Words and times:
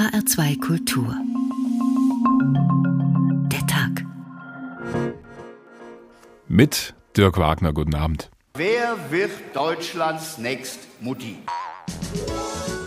HR2 0.00 0.58
Kultur. 0.60 1.14
Der 3.52 3.66
Tag. 3.66 4.06
Mit 6.48 6.94
Dirk 7.18 7.36
Wagner, 7.36 7.74
guten 7.74 7.94
Abend. 7.94 8.30
Wer 8.54 8.96
wird 9.10 9.30
Deutschlands 9.52 10.38
Next 10.38 10.88
Mutti? 11.02 11.36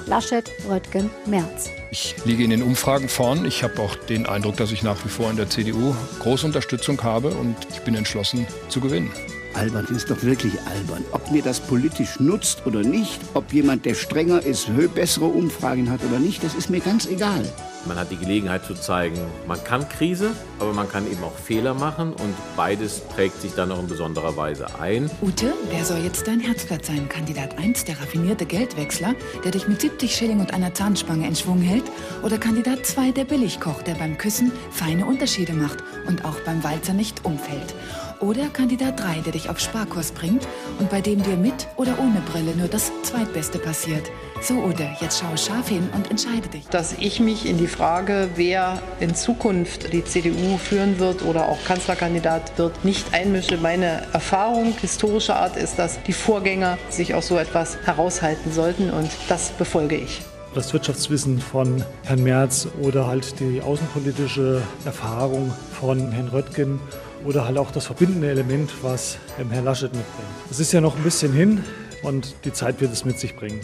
Laschet, 0.07 0.49
Röttgen, 0.67 1.11
Merz. 1.27 1.69
Ich 1.91 2.15
liege 2.25 2.43
in 2.43 2.49
den 2.49 2.63
Umfragen 2.63 3.07
vorn. 3.07 3.45
Ich 3.45 3.61
habe 3.61 3.79
auch 3.79 3.93
den 3.93 4.25
Eindruck, 4.25 4.57
dass 4.57 4.71
ich 4.71 4.81
nach 4.81 5.05
wie 5.05 5.09
vor 5.09 5.29
in 5.29 5.35
der 5.35 5.51
CDU 5.51 5.93
große 6.17 6.47
Unterstützung 6.47 7.03
habe 7.03 7.27
und 7.29 7.55
ich 7.69 7.81
bin 7.81 7.93
entschlossen 7.93 8.47
zu 8.69 8.81
gewinnen. 8.81 9.11
Albern 9.53 9.85
ist 9.85 10.09
doch 10.09 10.21
wirklich 10.23 10.53
albern. 10.61 11.03
Ob 11.11 11.31
mir 11.31 11.41
das 11.41 11.59
politisch 11.59 12.19
nutzt 12.19 12.65
oder 12.65 12.81
nicht, 12.81 13.19
ob 13.33 13.53
jemand, 13.53 13.85
der 13.85 13.93
strenger 13.93 14.43
ist, 14.43 14.69
bessere 14.93 15.25
Umfragen 15.25 15.89
hat 15.89 16.03
oder 16.03 16.19
nicht, 16.19 16.43
das 16.43 16.55
ist 16.55 16.69
mir 16.69 16.79
ganz 16.79 17.05
egal. 17.05 17.43
Man 17.85 17.97
hat 17.97 18.11
die 18.11 18.17
Gelegenheit 18.17 18.65
zu 18.65 18.75
zeigen, 18.75 19.19
man 19.45 19.61
kann 19.63 19.87
Krise, 19.89 20.31
aber 20.59 20.73
man 20.73 20.89
kann 20.89 21.05
eben 21.05 21.21
auch 21.23 21.35
Fehler 21.35 21.73
machen 21.73 22.13
und 22.13 22.33
beides 22.55 23.01
prägt 23.01 23.41
sich 23.41 23.53
dann 23.55 23.69
noch 23.69 23.79
in 23.79 23.87
besonderer 23.87 24.37
Weise 24.37 24.67
ein. 24.79 25.11
Ute, 25.21 25.53
wer 25.69 25.83
soll 25.83 25.99
jetzt 25.99 26.25
dein 26.25 26.39
Herzblatt 26.39 26.85
sein? 26.85 27.09
Kandidat 27.09 27.57
1, 27.57 27.83
der 27.83 27.99
raffinierte 27.99 28.45
Geldwechsler, 28.45 29.15
der 29.43 29.51
dich 29.51 29.67
mit 29.67 29.81
70 29.81 30.15
Schilling 30.15 30.39
und 30.39 30.53
einer 30.53 30.73
Zahnspange 30.73 31.27
in 31.27 31.35
Schwung 31.35 31.59
hält? 31.59 31.83
Oder 32.23 32.37
Kandidat 32.37 32.85
2, 32.85 33.11
der 33.11 33.25
Billigkoch, 33.25 33.81
der 33.83 33.95
beim 33.95 34.17
Küssen 34.17 34.51
feine 34.71 35.05
Unterschiede 35.05 35.53
macht 35.53 35.83
und 36.07 36.23
auch 36.23 36.39
beim 36.45 36.63
Walzer 36.63 36.93
nicht 36.93 37.25
umfällt? 37.25 37.75
Oder 38.23 38.47
Kandidat 38.47 39.01
3, 39.01 39.19
der 39.25 39.33
dich 39.33 39.49
auf 39.49 39.59
Sparkurs 39.59 40.13
bringt 40.13 40.47
und 40.79 40.89
bei 40.89 41.01
dem 41.01 41.21
dir 41.21 41.35
mit 41.35 41.67
oder 41.75 41.99
ohne 41.99 42.21
Brille 42.31 42.55
nur 42.55 42.69
das 42.69 42.89
Zweitbeste 43.01 43.59
passiert? 43.59 44.09
So, 44.41 44.53
Ute, 44.63 44.87
jetzt 45.01 45.19
schau 45.19 45.35
scharf 45.35 45.67
hin 45.67 45.89
und 45.93 46.09
entscheide 46.09 46.47
dich. 46.47 46.65
Dass 46.67 46.93
ich 46.99 47.19
mich 47.19 47.45
in 47.45 47.57
die 47.57 47.67
Frage, 47.67 48.29
wer 48.35 48.81
in 49.01 49.13
Zukunft 49.13 49.91
die 49.91 50.05
CDU 50.05 50.57
führen 50.57 50.99
wird 50.99 51.25
oder 51.25 51.49
auch 51.49 51.61
Kanzlerkandidat 51.65 52.57
wird, 52.57 52.85
nicht 52.85 53.13
einmische. 53.13 53.57
Meine 53.57 54.03
Erfahrung 54.13 54.73
historischer 54.79 55.35
Art 55.35 55.57
ist, 55.57 55.77
dass 55.77 56.01
die 56.03 56.13
Vorgänger 56.13 56.77
sich 56.87 57.15
aus 57.15 57.27
so 57.27 57.37
etwas 57.37 57.77
heraushalten 57.83 58.53
sollten 58.53 58.89
und 58.89 59.09
das 59.27 59.49
befolge 59.51 59.97
ich 59.97 60.21
das 60.53 60.71
Wirtschaftswissen 60.71 61.39
von 61.39 61.83
Herrn 62.03 62.21
Merz 62.21 62.67
oder 62.79 63.07
halt 63.07 63.39
die 63.39 63.59
außenpolitische 63.61 64.61
Erfahrung 64.85 65.51
von 65.71 66.11
Herrn 66.11 66.27
Röttgen 66.27 66.79
oder 67.25 67.45
halt 67.45 67.57
auch 67.57 67.71
das 67.71 67.85
verbindende 67.85 68.29
Element, 68.29 68.71
was 68.81 69.17
Herr 69.49 69.61
Laschet 69.61 69.93
mitbringt. 69.93 70.27
Es 70.49 70.59
ist 70.59 70.71
ja 70.71 70.81
noch 70.81 70.95
ein 70.95 71.03
bisschen 71.03 71.33
hin 71.33 71.63
und 72.03 72.35
die 72.45 72.53
Zeit 72.53 72.81
wird 72.81 72.91
es 72.91 73.05
mit 73.05 73.19
sich 73.19 73.35
bringen. 73.35 73.61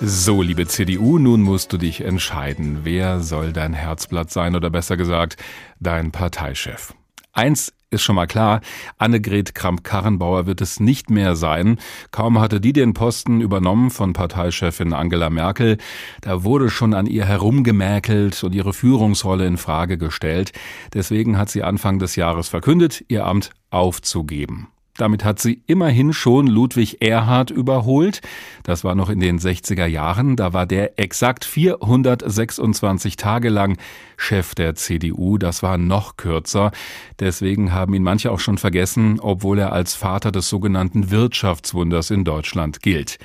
So, 0.00 0.42
liebe 0.42 0.66
CDU, 0.66 1.18
nun 1.18 1.42
musst 1.42 1.72
du 1.72 1.78
dich 1.78 2.00
entscheiden. 2.00 2.80
Wer 2.82 3.20
soll 3.20 3.52
dein 3.52 3.72
Herzblatt 3.72 4.32
sein 4.32 4.56
oder 4.56 4.68
besser 4.68 4.96
gesagt, 4.96 5.36
dein 5.78 6.10
Parteichef? 6.10 6.92
Eins 7.32 7.72
ist 7.92 8.02
schon 8.02 8.16
mal 8.16 8.26
klar, 8.26 8.60
Annegret 8.98 9.54
Kramp-Karrenbauer 9.54 10.46
wird 10.46 10.60
es 10.60 10.80
nicht 10.80 11.10
mehr 11.10 11.36
sein. 11.36 11.78
Kaum 12.10 12.40
hatte 12.40 12.60
die 12.60 12.72
den 12.72 12.94
Posten 12.94 13.40
übernommen 13.40 13.90
von 13.90 14.12
Parteichefin 14.12 14.92
Angela 14.92 15.30
Merkel, 15.30 15.78
da 16.20 16.44
wurde 16.44 16.70
schon 16.70 16.94
an 16.94 17.06
ihr 17.06 17.24
herumgemäkelt 17.24 18.42
und 18.42 18.54
ihre 18.54 18.72
Führungsrolle 18.72 19.46
in 19.46 19.56
Frage 19.56 19.98
gestellt. 19.98 20.52
Deswegen 20.94 21.38
hat 21.38 21.50
sie 21.50 21.62
Anfang 21.62 21.98
des 21.98 22.16
Jahres 22.16 22.48
verkündet, 22.48 23.04
ihr 23.08 23.26
Amt 23.26 23.50
aufzugeben. 23.70 24.68
Damit 24.98 25.24
hat 25.24 25.38
sie 25.38 25.62
immerhin 25.66 26.12
schon 26.12 26.46
Ludwig 26.46 27.00
Erhard 27.00 27.50
überholt. 27.50 28.20
Das 28.62 28.84
war 28.84 28.94
noch 28.94 29.08
in 29.08 29.20
den 29.20 29.38
60er 29.38 29.86
Jahren. 29.86 30.36
Da 30.36 30.52
war 30.52 30.66
der 30.66 30.98
exakt 30.98 31.46
426 31.46 33.16
Tage 33.16 33.48
lang 33.48 33.78
Chef 34.18 34.54
der 34.54 34.74
CDU. 34.74 35.38
Das 35.38 35.62
war 35.62 35.78
noch 35.78 36.18
kürzer. 36.18 36.72
Deswegen 37.20 37.72
haben 37.72 37.94
ihn 37.94 38.02
manche 38.02 38.30
auch 38.30 38.40
schon 38.40 38.58
vergessen, 38.58 39.18
obwohl 39.18 39.58
er 39.58 39.72
als 39.72 39.94
Vater 39.94 40.30
des 40.30 40.50
sogenannten 40.50 41.10
Wirtschaftswunders 41.10 42.10
in 42.10 42.24
Deutschland 42.24 42.82
gilt. 42.82 43.18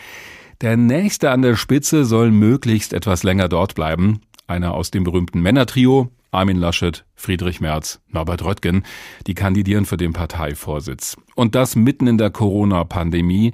Der 0.62 0.78
nächste 0.78 1.32
an 1.32 1.42
der 1.42 1.58
Spitze 1.58 2.06
soll 2.06 2.32
möglichst 2.32 2.94
etwas 2.94 3.24
länger 3.24 3.50
dort 3.50 3.76
bleiben. 3.76 4.22
Einer 4.48 4.74
aus 4.74 4.90
dem 4.90 5.04
berühmten 5.04 5.42
Männertrio, 5.42 6.10
Armin 6.32 6.58
Laschet, 6.58 7.06
Friedrich 7.16 7.62
Merz, 7.62 8.02
Norbert 8.10 8.44
Röttgen, 8.44 8.84
die 9.26 9.34
kandidieren 9.34 9.86
für 9.86 9.98
den 9.98 10.14
Parteivorsitz. 10.14 11.16
Und 11.36 11.56
das 11.56 11.76
mitten 11.76 12.08
in 12.08 12.18
der 12.18 12.30
Corona-Pandemie. 12.30 13.54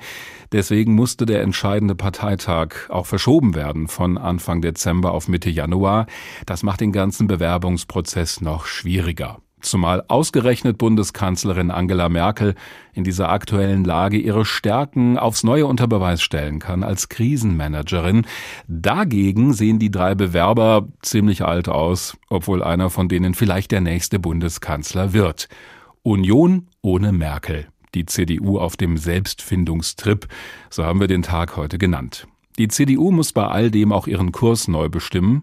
Deswegen 0.52 0.96
musste 0.96 1.26
der 1.26 1.42
entscheidende 1.42 1.96
Parteitag 1.96 2.90
auch 2.90 3.06
verschoben 3.06 3.56
werden 3.56 3.88
von 3.88 4.18
Anfang 4.18 4.62
Dezember 4.62 5.12
auf 5.12 5.28
Mitte 5.28 5.50
Januar. 5.50 6.08
Das 6.46 6.64
macht 6.64 6.82
den 6.82 6.92
ganzen 6.92 7.28
Bewerbungsprozess 7.28 8.42
noch 8.42 8.66
schwieriger. 8.66 9.43
Zumal 9.64 10.04
ausgerechnet 10.10 10.78
Bundeskanzlerin 10.78 11.72
Angela 11.72 12.10
Merkel 12.10 12.54
in 12.94 13.06
dieser 13.06 13.30
aktuellen 13.30 13.86
Lage 13.86 14.18
ihre 14.18 14.44
Stärken 14.44 15.18
aufs 15.18 15.44
Neue 15.44 15.66
unter 15.66 15.88
Beweis 15.88 16.22
stellen 16.22 16.60
kann 16.60 16.84
als 16.84 17.08
Krisenmanagerin. 17.08 18.28
Dagegen 18.68 19.54
sehen 19.54 19.80
die 19.80 19.90
drei 19.90 20.16
Bewerber 20.16 20.88
ziemlich 21.02 21.46
alt 21.46 21.70
aus, 21.70 22.18
obwohl 22.30 22.62
einer 22.62 22.90
von 22.90 23.08
denen 23.08 23.34
vielleicht 23.34 23.72
der 23.72 23.82
nächste 23.82 24.20
Bundeskanzler 24.20 25.14
wird. 25.14 25.48
Union 26.04 26.68
ohne 26.82 27.14
Merkel. 27.14 27.68
Die 27.96 28.06
CDU 28.06 28.58
auf 28.60 28.76
dem 28.76 28.98
Selbstfindungstrip, 28.98 30.28
so 30.70 30.84
haben 30.84 31.00
wir 31.00 31.08
den 31.08 31.22
Tag 31.22 31.56
heute 31.56 31.78
genannt. 31.78 32.28
Die 32.60 32.68
CDU 32.68 33.12
muss 33.12 33.34
bei 33.34 33.48
all 33.48 33.72
dem 33.72 33.92
auch 33.92 34.06
ihren 34.06 34.32
Kurs 34.32 34.68
neu 34.68 34.88
bestimmen, 34.88 35.42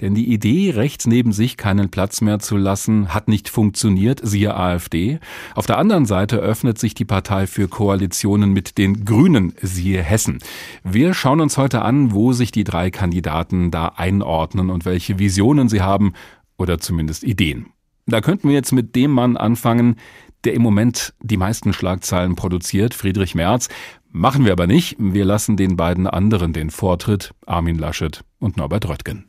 denn 0.00 0.14
die 0.14 0.32
Idee, 0.32 0.70
rechts 0.70 1.06
neben 1.06 1.32
sich 1.32 1.56
keinen 1.56 1.90
Platz 1.90 2.20
mehr 2.20 2.38
zu 2.38 2.56
lassen, 2.56 3.12
hat 3.12 3.26
nicht 3.26 3.48
funktioniert, 3.48 4.20
siehe 4.22 4.54
AfD. 4.54 5.18
Auf 5.56 5.66
der 5.66 5.78
anderen 5.78 6.06
Seite 6.06 6.36
öffnet 6.36 6.78
sich 6.78 6.94
die 6.94 7.04
Partei 7.04 7.48
für 7.48 7.66
Koalitionen 7.66 8.52
mit 8.52 8.78
den 8.78 9.04
Grünen, 9.04 9.54
siehe 9.60 10.02
Hessen. 10.02 10.38
Wir 10.84 11.14
schauen 11.14 11.40
uns 11.40 11.58
heute 11.58 11.82
an, 11.82 12.12
wo 12.12 12.32
sich 12.32 12.52
die 12.52 12.64
drei 12.64 12.90
Kandidaten 12.90 13.72
da 13.72 13.88
einordnen 13.96 14.70
und 14.70 14.84
welche 14.84 15.18
Visionen 15.18 15.68
sie 15.68 15.82
haben 15.82 16.12
oder 16.58 16.78
zumindest 16.78 17.24
Ideen. 17.24 17.66
Da 18.06 18.20
könnten 18.20 18.48
wir 18.48 18.54
jetzt 18.54 18.72
mit 18.72 18.94
dem 18.94 19.10
Mann 19.10 19.36
anfangen, 19.36 19.96
der 20.44 20.54
im 20.54 20.62
Moment 20.62 21.14
die 21.20 21.36
meisten 21.36 21.72
Schlagzeilen 21.72 22.34
produziert, 22.34 22.94
Friedrich 22.94 23.34
Merz. 23.34 23.68
Machen 24.14 24.44
wir 24.44 24.52
aber 24.52 24.66
nicht. 24.66 24.96
Wir 24.98 25.24
lassen 25.24 25.56
den 25.56 25.78
beiden 25.78 26.06
anderen 26.06 26.52
den 26.52 26.68
Vortritt, 26.68 27.32
Armin 27.46 27.78
Laschet 27.78 28.20
und 28.38 28.58
Norbert 28.58 28.86
Röttgen. 28.86 29.24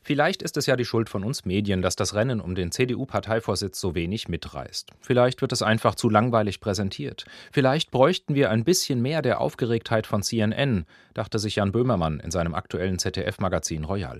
Vielleicht 0.00 0.40
ist 0.40 0.56
es 0.56 0.64
ja 0.64 0.74
die 0.74 0.86
Schuld 0.86 1.10
von 1.10 1.22
uns 1.22 1.44
Medien, 1.44 1.82
dass 1.82 1.96
das 1.96 2.14
Rennen 2.14 2.40
um 2.40 2.54
den 2.54 2.72
CDU-Parteivorsitz 2.72 3.78
so 3.78 3.94
wenig 3.94 4.28
mitreißt. 4.28 4.90
Vielleicht 5.00 5.42
wird 5.42 5.52
es 5.52 5.60
einfach 5.60 5.96
zu 5.96 6.08
langweilig 6.08 6.60
präsentiert. 6.60 7.26
Vielleicht 7.52 7.90
bräuchten 7.90 8.34
wir 8.34 8.50
ein 8.50 8.64
bisschen 8.64 9.02
mehr 9.02 9.20
der 9.20 9.38
Aufgeregtheit 9.38 10.06
von 10.06 10.22
CNN, 10.22 10.86
dachte 11.12 11.38
sich 11.38 11.56
Jan 11.56 11.70
Böhmermann 11.70 12.18
in 12.18 12.30
seinem 12.30 12.54
aktuellen 12.54 12.98
ZDF-Magazin 12.98 13.84
Royal. 13.84 14.18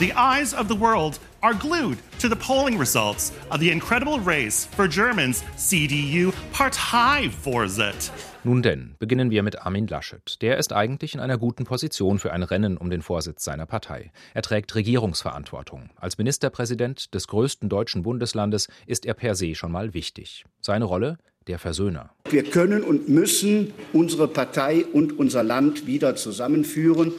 The 0.00 0.12
eyes 0.16 0.52
of 0.52 0.66
the 0.66 0.74
world 0.74 1.20
are 1.40 1.54
glued 1.54 1.98
to 2.18 2.28
the 2.28 2.34
polling 2.34 2.80
results 2.80 3.32
of 3.52 3.60
the 3.60 3.70
incredible 3.70 4.18
race 4.18 4.66
for 4.74 4.88
Germans 4.88 5.44
CDU 5.56 6.32
Parteivorsitz. 6.52 8.10
Nun 8.42 8.60
denn, 8.60 8.96
beginnen 8.98 9.30
wir 9.30 9.44
mit 9.44 9.64
Armin 9.64 9.86
Laschet. 9.86 10.42
Der 10.42 10.58
ist 10.58 10.72
eigentlich 10.72 11.14
in 11.14 11.20
einer 11.20 11.38
guten 11.38 11.62
Position 11.62 12.18
für 12.18 12.32
ein 12.32 12.42
Rennen 12.42 12.76
um 12.76 12.90
den 12.90 13.02
Vorsitz 13.02 13.44
seiner 13.44 13.66
Partei. 13.66 14.10
Er 14.34 14.42
trägt 14.42 14.74
Regierungsverantwortung. 14.74 15.90
Als 15.94 16.18
Ministerpräsident 16.18 17.14
des 17.14 17.28
größten 17.28 17.68
deutschen 17.68 18.02
Bundeslandes 18.02 18.66
ist 18.88 19.06
er 19.06 19.14
per 19.14 19.36
se 19.36 19.54
schon 19.54 19.70
mal 19.70 19.94
wichtig. 19.94 20.44
Seine 20.60 20.86
Rolle? 20.86 21.18
Der 21.46 21.60
Versöhner. 21.60 22.10
Wir 22.28 22.42
können 22.42 22.82
und 22.82 23.08
müssen 23.08 23.72
unsere 23.92 24.26
Partei 24.26 24.84
und 24.84 25.20
unser 25.20 25.44
Land 25.44 25.86
wieder 25.86 26.16
zusammenführen. 26.16 27.12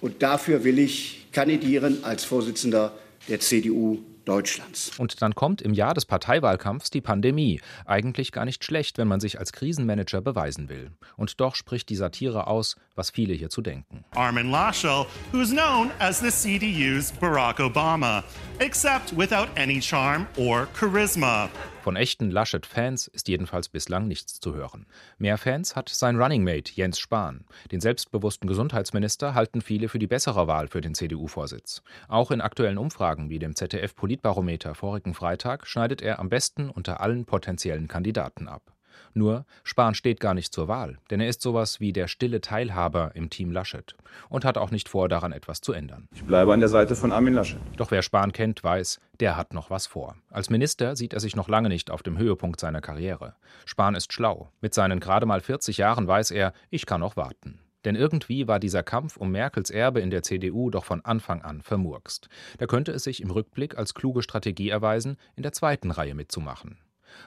Und 0.00 0.22
dafür 0.22 0.64
will 0.64 0.80
ich 0.80 1.25
kandidieren 1.36 2.02
als 2.02 2.24
Vorsitzender 2.24 2.92
der 3.28 3.40
CDU 3.40 3.98
Deutschlands. 4.24 4.90
Und 4.96 5.20
dann 5.20 5.34
kommt 5.34 5.60
im 5.60 5.74
Jahr 5.74 5.92
des 5.92 6.06
Parteiwahlkampfs 6.06 6.88
die 6.88 7.02
Pandemie. 7.02 7.60
Eigentlich 7.84 8.32
gar 8.32 8.46
nicht 8.46 8.64
schlecht, 8.64 8.96
wenn 8.96 9.06
man 9.06 9.20
sich 9.20 9.38
als 9.38 9.52
Krisenmanager 9.52 10.22
beweisen 10.22 10.70
will. 10.70 10.92
Und 11.14 11.38
doch 11.38 11.54
spricht 11.54 11.90
die 11.90 11.94
Satire 11.94 12.46
aus, 12.46 12.76
was 12.94 13.10
viele 13.10 13.34
hierzu 13.34 13.60
denken. 13.60 14.02
Armin 14.14 14.50
Laschet, 14.50 15.06
who's 15.30 15.50
known 15.50 15.90
as 15.98 16.20
the 16.20 16.30
CDU's 16.30 17.12
Barack 17.20 17.60
Obama, 17.60 18.24
except 18.58 19.14
without 19.14 19.48
any 19.56 19.78
charm 19.78 20.26
or 20.38 20.66
charisma. 20.74 21.50
Von 21.86 21.94
echten 21.94 22.32
Laschet-Fans 22.32 23.06
ist 23.06 23.28
jedenfalls 23.28 23.68
bislang 23.68 24.08
nichts 24.08 24.40
zu 24.40 24.56
hören. 24.56 24.86
Mehr 25.18 25.38
Fans 25.38 25.76
hat 25.76 25.88
sein 25.88 26.20
Running 26.20 26.42
Mate 26.42 26.72
Jens 26.74 26.98
Spahn. 26.98 27.44
Den 27.70 27.80
selbstbewussten 27.80 28.48
Gesundheitsminister 28.48 29.34
halten 29.34 29.60
viele 29.60 29.88
für 29.88 30.00
die 30.00 30.08
bessere 30.08 30.48
Wahl 30.48 30.66
für 30.66 30.80
den 30.80 30.96
CDU-Vorsitz. 30.96 31.84
Auch 32.08 32.32
in 32.32 32.40
aktuellen 32.40 32.78
Umfragen 32.78 33.30
wie 33.30 33.38
dem 33.38 33.54
ZDF-Politbarometer 33.54 34.74
vorigen 34.74 35.14
Freitag 35.14 35.64
schneidet 35.68 36.02
er 36.02 36.18
am 36.18 36.28
besten 36.28 36.70
unter 36.70 36.98
allen 36.98 37.24
potenziellen 37.24 37.86
Kandidaten 37.86 38.48
ab. 38.48 38.75
Nur 39.14 39.44
Spahn 39.64 39.94
steht 39.94 40.20
gar 40.20 40.34
nicht 40.34 40.52
zur 40.52 40.68
Wahl, 40.68 40.98
denn 41.10 41.20
er 41.20 41.28
ist 41.28 41.42
sowas 41.42 41.80
wie 41.80 41.92
der 41.92 42.08
stille 42.08 42.40
Teilhaber 42.40 43.12
im 43.14 43.30
Team 43.30 43.50
Laschet 43.50 43.94
und 44.28 44.44
hat 44.44 44.58
auch 44.58 44.70
nicht 44.70 44.88
vor, 44.88 45.08
daran 45.08 45.32
etwas 45.32 45.60
zu 45.60 45.72
ändern. 45.72 46.08
Ich 46.14 46.24
bleibe 46.24 46.52
an 46.52 46.60
der 46.60 46.68
Seite 46.68 46.96
von 46.96 47.12
Armin 47.12 47.34
Laschet. 47.34 47.60
Doch 47.76 47.90
wer 47.90 48.02
Spahn 48.02 48.32
kennt, 48.32 48.62
weiß, 48.62 49.00
der 49.20 49.36
hat 49.36 49.54
noch 49.54 49.70
was 49.70 49.86
vor. 49.86 50.16
Als 50.30 50.50
Minister 50.50 50.96
sieht 50.96 51.14
er 51.14 51.20
sich 51.20 51.36
noch 51.36 51.48
lange 51.48 51.68
nicht 51.68 51.90
auf 51.90 52.02
dem 52.02 52.18
Höhepunkt 52.18 52.60
seiner 52.60 52.80
Karriere. 52.80 53.34
Spahn 53.64 53.94
ist 53.94 54.12
schlau. 54.12 54.50
Mit 54.60 54.74
seinen 54.74 55.00
gerade 55.00 55.26
mal 55.26 55.40
40 55.40 55.78
Jahren 55.78 56.06
weiß 56.06 56.30
er, 56.30 56.52
ich 56.70 56.86
kann 56.86 57.00
noch 57.00 57.16
warten. 57.16 57.60
Denn 57.86 57.94
irgendwie 57.94 58.48
war 58.48 58.58
dieser 58.58 58.82
Kampf 58.82 59.16
um 59.16 59.30
Merkels 59.30 59.70
Erbe 59.70 60.00
in 60.00 60.10
der 60.10 60.24
CDU 60.24 60.70
doch 60.70 60.84
von 60.84 61.04
Anfang 61.04 61.42
an 61.42 61.62
vermurkst. 61.62 62.28
Da 62.58 62.66
könnte 62.66 62.90
es 62.90 63.04
sich 63.04 63.22
im 63.22 63.30
Rückblick 63.30 63.78
als 63.78 63.94
kluge 63.94 64.22
Strategie 64.22 64.70
erweisen, 64.70 65.16
in 65.36 65.44
der 65.44 65.52
zweiten 65.52 65.92
Reihe 65.92 66.16
mitzumachen. 66.16 66.78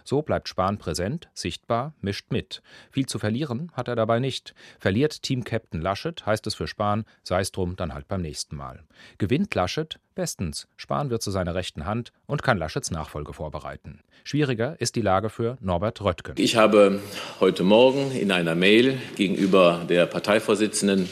So 0.03 0.21
bleibt 0.21 0.49
Spahn 0.49 0.77
präsent, 0.77 1.29
sichtbar, 1.33 1.93
mischt 2.01 2.31
mit. 2.31 2.61
Viel 2.91 3.05
zu 3.05 3.19
verlieren 3.19 3.71
hat 3.73 3.87
er 3.87 3.95
dabei 3.95 4.19
nicht. 4.19 4.53
Verliert 4.79 5.23
Team-Captain 5.23 5.81
Laschet, 5.81 6.25
heißt 6.25 6.45
es 6.47 6.55
für 6.55 6.67
Spahn, 6.67 7.05
sei 7.23 7.41
es 7.41 7.51
drum 7.51 7.75
dann 7.75 7.93
halt 7.93 8.07
beim 8.07 8.21
nächsten 8.21 8.55
Mal. 8.55 8.83
Gewinnt 9.17 9.53
Laschet, 9.55 9.99
bestens. 10.15 10.67
Spahn 10.77 11.09
wird 11.09 11.21
zu 11.21 11.31
seiner 11.31 11.55
rechten 11.55 11.85
Hand 11.85 12.11
und 12.25 12.43
kann 12.43 12.57
Laschets 12.57 12.91
Nachfolge 12.91 13.33
vorbereiten. 13.33 14.01
Schwieriger 14.23 14.79
ist 14.79 14.95
die 14.95 15.01
Lage 15.01 15.29
für 15.29 15.57
Norbert 15.61 16.01
Röttgen. 16.01 16.35
Ich 16.37 16.55
habe 16.55 16.99
heute 17.39 17.63
Morgen 17.63 18.11
in 18.11 18.31
einer 18.31 18.55
Mail 18.55 18.97
gegenüber 19.15 19.85
der 19.87 20.05
Parteivorsitzenden 20.05 21.09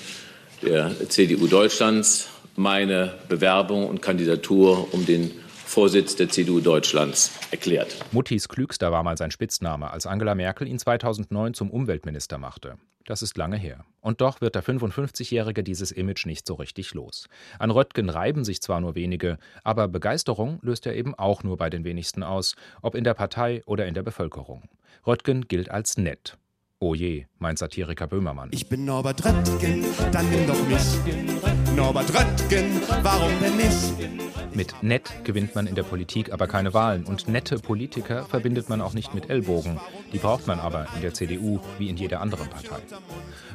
der 0.62 0.92
CDU 1.10 1.48
Deutschlands 1.48 2.30
meine 2.56 3.14
Bewerbung 3.30 3.88
und 3.88 4.02
Kandidatur 4.02 4.94
um 4.94 5.06
den 5.06 5.32
Vorsitz 5.68 6.16
der 6.16 6.30
CDU 6.30 6.62
Deutschlands 6.62 7.32
erklärt. 7.52 7.98
Muttis 8.14 8.48
Klügster 8.48 8.92
war 8.92 9.04
mal 9.04 9.18
sein 9.18 9.32
Spitzname, 9.32 9.92
als 9.92 10.08
Angela 10.08 10.34
Merkel 10.34 10.66
ihn 10.66 10.80
2009 10.80 11.54
zum 11.54 11.70
Umweltminister 11.70 12.38
machte. 12.38 12.78
Das 13.06 13.22
ist 13.22 13.38
lange 13.38 13.58
her. 13.58 13.86
Und 14.02 14.22
doch 14.22 14.40
wird 14.42 14.56
der 14.56 14.64
55-Jährige 14.64 15.64
dieses 15.64 15.92
Image 15.92 16.26
nicht 16.26 16.48
so 16.48 16.56
richtig 16.56 16.94
los. 16.94 17.28
An 17.60 17.72
Röttgen 17.72 18.10
reiben 18.10 18.46
sich 18.46 18.62
zwar 18.62 18.80
nur 18.80 18.96
wenige, 18.96 19.38
aber 19.64 19.88
Begeisterung 19.88 20.60
löst 20.62 20.86
er 20.86 20.96
eben 20.96 21.14
auch 21.16 21.44
nur 21.44 21.58
bei 21.58 21.70
den 21.70 21.84
wenigsten 21.84 22.24
aus, 22.24 22.56
ob 22.82 22.96
in 22.96 23.04
der 23.04 23.14
Partei 23.14 23.62
oder 23.66 23.88
in 23.88 23.94
der 23.94 24.04
Bevölkerung. 24.04 24.64
Röttgen 25.06 25.48
gilt 25.48 25.70
als 25.70 25.98
nett. 25.98 26.38
Oh 26.80 26.96
je, 26.96 27.26
meint 27.40 27.60
Satiriker 27.60 28.08
Böhmermann. 28.08 28.50
Ich 28.52 28.70
bin 28.70 28.86
Norbert 28.86 29.26
Röttgen, 29.26 29.86
dann 30.12 30.30
nimm 30.30 30.48
doch 30.48 30.68
mich. 30.68 31.57
Norbert 31.78 32.12
Röttgen, 32.12 32.82
warum 33.04 33.32
denn 33.40 33.56
nicht? 33.56 34.56
Mit 34.56 34.82
nett 34.82 35.14
gewinnt 35.24 35.54
man 35.54 35.68
in 35.68 35.76
der 35.76 35.84
Politik 35.84 36.34
aber 36.34 36.48
keine 36.48 36.74
Wahlen 36.74 37.06
und 37.06 37.28
nette 37.28 37.60
Politiker 37.60 38.26
verbindet 38.26 38.68
man 38.68 38.82
auch 38.82 38.94
nicht 38.94 39.14
mit 39.14 39.30
Ellbogen. 39.30 39.80
Die 40.12 40.18
braucht 40.18 40.48
man 40.48 40.60
aber 40.60 40.88
in 40.96 41.04
der 41.04 41.14
CDU 41.14 41.60
wie 41.78 41.90
in 41.90 41.96
jeder 41.96 42.22
anderen 42.22 42.50
Partei. 42.50 42.80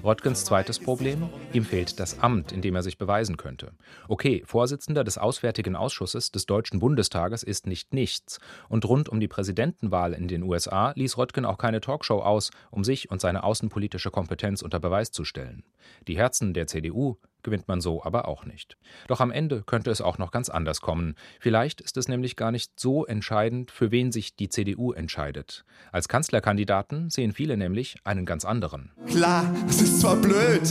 Röttgens 0.04 0.44
zweites 0.44 0.78
Problem? 0.78 1.30
Ihm 1.52 1.64
fehlt 1.64 1.98
das 1.98 2.20
Amt, 2.20 2.52
in 2.52 2.62
dem 2.62 2.76
er 2.76 2.84
sich 2.84 2.96
beweisen 2.96 3.36
könnte. 3.36 3.72
Okay, 4.06 4.44
Vorsitzender 4.46 5.02
des 5.02 5.18
Auswärtigen 5.18 5.74
Ausschusses 5.74 6.30
des 6.30 6.46
Deutschen 6.46 6.78
Bundestages 6.78 7.42
ist 7.42 7.66
nicht 7.66 7.92
nichts. 7.92 8.38
Und 8.68 8.84
rund 8.84 9.08
um 9.08 9.18
die 9.18 9.26
Präsidentenwahl 9.26 10.12
in 10.12 10.28
den 10.28 10.44
USA 10.44 10.92
ließ 10.94 11.18
Röttgen 11.18 11.44
auch 11.44 11.58
keine 11.58 11.80
Talkshow 11.80 12.20
aus, 12.20 12.52
um 12.70 12.84
sich 12.84 13.10
und 13.10 13.20
seine 13.20 13.42
außenpolitische 13.42 14.12
Kompetenz 14.12 14.62
unter 14.62 14.78
Beweis 14.78 15.10
zu 15.10 15.24
stellen. 15.24 15.64
Die 16.06 16.16
Herzen 16.16 16.54
der 16.54 16.68
CDU 16.68 17.16
gewinnt 17.42 17.68
man 17.68 17.80
so 17.80 18.02
aber 18.02 18.28
auch 18.28 18.44
nicht. 18.44 18.76
Doch 19.08 19.20
am 19.20 19.30
Ende 19.30 19.62
könnte 19.62 19.90
es 19.90 20.00
auch 20.00 20.18
noch 20.18 20.30
ganz 20.30 20.48
anders 20.48 20.80
kommen. 20.80 21.14
Vielleicht 21.40 21.80
ist 21.80 21.96
es 21.96 22.08
nämlich 22.08 22.36
gar 22.36 22.50
nicht 22.50 22.78
so 22.78 23.06
entscheidend, 23.06 23.70
für 23.70 23.90
wen 23.90 24.12
sich 24.12 24.36
die 24.36 24.48
CDU 24.48 24.92
entscheidet. 24.92 25.64
Als 25.90 26.08
Kanzlerkandidaten 26.08 27.10
sehen 27.10 27.32
viele 27.32 27.56
nämlich 27.56 27.96
einen 28.04 28.26
ganz 28.26 28.44
anderen. 28.44 28.92
Klar, 29.06 29.52
es 29.68 29.80
ist 29.80 30.00
zwar 30.00 30.16
blöd, 30.16 30.62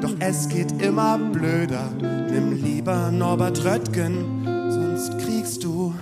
doch 0.00 0.14
es 0.20 0.48
geht 0.48 0.80
immer 0.82 1.18
blöder. 1.18 1.90
Nimm 2.30 2.62
lieber 2.62 3.10
Norbert 3.10 3.64
Röttgen, 3.64 4.44
sonst 4.70 5.18
kriegst 5.18 5.64
du 5.64 5.94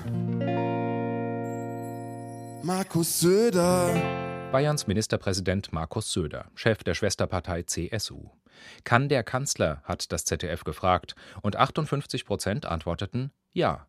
Markus 2.63 3.21
Söder. 3.21 3.95
Bayerns 4.53 4.87
Ministerpräsident 4.87 5.73
Markus 5.73 6.13
Söder, 6.13 6.47
Chef 6.55 6.83
der 6.83 6.95
Schwesterpartei 6.95 7.63
CSU. 7.65 8.31
Kann 8.85 9.09
der 9.09 9.23
Kanzler, 9.23 9.83
hat 9.85 10.13
das 10.13 10.25
ZDF 10.25 10.65
gefragt, 10.65 11.15
und 11.43 11.57
58 11.57 12.25
Prozent 12.25 12.67
antworteten 12.67 13.31
Ja. 13.53 13.87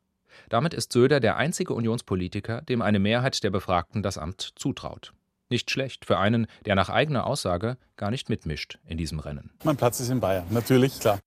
Damit 0.48 0.74
ist 0.74 0.94
Söder 0.94 1.19
der 1.19 1.38
einzige 1.38 1.74
Unionspolitiker, 1.74 2.62
dem 2.62 2.81
eine 2.81 3.00
Mehrheit 3.00 3.44
der 3.44 3.50
Befragten 3.50 4.04
das 4.04 4.18
Amt 4.18 4.54
zutraut. 4.56 5.13
Nicht 5.50 5.71
schlecht 5.71 6.06
für 6.06 6.19
einen, 6.19 6.45
der 6.66 6.75
nach 6.75 6.89
eigener 6.89 7.25
Aussage 7.25 7.77
gar 7.98 8.12
nicht 8.12 8.30
mitmischt 8.30 8.77
in 8.86 8.98
diesem 8.98 9.19
Rennen. 9.19 9.51
Mein 9.63 9.77
Platz 9.77 10.00
ist 10.00 10.10
in 10.10 10.19
Bayern, 10.19 10.45
natürlich, 10.51 11.00
klar. 11.00 11.19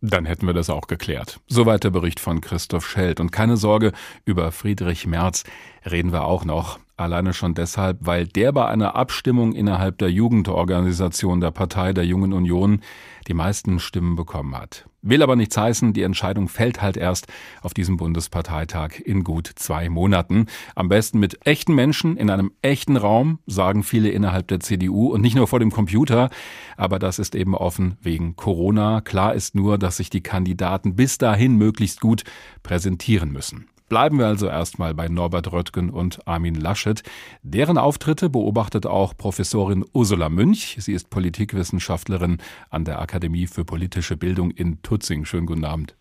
Dann 0.00 0.26
hätten 0.26 0.46
wir 0.46 0.54
das 0.54 0.70
auch 0.70 0.86
geklärt. 0.86 1.40
Soweit 1.48 1.82
der 1.82 1.90
Bericht 1.90 2.20
von 2.20 2.40
Christoph 2.40 2.88
Scheld. 2.88 3.18
Und 3.18 3.32
keine 3.32 3.56
Sorge, 3.56 3.92
über 4.24 4.52
Friedrich 4.52 5.06
Merz 5.06 5.42
reden 5.84 6.12
wir 6.12 6.24
auch 6.24 6.44
noch. 6.44 6.78
Alleine 6.98 7.32
schon 7.32 7.54
deshalb, 7.54 7.98
weil 8.00 8.26
der 8.26 8.50
bei 8.50 8.66
einer 8.66 8.96
Abstimmung 8.96 9.52
innerhalb 9.52 9.98
der 9.98 10.10
Jugendorganisation 10.10 11.40
der 11.40 11.52
Partei 11.52 11.92
der 11.92 12.04
Jungen 12.04 12.32
Union 12.32 12.80
die 13.28 13.34
meisten 13.34 13.78
Stimmen 13.78 14.16
bekommen 14.16 14.56
hat. 14.56 14.88
Will 15.00 15.22
aber 15.22 15.36
nichts 15.36 15.56
heißen, 15.56 15.92
die 15.92 16.02
Entscheidung 16.02 16.48
fällt 16.48 16.82
halt 16.82 16.96
erst 16.96 17.28
auf 17.62 17.72
diesem 17.72 17.98
Bundesparteitag 17.98 18.98
in 19.04 19.22
gut 19.22 19.48
zwei 19.54 19.88
Monaten. 19.88 20.46
Am 20.74 20.88
besten 20.88 21.20
mit 21.20 21.46
echten 21.46 21.72
Menschen 21.72 22.16
in 22.16 22.30
einem 22.30 22.50
echten 22.62 22.96
Raum, 22.96 23.38
sagen 23.46 23.84
viele 23.84 24.08
innerhalb 24.08 24.48
der 24.48 24.58
CDU 24.58 25.12
und 25.12 25.20
nicht 25.20 25.36
nur 25.36 25.46
vor 25.46 25.60
dem 25.60 25.70
Computer. 25.70 26.30
Aber 26.76 26.98
das 26.98 27.20
ist 27.20 27.36
eben 27.36 27.54
offen 27.54 27.96
wegen 28.02 28.34
Corona. 28.34 29.02
Klar 29.02 29.34
ist 29.34 29.54
nur, 29.54 29.78
dass 29.78 29.98
sich 29.98 30.10
die 30.10 30.22
Kandidaten 30.22 30.96
bis 30.96 31.16
dahin 31.16 31.54
möglichst 31.54 32.00
gut 32.00 32.24
präsentieren 32.64 33.30
müssen. 33.30 33.68
Bleiben 33.88 34.18
wir 34.18 34.26
also 34.26 34.46
erstmal 34.46 34.94
bei 34.94 35.08
Norbert 35.08 35.50
Röttgen 35.52 35.90
und 35.90 36.26
Armin 36.26 36.54
Laschet. 36.54 37.02
Deren 37.42 37.78
Auftritte 37.78 38.28
beobachtet 38.28 38.86
auch 38.86 39.16
Professorin 39.16 39.84
Ursula 39.92 40.28
Münch. 40.28 40.76
Sie 40.78 40.92
ist 40.92 41.10
Politikwissenschaftlerin 41.10 42.38
an 42.70 42.84
der 42.84 43.00
Akademie 43.00 43.46
für 43.46 43.64
politische 43.64 44.16
Bildung 44.16 44.50
in 44.50 44.82
Tutzing. 44.82 45.24
Schönen 45.24 45.46
guten 45.46 45.64
Abend. 45.64 45.97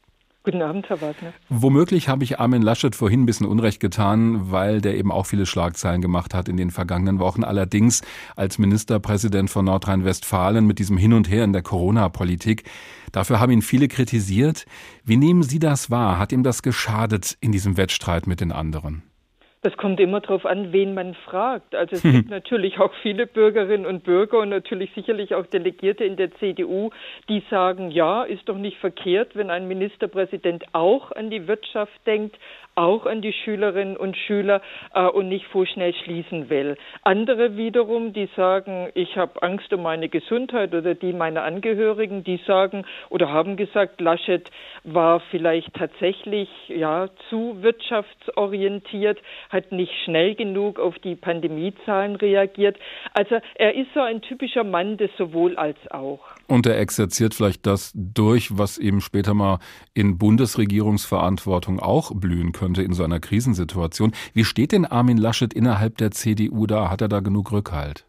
Guten 0.47 0.61
Abend, 0.61 0.87
Herr 0.87 1.01
Wagner. 1.01 1.33
Womöglich 1.49 2.07
habe 2.07 2.23
ich 2.23 2.39
Armin 2.39 2.61
Laschet 2.61 2.95
vorhin 2.95 3.23
ein 3.23 3.25
bisschen 3.25 3.45
Unrecht 3.45 3.81
getan, 3.81 4.49
weil 4.49 4.79
der 4.79 4.95
eben 4.95 5.11
auch 5.11 5.25
viele 5.25 5.45
Schlagzeilen 5.45 5.99
gemacht 5.99 6.33
hat 6.33 6.47
in 6.47 6.55
den 6.55 6.71
vergangenen 6.71 7.19
Wochen. 7.19 7.43
Allerdings 7.43 8.01
als 8.37 8.57
Ministerpräsident 8.57 9.49
von 9.49 9.65
Nordrhein-Westfalen 9.65 10.65
mit 10.65 10.79
diesem 10.79 10.95
Hin 10.95 11.11
und 11.11 11.29
Her 11.29 11.43
in 11.43 11.51
der 11.51 11.63
Corona-Politik. 11.63 12.63
Dafür 13.11 13.41
haben 13.41 13.51
ihn 13.51 13.61
viele 13.61 13.89
kritisiert. 13.89 14.65
Wie 15.03 15.17
nehmen 15.17 15.43
Sie 15.43 15.59
das 15.59 15.91
wahr? 15.91 16.17
Hat 16.17 16.31
ihm 16.31 16.43
das 16.43 16.61
geschadet 16.61 17.35
in 17.41 17.51
diesem 17.51 17.75
Wettstreit 17.75 18.25
mit 18.25 18.39
den 18.39 18.53
anderen? 18.53 19.03
Das 19.67 19.75
kommt 19.75 19.99
immer 19.99 20.21
darauf 20.21 20.45
an, 20.45 20.71
wen 20.71 20.93
man 20.93 21.13
fragt. 21.13 21.75
Also 21.75 21.97
es 21.97 22.01
gibt 22.13 22.29
natürlich 22.29 22.79
auch 22.79 22.93
viele 23.01 23.27
Bürgerinnen 23.27 23.85
und 23.85 24.05
Bürger 24.05 24.39
und 24.39 24.47
natürlich 24.47 24.91
sicherlich 24.95 25.35
auch 25.35 25.45
Delegierte 25.45 26.05
in 26.05 26.15
der 26.15 26.33
CDU, 26.35 26.91
die 27.27 27.43
sagen, 27.49 27.91
ja, 27.91 28.23
ist 28.23 28.47
doch 28.47 28.57
nicht 28.57 28.77
verkehrt, 28.77 29.35
wenn 29.35 29.49
ein 29.49 29.67
Ministerpräsident 29.67 30.63
auch 30.71 31.11
an 31.11 31.29
die 31.29 31.49
Wirtschaft 31.49 31.99
denkt, 32.05 32.39
auch 32.77 33.05
an 33.05 33.21
die 33.21 33.33
Schülerinnen 33.33 33.97
und 33.97 34.15
Schüler 34.15 34.61
äh, 34.93 35.05
und 35.05 35.27
nicht 35.27 35.45
vorschnell 35.47 35.93
schließen 35.93 36.49
will. 36.49 36.77
Andere 37.03 37.57
wiederum, 37.57 38.13
die 38.13 38.29
sagen, 38.35 38.89
ich 38.93 39.17
habe 39.17 39.41
Angst 39.41 39.73
um 39.73 39.81
meine 39.81 40.09
Gesundheit 40.09 40.73
oder 40.73 40.93
die 40.93 41.13
meiner 41.13 41.43
Angehörigen, 41.43 42.23
die 42.23 42.39
sagen 42.45 42.85
oder 43.09 43.31
haben 43.31 43.57
gesagt, 43.57 43.99
Laschet 43.99 44.49
war 44.83 45.19
vielleicht 45.31 45.73
tatsächlich 45.73 46.49
ja 46.67 47.09
zu 47.29 47.61
wirtschaftsorientiert, 47.61 49.19
hat 49.49 49.71
nicht 49.71 49.93
schnell 50.05 50.35
genug 50.35 50.79
auf 50.79 50.97
die 50.99 51.15
Pandemiezahlen 51.15 52.15
reagiert. 52.15 52.77
Also 53.13 53.37
er 53.55 53.75
ist 53.75 53.93
so 53.93 54.01
ein 54.01 54.21
typischer 54.21 54.63
Mann 54.63 54.97
des 54.97 55.09
sowohl 55.17 55.57
als 55.57 55.77
auch. 55.89 56.36
Und 56.47 56.65
er 56.65 56.79
exerziert 56.79 57.33
vielleicht 57.33 57.65
das 57.65 57.91
durch, 57.93 58.57
was 58.57 58.77
eben 58.77 59.01
später 59.01 59.33
mal 59.33 59.59
in 59.93 60.17
Bundesregierungsverantwortung 60.17 61.79
auch 61.79 62.13
blühen 62.15 62.53
könnte 62.53 62.83
in 62.83 62.93
so 62.93 63.03
einer 63.03 63.19
Krisensituation. 63.19 64.13
Wie 64.33 64.45
steht 64.45 64.71
denn 64.71 64.85
Armin 64.85 65.17
Laschet 65.17 65.53
innerhalb 65.53 65.97
der 65.97 66.11
CDU 66.11 66.65
da? 66.65 66.89
Hat 66.89 67.01
er 67.01 67.09
da 67.09 67.19
genug 67.19 67.51
Rückhalt? 67.51 68.06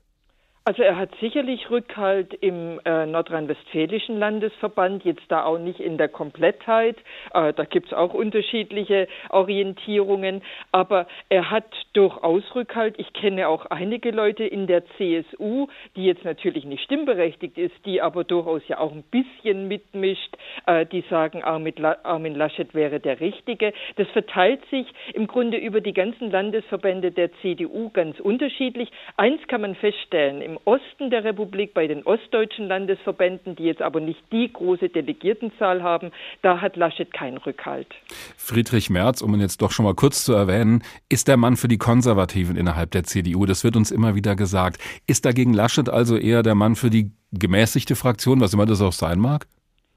Also 0.69 0.83
er 0.83 0.99
hat 0.99 1.09
sicherlich 1.19 1.71
Rückhalt 1.71 2.35
im 2.35 2.79
äh, 2.85 3.07
nordrhein-westfälischen 3.07 4.19
Landesverband, 4.19 5.03
jetzt 5.03 5.23
da 5.29 5.45
auch 5.45 5.57
nicht 5.57 5.81
in 5.81 5.97
der 5.97 6.09
Komplettheit. 6.09 6.99
Äh, 7.33 7.55
da 7.55 7.65
gibt 7.65 7.87
es 7.87 7.95
auch 7.95 8.13
unterschiedliche 8.13 9.09
Orientierungen. 9.31 10.43
Aber 10.71 11.07
er 11.31 11.51
hat 11.51 11.65
durchaus 11.95 12.43
Rückhalt. 12.55 12.97
Ich 12.99 13.15
kenne 13.15 13.49
auch 13.49 13.65
einige 13.65 14.11
Leute 14.11 14.45
in 14.45 14.67
der 14.67 14.83
CSU, 14.99 15.69
die 15.97 16.05
jetzt 16.05 16.27
natürlich 16.27 16.67
nicht 16.67 16.85
stimmberechtigt 16.85 17.57
ist, 17.57 17.75
die 17.87 18.03
aber 18.03 18.25
durchaus 18.25 18.61
ja 18.69 18.79
auch 18.79 18.93
ein 18.93 19.05
bisschen 19.05 19.69
mitmischt, 19.69 20.37
äh, 20.67 20.85
die 20.85 21.03
sagen, 21.09 21.43
Armin 21.43 22.35
Laschet 22.35 22.75
wäre 22.75 23.01
der 23.01 23.21
Richtige. 23.21 23.73
Das 23.97 24.09
verteilt 24.09 24.61
sich 24.71 24.87
im 25.15 25.29
Grunde 25.29 25.57
über 25.57 25.81
die 25.81 25.95
ganzen 25.95 26.31
Landesverbände 26.31 27.11
der 27.11 27.33
CDU 27.41 27.89
ganz 27.89 28.21
unterschiedlich. 28.21 28.91
Eins 29.17 29.41
kann 29.49 29.63
man 29.63 29.75
feststellen, 29.75 30.43
im 30.43 30.58
Osten 30.65 31.11
der 31.11 31.25
Republik, 31.25 31.75
bei 31.75 31.87
den 31.87 32.03
ostdeutschen 32.05 32.69
Landesverbänden, 32.69 33.57
die 33.57 33.65
jetzt 33.65 33.83
aber 33.83 34.01
nicht 34.01 34.21
die 34.33 34.53
große 34.53 34.89
Delegiertenzahl 34.89 35.83
haben, 35.83 36.11
da 36.43 36.61
hat 36.61 36.77
Laschet 36.77 37.13
keinen 37.13 37.39
Rückhalt. 37.39 37.89
Friedrich 38.37 38.91
Merz, 38.91 39.23
um 39.23 39.35
ihn 39.35 39.41
jetzt 39.41 39.63
doch 39.63 39.71
schon 39.71 39.85
mal 39.85 39.95
kurz 39.95 40.25
zu 40.25 40.33
erwähnen, 40.33 40.83
ist 41.09 41.29
der 41.29 41.37
Mann 41.37 41.57
für 41.57 41.69
die 41.69 41.79
Konservativen 41.79 42.57
innerhalb 42.57 42.91
der 42.91 43.05
CDU. 43.05 43.47
Das 43.47 43.65
wird 43.65 43.77
uns 43.77 43.91
immer 43.91 44.15
wieder 44.15 44.37
gesagt. 44.37 44.81
Ist 45.07 45.25
dagegen 45.25 45.53
Laschet 45.53 45.89
also 45.89 46.17
eher 46.17 46.43
der 46.43 46.55
Mann 46.55 46.77
für 46.77 46.91
die 46.91 47.11
gemäßigte 47.33 47.97
Fraktion, 47.97 48.41
was 48.41 48.55
immer 48.55 48.67
das 48.67 48.81
auch 48.81 48.93
sein 48.93 49.19
mag? 49.19 49.47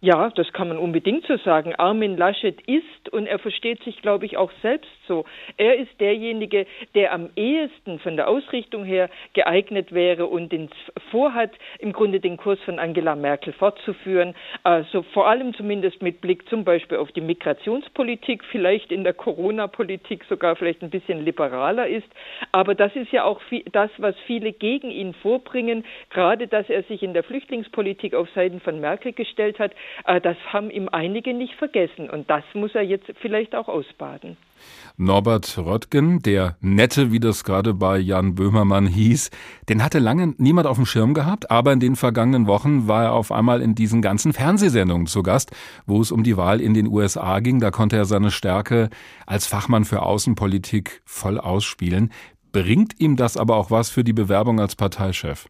Ja, 0.04 0.32
das 0.32 0.52
kann 0.52 0.68
man 0.68 0.80
unbedingt 0.80 1.28
so 1.28 1.38
sagen. 1.38 1.76
Armin 1.76 2.18
Laschet 2.18 2.60
ist, 2.62 3.10
und 3.12 3.28
er 3.28 3.38
versteht 3.38 3.84
sich, 3.84 4.02
glaube 4.02 4.26
ich, 4.26 4.36
auch 4.36 4.52
selbst 4.64 4.90
so, 5.08 5.26
er 5.58 5.78
ist 5.78 5.92
derjenige, 6.00 6.66
der 6.96 7.14
am 7.14 7.30
ehesten 7.36 8.00
von 8.00 8.16
der 8.16 8.28
Ausrichtung 8.28 8.84
her 8.84 9.12
geeignet 9.34 9.92
wäre 9.92 10.26
und 10.26 10.52
den 10.52 10.70
vorhat, 11.12 11.52
im 11.78 11.94
Grunde 11.94 12.20
den 12.20 12.38
Kurs 12.38 12.60
von 12.66 12.80
Angela 12.80 13.16
Merkel 13.16 13.54
fortzuführen. 13.54 14.34
Also 14.64 15.04
vor 15.14 15.28
allem 15.28 15.54
zumindest 15.54 16.02
mit 16.02 16.20
Blick 16.20 16.50
zum 16.50 16.64
Beispiel 16.64 16.98
auf 16.98 17.12
die 17.12 17.22
Migrationspolitik, 17.22 18.44
vielleicht 18.46 18.92
in 18.92 19.04
der 19.04 19.14
Corona-Politik 19.14 20.24
sogar 20.28 20.56
vielleicht 20.56 20.82
ein 20.82 20.90
bisschen 20.90 21.24
liberaler 21.24 21.88
ist. 21.88 22.08
Aber 22.52 22.74
das 22.74 22.96
ist 22.96 23.12
ja 23.12 23.24
auch 23.24 23.40
das, 23.72 23.92
was 23.98 24.16
viele 24.26 24.52
gegen 24.52 24.90
ihn 24.90 25.14
vorbringen, 25.14 25.86
gerade 26.10 26.48
dass 26.48 26.68
er 26.72 26.82
sich 26.84 27.04
in 27.04 27.14
der 27.14 27.24
Flüchtlingspolitik 27.24 28.16
auf 28.16 28.28
Seiten 28.34 28.62
von 28.62 28.80
Merkel 28.80 29.14
gestellt 29.14 29.60
hat. 29.60 29.74
Äh, 30.06 30.22
das 30.22 30.38
haben 30.52 30.70
ihm 30.70 30.90
einige 30.92 31.34
nicht 31.34 31.56
vergessen 31.56 32.10
und 32.10 32.30
das 32.30 32.44
muss 32.54 32.76
er 32.76 32.84
jetzt 32.84 33.12
vielleicht 33.22 33.56
auch 33.56 33.68
ausbaden. 33.68 34.38
Norbert 34.98 35.58
Röttgen, 35.58 36.20
der 36.20 36.58
Nette, 36.62 37.12
wie 37.12 37.20
das 37.20 37.44
gerade 37.44 37.74
bei 37.74 37.98
Jan 37.98 38.36
Böhmermann 38.36 38.86
hieß, 38.86 39.32
den 39.70 39.84
hatte 39.84 40.00
lange 40.00 40.36
niemand 40.38 40.68
auf 40.68 40.78
dem 40.78 40.86
Schirm 40.86 41.14
gehabt, 41.14 41.50
aber 41.50 41.74
in 41.74 41.80
den 41.80 41.96
vergangenen 41.96 42.48
Wochen 42.48 42.88
war 42.88 43.06
er 43.06 43.14
auf 43.14 43.32
einmal 43.32 43.62
in 43.62 43.74
diesen 43.74 44.02
ganzen 44.02 44.34
Fernsehsendungen 44.34 45.08
zu 45.08 45.24
Gast, 45.24 45.52
wo 45.86 46.02
es 46.02 46.12
um 46.12 46.24
die 46.24 46.38
Wahl 46.38 46.62
in 46.62 46.74
den 46.74 46.88
USA 46.88 47.40
ging. 47.40 47.60
Da 47.60 47.72
konnte 47.72 47.98
er 47.98 48.06
seine 48.06 48.32
Stärke 48.32 48.90
als 49.26 49.48
Fachmann 49.48 49.86
für 49.86 50.04
Außenpolitik 50.04 51.02
voll 51.06 51.40
ausspielen. 51.40 52.12
Bringt 52.52 53.00
ihm 53.00 53.16
das 53.16 53.38
aber 53.38 53.56
auch 53.56 53.72
was 53.72 53.90
für 53.90 54.04
die 54.04 54.14
Bewerbung 54.14 54.60
als 54.60 54.76
Parteichef? 54.76 55.48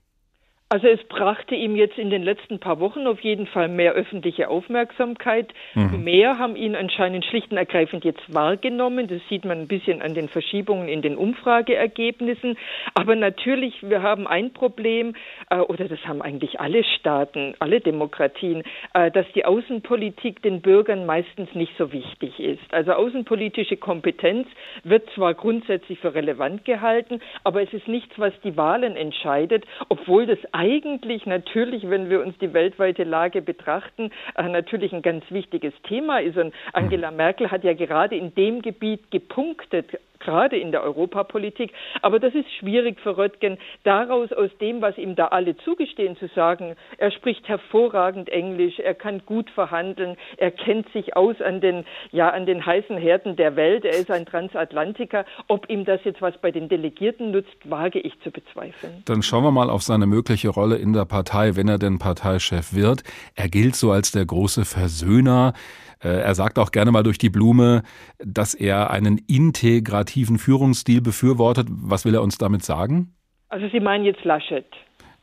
Also 0.72 0.88
es 0.88 1.04
brachte 1.04 1.54
ihm 1.54 1.76
jetzt 1.76 1.98
in 1.98 2.10
den 2.10 2.24
letzten 2.24 2.60
paar 2.60 2.80
Wochen 2.80 3.06
auf 3.06 3.20
jeden 3.20 3.46
Fall 3.46 3.68
mehr 3.68 3.92
öffentliche 3.92 4.48
Aufmerksamkeit. 4.48 5.54
Mhm. 5.74 6.06
Mehr 6.06 6.38
haben 6.40 6.56
ihn 6.56 6.78
anscheinend 6.78 7.26
schlicht 7.26 7.52
und 7.52 7.58
ergreifend 7.58 8.06
jetzt 8.06 8.34
wahrgenommen. 8.34 9.10
Das 9.10 9.20
sieht 9.28 9.44
man 9.44 9.60
ein 9.60 9.68
bisschen 9.68 10.02
an 10.02 10.14
den 10.14 10.30
Verschiebungen 10.30 10.88
in 10.88 11.02
den 11.02 11.18
Umfrageergebnissen. 11.18 12.58
Aber 12.94 13.18
natürlich, 13.18 13.84
wir 13.84 14.02
haben 14.02 14.28
ein 14.28 14.54
Problem, 14.54 15.14
äh, 15.50 15.58
oder 15.58 15.90
das 15.90 16.00
haben 16.08 16.22
eigentlich 16.22 16.62
alle 16.62 16.86
Staaten, 16.86 17.54
alle 17.60 17.82
Demokratien, 17.82 18.64
äh, 18.94 19.12
dass 19.12 19.26
die 19.36 19.44
Außenpolitik 19.44 20.42
den 20.42 20.62
Bürgern 20.62 21.06
meistens 21.06 21.54
nicht 21.54 21.74
so 21.78 21.92
wichtig 21.92 22.40
ist. 22.40 22.74
Also 22.74 22.94
außenpolitische 22.94 23.76
Kompetenz 23.76 24.48
wird 24.86 25.10
zwar 25.16 25.34
grundsätzlich 25.34 26.00
für 26.00 26.16
relevant 26.16 26.64
gehalten, 26.64 27.20
aber 27.44 27.62
es 27.62 27.74
ist 27.74 27.90
nichts, 27.90 28.18
was 28.18 28.32
die 28.46 28.56
Wahlen 28.56 28.96
entscheidet, 28.96 29.66
obwohl 29.90 30.26
das 30.26 30.40
eigentlich 30.62 31.26
natürlich, 31.26 31.90
wenn 31.90 32.12
wir 32.12 32.22
uns 32.22 32.38
die 32.38 32.54
weltweite 32.54 33.04
Lage 33.04 33.42
betrachten, 33.42 34.12
äh, 34.36 34.48
natürlich 34.48 34.94
ein 34.94 35.02
ganz 35.02 35.24
wichtiges 35.32 35.74
Thema 35.88 36.22
ist. 36.22 36.38
Und 36.38 36.54
Angela 36.74 37.10
Merkel 37.10 37.50
hat 37.50 37.64
ja 37.64 37.74
gerade 37.74 38.16
in 38.16 38.36
dem 38.36 38.62
Gebiet 38.62 39.10
gepunktet, 39.10 39.98
gerade 40.22 40.58
in 40.58 40.72
der 40.72 40.84
Europapolitik. 40.84 41.74
Aber 42.02 42.20
das 42.20 42.34
ist 42.34 42.50
schwierig 42.60 43.00
für 43.02 43.18
Röttgen, 43.18 43.58
daraus 43.84 44.32
aus 44.32 44.50
dem, 44.60 44.82
was 44.82 44.98
ihm 44.98 45.16
da 45.16 45.28
alle 45.28 45.58
zugestehen, 45.58 46.16
zu 46.18 46.28
sagen, 46.28 46.76
er 46.98 47.12
spricht 47.12 47.48
hervorragend 47.48 48.30
Englisch, 48.30 48.80
er 48.80 48.94
kann 48.94 49.22
gut 49.26 49.50
verhandeln, 49.50 50.16
er 50.38 50.52
kennt 50.52 50.92
sich 50.94 51.16
aus 51.16 51.42
an 51.42 51.62
den, 51.62 51.86
ja, 52.12 52.30
an 52.30 52.46
den 52.46 52.66
heißen 52.66 52.98
Herden 52.98 53.36
der 53.36 53.56
Welt, 53.56 53.86
er 53.86 53.98
ist 53.98 54.12
ein 54.12 54.26
Transatlantiker. 54.26 55.26
Ob 55.48 55.70
ihm 55.70 55.86
das 55.86 56.02
jetzt 56.04 56.22
was 56.22 56.38
bei 56.38 56.52
den 56.52 56.70
Delegierten 56.70 57.32
nutzt, 57.32 57.58
wage 57.66 58.00
ich 58.00 58.20
zu 58.22 58.32
bezweifeln. 58.32 59.04
Dann 59.06 59.22
schauen 59.24 59.44
wir 59.44 59.52
mal 59.52 59.70
auf 59.70 59.82
seine 59.82 60.06
mögliche 60.06 60.50
Rolle 60.50 60.78
in 60.78 60.94
der 60.94 61.06
Partei, 61.06 61.56
wenn 61.56 61.68
er 61.68 61.78
denn 61.78 62.00
Parteichef 62.00 62.74
wird. 62.74 63.04
Er 63.36 63.50
gilt 63.50 63.76
so 63.76 63.92
als 63.92 64.12
der 64.12 64.26
große 64.26 64.66
Versöhner. 64.66 65.54
Äh, 66.04 66.10
er 66.10 66.36
sagt 66.36 66.60
auch 66.60 66.72
gerne 66.72 66.92
mal 66.92 67.04
durch 67.04 67.18
die 67.18 67.30
Blume, 67.30 67.84
dass 68.20 68.54
er 68.54 68.92
einen 68.92 69.20
integrativen 69.28 70.38
Führungsstil 70.38 71.02
befürwortet. 71.02 71.68
Was 71.70 72.06
will 72.06 72.16
er 72.16 72.22
uns 72.22 72.38
damit 72.38 72.64
sagen? 72.64 73.14
Also 73.50 73.68
Sie 73.70 73.80
meinen 73.80 74.06
jetzt 74.06 74.24
Laschet? 74.24 74.66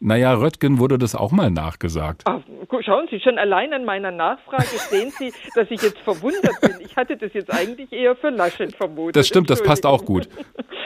Naja, 0.01 0.35
Röttgen 0.35 0.79
wurde 0.79 0.97
das 0.97 1.17
auch 1.17 1.33
mal 1.33 1.51
nachgesagt. 1.51 2.23
Ach, 2.25 2.41
schauen 2.85 3.09
Sie, 3.11 3.19
schon 3.19 3.37
allein 3.37 3.73
an 3.73 3.85
meiner 3.85 4.13
Nachfrage 4.13 4.65
sehen 4.65 5.11
Sie, 5.11 5.33
dass 5.57 5.69
ich 5.71 5.83
jetzt 5.83 5.99
verwundert 5.99 6.61
bin. 6.61 6.77
Ich 6.81 6.97
hatte 6.97 7.17
das 7.17 7.33
jetzt 7.35 7.53
eigentlich 7.53 7.93
eher 7.93 8.15
für 8.15 8.31
Laschet 8.31 8.75
vermutet. 8.77 9.17
Das 9.17 9.27
stimmt, 9.27 9.51
das 9.51 9.63
passt 9.63 9.85
auch 9.85 10.05
gut. 10.05 10.29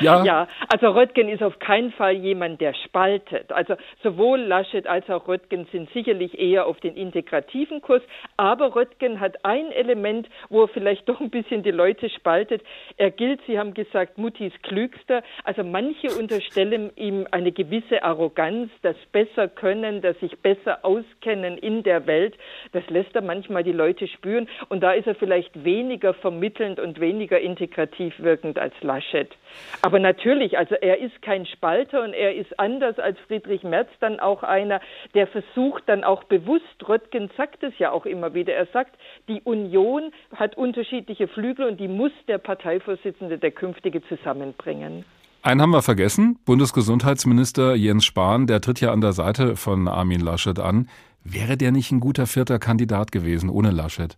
Ja. 0.00 0.24
ja, 0.24 0.48
also 0.68 0.88
Röttgen 0.88 1.28
ist 1.28 1.42
auf 1.42 1.58
keinen 1.58 1.92
Fall 1.92 2.14
jemand, 2.14 2.60
der 2.60 2.74
spaltet. 2.74 3.52
Also 3.52 3.76
sowohl 4.02 4.40
Laschet 4.40 4.86
als 4.86 5.08
auch 5.08 5.28
Röttgen 5.28 5.66
sind 5.70 5.90
sicherlich 5.92 6.38
eher 6.38 6.66
auf 6.66 6.80
den 6.80 6.96
integrativen 6.96 7.82
Kurs. 7.82 8.02
Aber 8.36 8.74
Röttgen 8.74 9.20
hat 9.20 9.44
ein 9.44 9.70
Element, 9.70 10.28
wo 10.48 10.62
er 10.62 10.68
vielleicht 10.68 11.08
doch 11.08 11.20
ein 11.20 11.30
bisschen 11.30 11.62
die 11.62 11.70
Leute 11.70 12.10
spaltet. 12.10 12.62
Er 12.96 13.10
gilt, 13.10 13.40
Sie 13.46 13.58
haben 13.58 13.74
gesagt, 13.74 14.18
Muttis 14.18 14.52
Klügster. 14.62 15.22
Also 15.44 15.62
manche 15.62 16.08
unterstellen 16.18 16.90
ihm 16.96 17.28
eine 17.30 17.52
gewisse 17.52 18.02
Arroganz, 18.02 18.70
das 18.82 18.96
besser 19.06 19.48
können, 19.48 20.02
das 20.02 20.18
sich 20.20 20.38
besser 20.38 20.84
auskennen 20.84 21.58
in 21.58 21.82
der 21.82 22.06
Welt. 22.06 22.36
Das 22.72 22.88
lässt 22.88 23.14
er 23.14 23.22
manchmal 23.22 23.64
die 23.64 23.72
Leute 23.72 24.06
spüren. 24.08 24.48
Und 24.68 24.82
da 24.82 24.92
ist 24.92 25.06
er 25.06 25.14
vielleicht 25.14 25.64
weniger 25.64 26.14
vermittelnd 26.14 26.78
und 26.80 27.00
weniger 27.00 27.40
integrativ 27.40 28.18
wirkend 28.18 28.58
als 28.58 28.74
Laschet. 28.82 29.30
Aber 29.82 29.98
natürlich, 29.98 30.58
also 30.58 30.74
er 30.74 30.98
ist 30.98 31.20
kein 31.22 31.46
Spalter 31.46 32.02
und 32.02 32.14
er 32.14 32.34
ist 32.34 32.58
anders 32.58 32.98
als 32.98 33.18
Friedrich 33.26 33.62
Merz 33.62 33.88
dann 34.00 34.20
auch 34.20 34.42
einer, 34.42 34.80
der 35.14 35.26
versucht 35.26 35.84
dann 35.86 36.04
auch 36.04 36.24
bewusst, 36.24 36.88
Röttgen 36.88 37.30
sagt 37.36 37.62
es 37.62 37.78
ja 37.78 37.90
auch 37.90 38.06
immer 38.06 38.34
wieder, 38.34 38.54
er 38.54 38.66
sagt, 38.66 38.94
die 39.28 39.40
Union 39.42 40.12
hat 40.34 40.56
unterschiedliche 40.56 41.28
Flügel 41.28 41.66
und 41.66 41.80
die 41.80 41.88
muss 41.88 42.12
der 42.28 42.38
Parteivorsitzende, 42.38 43.38
der 43.38 43.50
künftige, 43.50 44.02
zusammenbringen. 44.02 45.04
Einen 45.44 45.60
haben 45.60 45.70
wir 45.70 45.82
vergessen. 45.82 46.38
Bundesgesundheitsminister 46.46 47.74
Jens 47.74 48.04
Spahn, 48.04 48.46
der 48.46 48.60
tritt 48.60 48.80
ja 48.80 48.92
an 48.92 49.00
der 49.00 49.12
Seite 49.12 49.56
von 49.56 49.88
Armin 49.88 50.20
Laschet 50.20 50.60
an. 50.60 50.88
Wäre 51.24 51.56
der 51.56 51.72
nicht 51.72 51.90
ein 51.90 51.98
guter 51.98 52.28
vierter 52.28 52.60
Kandidat 52.60 53.10
gewesen 53.10 53.50
ohne 53.50 53.72
Laschet? 53.72 54.16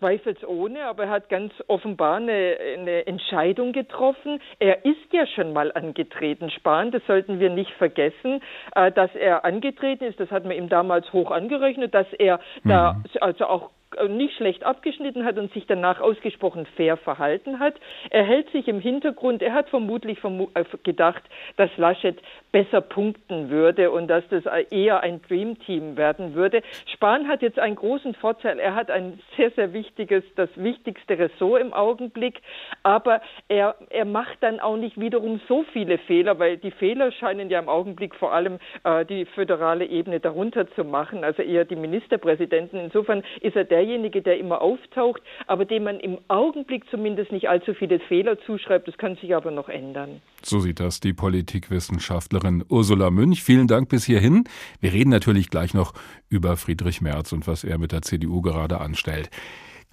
Zweifelsohne, 0.00 0.84
aber 0.84 1.04
er 1.04 1.10
hat 1.10 1.28
ganz 1.28 1.52
offenbar 1.68 2.16
eine, 2.16 2.56
eine, 2.76 3.06
Entscheidung 3.06 3.72
getroffen. 3.72 4.40
Er 4.58 4.84
ist 4.84 5.12
ja 5.12 5.28
schon 5.28 5.52
mal 5.52 5.70
angetreten, 5.72 6.50
Spahn, 6.50 6.90
das 6.90 7.02
sollten 7.06 7.38
wir 7.38 7.50
nicht 7.50 7.70
vergessen, 7.78 8.40
äh, 8.74 8.90
dass 8.90 9.14
er 9.14 9.44
angetreten 9.44 10.04
ist, 10.04 10.18
das 10.18 10.30
hat 10.32 10.44
man 10.44 10.56
ihm 10.56 10.68
damals 10.68 11.12
hoch 11.12 11.30
angerechnet, 11.30 11.94
dass 11.94 12.06
er 12.18 12.40
mhm. 12.64 12.68
da 12.68 13.02
also 13.20 13.46
auch 13.46 13.70
nicht 14.06 14.36
schlecht 14.36 14.64
abgeschnitten 14.64 15.24
hat 15.24 15.38
und 15.38 15.52
sich 15.52 15.66
danach 15.66 16.00
ausgesprochen 16.00 16.66
fair 16.76 16.96
verhalten 16.96 17.58
hat. 17.58 17.74
Er 18.10 18.24
hält 18.24 18.50
sich 18.50 18.68
im 18.68 18.80
Hintergrund, 18.80 19.42
er 19.42 19.54
hat 19.54 19.68
vermutlich 19.68 20.20
vermu 20.20 20.48
äh, 20.54 20.64
gedacht, 20.84 21.22
dass 21.56 21.70
Laschet 21.76 22.18
besser 22.52 22.80
punkten 22.80 23.50
würde 23.50 23.90
und 23.90 24.08
dass 24.08 24.24
das 24.28 24.44
eher 24.70 25.00
ein 25.02 25.20
Dreamteam 25.22 25.96
werden 25.96 26.34
würde. 26.34 26.62
Spahn 26.94 27.28
hat 27.28 27.42
jetzt 27.42 27.58
einen 27.58 27.76
großen 27.76 28.14
Vorteil, 28.14 28.58
er 28.58 28.74
hat 28.74 28.90
ein 28.90 29.20
sehr, 29.36 29.50
sehr 29.50 29.72
wichtiges, 29.72 30.22
das 30.36 30.50
wichtigste 30.56 31.18
Ressort 31.18 31.60
im 31.60 31.72
Augenblick, 31.72 32.40
aber 32.82 33.20
er, 33.48 33.74
er 33.90 34.04
macht 34.04 34.42
dann 34.42 34.60
auch 34.60 34.76
nicht 34.76 34.98
wiederum 35.00 35.40
so 35.48 35.64
viele 35.72 35.98
Fehler, 35.98 36.38
weil 36.38 36.56
die 36.56 36.70
Fehler 36.70 37.12
scheinen 37.12 37.50
ja 37.50 37.58
im 37.58 37.68
Augenblick 37.68 38.14
vor 38.14 38.32
allem 38.32 38.58
äh, 38.84 39.04
die 39.04 39.24
föderale 39.24 39.86
Ebene 39.86 40.20
darunter 40.20 40.70
zu 40.72 40.84
machen, 40.84 41.24
also 41.24 41.42
eher 41.42 41.64
die 41.64 41.76
Ministerpräsidenten. 41.76 42.78
Insofern 42.78 43.22
ist 43.40 43.56
er 43.56 43.64
der 43.64 43.84
derjenige, 43.88 44.22
der 44.22 44.38
immer 44.38 44.60
auftaucht, 44.60 45.22
aber 45.46 45.64
dem 45.64 45.84
man 45.84 46.00
im 46.00 46.18
Augenblick 46.28 46.84
zumindest 46.90 47.32
nicht 47.32 47.48
allzu 47.48 47.74
viele 47.74 47.98
Fehler 48.00 48.38
zuschreibt. 48.40 48.86
Das 48.86 48.98
kann 48.98 49.16
sich 49.16 49.34
aber 49.34 49.50
noch 49.50 49.68
ändern. 49.68 50.20
So 50.42 50.60
sieht 50.60 50.80
das 50.80 51.00
die 51.00 51.12
Politikwissenschaftlerin 51.12 52.64
Ursula 52.68 53.10
Münch. 53.10 53.42
Vielen 53.42 53.66
Dank 53.66 53.88
bis 53.88 54.04
hierhin. 54.04 54.44
Wir 54.80 54.92
reden 54.92 55.10
natürlich 55.10 55.48
gleich 55.50 55.74
noch 55.74 55.94
über 56.28 56.56
Friedrich 56.56 57.00
Merz 57.00 57.32
und 57.32 57.46
was 57.46 57.64
er 57.64 57.78
mit 57.78 57.92
der 57.92 58.02
CDU 58.02 58.42
gerade 58.42 58.80
anstellt. 58.80 59.30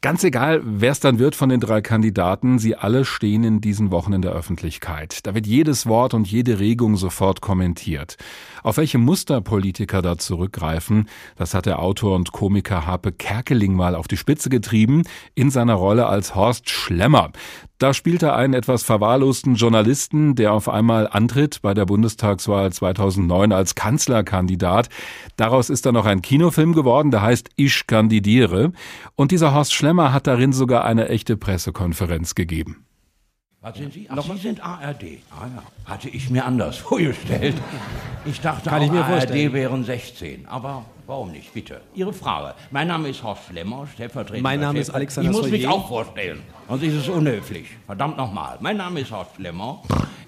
Ganz 0.01 0.23
egal, 0.23 0.61
wer 0.63 0.91
es 0.91 0.99
dann 0.99 1.17
wird 1.17 1.35
von 1.35 1.49
den 1.49 1.59
drei 1.59 1.81
Kandidaten, 1.81 2.59
sie 2.59 2.75
alle 2.75 3.05
stehen 3.05 3.43
in 3.43 3.59
diesen 3.59 3.89
Wochen 3.89 4.13
in 4.13 4.21
der 4.21 4.33
Öffentlichkeit. 4.33 5.25
Da 5.25 5.33
wird 5.33 5.47
jedes 5.47 5.87
Wort 5.87 6.13
und 6.13 6.29
jede 6.29 6.59
Regung 6.59 6.95
sofort 6.95 7.41
kommentiert. 7.41 8.17
Auf 8.61 8.77
welche 8.77 8.99
Muster 8.99 9.41
Politiker 9.41 10.03
da 10.03 10.17
zurückgreifen, 10.17 11.09
das 11.37 11.55
hat 11.55 11.65
der 11.65 11.79
Autor 11.79 12.15
und 12.15 12.31
Komiker 12.31 12.85
Harpe 12.85 13.13
Kerkeling 13.13 13.73
mal 13.73 13.95
auf 13.95 14.07
die 14.07 14.17
Spitze 14.17 14.49
getrieben 14.49 15.03
in 15.33 15.49
seiner 15.49 15.73
Rolle 15.73 16.05
als 16.05 16.35
Horst 16.35 16.69
Schlemmer. 16.69 17.31
Da 17.77 17.93
spielt 17.93 18.23
er 18.23 18.35
einen 18.35 18.53
etwas 18.53 18.83
verwahrlosten 18.83 19.55
Journalisten, 19.55 20.35
der 20.35 20.53
auf 20.53 20.69
einmal 20.69 21.09
antritt 21.11 21.61
bei 21.61 21.73
der 21.73 21.85
Bundestagswahl 21.85 22.71
2009 22.71 23.51
als 23.51 23.75
Kanzlerkandidat. 23.75 24.87
Daraus 25.35 25.69
ist 25.69 25.85
dann 25.85 25.95
noch 25.95 26.05
ein 26.05 26.21
Kinofilm 26.21 26.73
geworden, 26.73 27.11
der 27.11 27.21
heißt 27.21 27.49
Ich 27.57 27.85
kandidiere. 27.85 28.71
Und 29.15 29.31
dieser 29.31 29.53
Horst 29.53 29.73
Schlemmer 29.73 30.13
hat 30.13 30.25
darin 30.25 30.53
sogar 30.53 30.85
eine 30.85 31.09
echte 31.09 31.35
Pressekonferenz 31.35 32.33
gegeben. 32.33 32.84
Was 33.65 33.75
sind 33.77 33.93
Sie? 33.93 34.07
Ach, 34.11 34.21
Sie 34.23 34.37
sind 34.37 34.63
ARD. 34.63 35.03
Ah 35.31 35.47
ja, 35.55 35.63
hatte 35.85 36.07
ich 36.09 36.29
mir 36.29 36.45
anders 36.45 36.77
vorgestellt. 36.89 37.55
Ich 38.23 38.39
dachte 38.39 38.69
Kann 38.69 38.83
ich 38.83 38.91
mir 38.91 38.99
ARD 39.03 39.11
vorstellen. 39.11 39.53
wären 39.53 39.83
16, 39.83 40.45
aber 40.47 40.85
warum 41.07 41.31
nicht, 41.31 41.51
bitte? 41.51 41.81
Ihre 41.95 42.13
Frage. 42.13 42.53
Mein 42.69 42.87
Name 42.89 43.09
ist 43.09 43.23
Horst 43.23 43.41
Schlemmer, 43.49 43.87
stellvertretender 43.91 44.43
Mein 44.43 44.59
Name 44.59 44.77
ist 44.77 44.87
Chef- 44.87 44.95
Alexander 44.95 45.31
Ich 45.31 45.35
muss 45.35 45.49
mich 45.49 45.67
auch 45.67 45.87
vorstellen, 45.87 46.43
sonst 46.69 46.83
ist 46.83 46.93
es 46.93 47.09
unhöflich. 47.09 47.65
Verdammt 47.87 48.17
nochmal. 48.17 48.59
Mein 48.61 48.77
Name 48.77 48.99
ist 48.99 49.09
Horst 49.11 49.35
Schlemmer. 49.35 49.81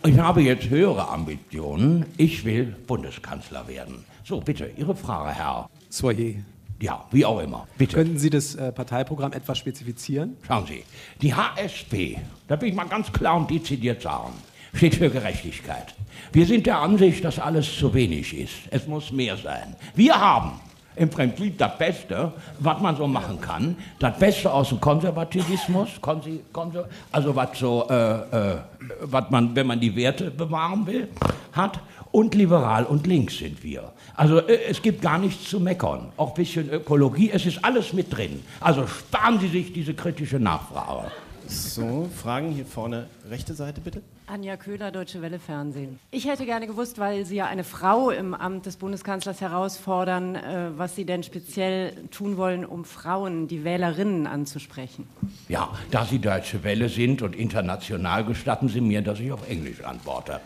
Ich 0.03 0.17
habe 0.17 0.41
jetzt 0.41 0.67
höhere 0.70 1.08
Ambitionen. 1.08 2.08
Ich 2.17 2.44
will 2.44 2.75
Bundeskanzler 2.88 3.67
werden. 3.67 4.03
So, 4.24 4.39
bitte, 4.41 4.72
Ihre 4.77 4.96
Frage, 4.96 5.29
Herr. 5.38 5.70
Soyer. 5.89 6.34
Ja, 6.79 7.05
wie 7.12 7.25
auch 7.25 7.39
immer. 7.39 7.67
Bitte. 7.77 7.96
Könnten 7.96 8.19
Sie 8.19 8.29
das 8.29 8.55
äh, 8.55 8.72
Parteiprogramm 8.72 9.34
etwas 9.34 9.57
spezifizieren? 9.57 10.38
Schauen 10.46 10.65
Sie, 10.67 10.84
die 11.22 11.34
HSP, 11.34 12.17
da 12.48 12.60
will 12.62 12.69
ich 12.69 12.75
mal 12.75 12.88
ganz 12.88 13.12
klar 13.12 13.38
und 13.38 13.50
dezidiert 13.50 14.01
sagen, 14.01 14.34
steht 14.74 14.96
für 14.96 15.10
Gerechtigkeit. 15.10 15.96
Wir 16.31 16.46
sind 16.46 16.67
der 16.67 16.79
Ansicht, 16.79 17.24
dass 17.24 17.39
alles 17.39 17.75
zu 17.77 17.93
wenig 17.93 18.38
ist. 18.38 18.53
Es 18.69 18.88
muss 18.88 19.12
mehr 19.12 19.38
sein. 19.38 19.75
Wir 19.96 20.19
haben 20.19 20.60
im 20.98 21.10
Prinzip 21.10 21.57
das 21.57 21.77
Beste, 21.77 22.34
was 22.60 22.81
man 22.81 22.96
so 22.96 23.07
machen 23.07 23.39
kann. 23.39 23.75
Das 24.00 24.17
Beste 24.17 24.51
aus 24.51 24.69
dem 24.69 24.81
Konservativismus, 24.81 25.89
konsi, 26.01 26.41
konser, 26.51 26.88
also 27.12 27.36
was 27.36 27.57
so, 27.57 27.88
äh, 27.89 27.93
äh, 27.93 28.57
was 29.01 29.29
man, 29.29 29.55
wenn 29.55 29.67
man 29.67 29.79
die 29.79 29.96
Werte 29.96 30.31
bewahren 30.31 30.86
will, 30.86 31.07
hat. 31.53 31.79
Und 32.12 32.36
liberal 32.36 32.86
und 32.86 33.06
links 33.08 33.38
sind 33.38 33.64
wir. 33.64 33.94
Also 34.16 34.40
äh, 34.40 34.66
es 34.70 34.82
gibt 34.82 35.02
gar 35.02 35.18
nichts 35.18 35.50
zu 35.50 35.60
meckern. 35.60 36.12
Auch 36.18 36.30
ein 36.30 36.36
bisschen 36.36 36.70
Ökologie, 36.70 37.32
es 37.32 37.46
ist 37.46 37.64
alles 37.64 37.94
mit 37.94 38.16
drin. 38.16 38.44
Also 38.60 38.88
sparen 38.88 39.40
Sie 39.40 39.48
sich 39.48 39.74
diese 39.74 39.94
kritische 39.94 40.40
Nachfrage. 40.40 41.12
So, 41.48 42.10
Fragen 42.14 42.50
hier 42.52 42.66
vorne, 42.66 43.08
rechte 43.30 43.54
Seite 43.54 43.80
bitte. 43.80 44.02
Anja 44.26 44.58
Köhler, 44.58 44.92
Deutsche 44.92 45.22
Welle 45.22 45.40
Fernsehen. 45.40 45.98
Ich 46.12 46.28
hätte 46.28 46.46
gerne 46.46 46.68
gewusst, 46.68 47.00
weil 47.00 47.26
Sie 47.26 47.38
ja 47.38 47.46
eine 47.46 47.64
Frau 47.64 48.10
im 48.10 48.34
Amt 48.34 48.66
des 48.66 48.76
Bundeskanzlers 48.76 49.40
herausfordern, 49.40 50.36
äh, 50.36 50.72
was 50.76 50.98
Sie 50.98 51.06
denn 51.06 51.24
speziell 51.24 51.94
tun 52.12 52.36
wollen, 52.36 52.66
um 52.66 52.84
Frauen, 52.84 53.48
die 53.48 53.64
Wählerinnen 53.64 54.28
anzusprechen. 54.28 55.08
Ja, 55.48 55.70
da 55.92 56.04
Sie 56.04 56.20
Deutsche 56.20 56.66
Welle 56.66 56.90
sind 56.90 57.22
und 57.22 57.34
international, 57.38 58.26
gestatten 58.26 58.68
Sie 58.68 58.82
mir, 58.82 59.02
dass 59.02 59.22
ich 59.22 59.32
auf 59.32 59.48
Englisch 59.50 59.82
antworte. 59.82 60.42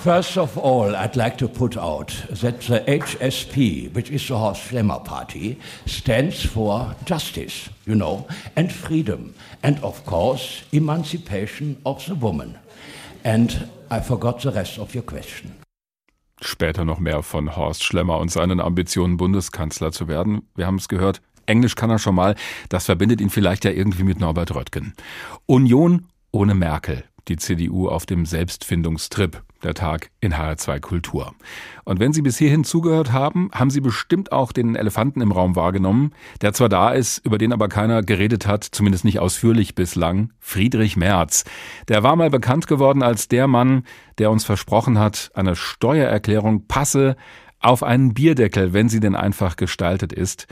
First 0.00 0.36
of 0.36 0.58
all, 0.58 0.94
I'd 0.94 1.16
like 1.16 1.38
to 1.38 1.48
put 1.48 1.76
out 1.76 2.14
that 2.30 2.60
the 2.60 2.80
HSP, 2.80 3.94
which 3.94 4.10
is 4.10 4.26
the 4.28 4.36
Horst 4.36 4.62
Schlemmer 4.62 5.02
Party, 5.02 5.58
stands 5.86 6.44
for 6.44 6.94
justice, 7.06 7.70
you 7.86 7.94
know, 7.94 8.26
and 8.56 8.70
freedom, 8.70 9.34
and 9.62 9.78
of 9.82 10.04
course, 10.04 10.64
emancipation 10.72 11.76
of 11.84 12.04
the 12.06 12.14
woman. 12.14 12.58
And 13.24 13.68
I 13.90 14.00
forgot 14.00 14.42
the 14.42 14.50
rest 14.50 14.78
of 14.78 14.94
your 14.94 15.04
question. 15.04 15.52
Später 16.40 16.84
noch 16.84 16.98
mehr 16.98 17.22
von 17.22 17.56
Horst 17.56 17.84
Schlemmer 17.84 18.18
und 18.18 18.30
seinen 18.30 18.60
Ambitionen, 18.60 19.16
Bundeskanzler 19.16 19.92
zu 19.92 20.08
werden. 20.08 20.42
Wir 20.54 20.66
haben 20.66 20.76
es 20.76 20.88
gehört. 20.88 21.22
Englisch 21.46 21.74
kann 21.74 21.90
er 21.90 21.98
schon 21.98 22.14
mal. 22.14 22.34
Das 22.68 22.86
verbindet 22.86 23.20
ihn 23.20 23.30
vielleicht 23.30 23.64
ja 23.64 23.70
irgendwie 23.70 24.02
mit 24.02 24.20
Norbert 24.20 24.54
Röttgen. 24.54 24.94
Union 25.46 26.08
ohne 26.32 26.54
Merkel. 26.54 27.04
Die 27.28 27.36
CDU 27.36 27.88
auf 27.88 28.04
dem 28.04 28.26
Selbstfindungstrip. 28.26 29.42
Der 29.64 29.74
Tag 29.74 30.10
in 30.20 30.34
HR2 30.34 30.78
Kultur. 30.80 31.34
Und 31.84 31.98
wenn 31.98 32.12
Sie 32.12 32.22
bis 32.22 32.38
hierhin 32.38 32.64
zugehört 32.64 33.12
haben, 33.12 33.50
haben 33.52 33.70
Sie 33.70 33.80
bestimmt 33.80 34.30
auch 34.30 34.52
den 34.52 34.76
Elefanten 34.76 35.20
im 35.20 35.32
Raum 35.32 35.56
wahrgenommen, 35.56 36.12
der 36.42 36.52
zwar 36.52 36.68
da 36.68 36.90
ist, 36.90 37.24
über 37.24 37.38
den 37.38 37.52
aber 37.52 37.68
keiner 37.68 38.02
geredet 38.02 38.46
hat, 38.46 38.64
zumindest 38.64 39.04
nicht 39.04 39.18
ausführlich 39.18 39.74
bislang, 39.74 40.32
Friedrich 40.38 40.96
Merz. 40.96 41.44
Der 41.88 42.02
war 42.02 42.14
mal 42.14 42.30
bekannt 42.30 42.66
geworden 42.66 43.02
als 43.02 43.28
der 43.28 43.48
Mann, 43.48 43.84
der 44.18 44.30
uns 44.30 44.44
versprochen 44.44 44.98
hat, 44.98 45.30
eine 45.34 45.56
Steuererklärung 45.56 46.66
passe 46.66 47.16
auf 47.58 47.82
einen 47.82 48.12
Bierdeckel, 48.12 48.74
wenn 48.74 48.88
sie 48.88 49.00
denn 49.00 49.14
einfach 49.14 49.56
gestaltet 49.56 50.12
ist. 50.12 50.46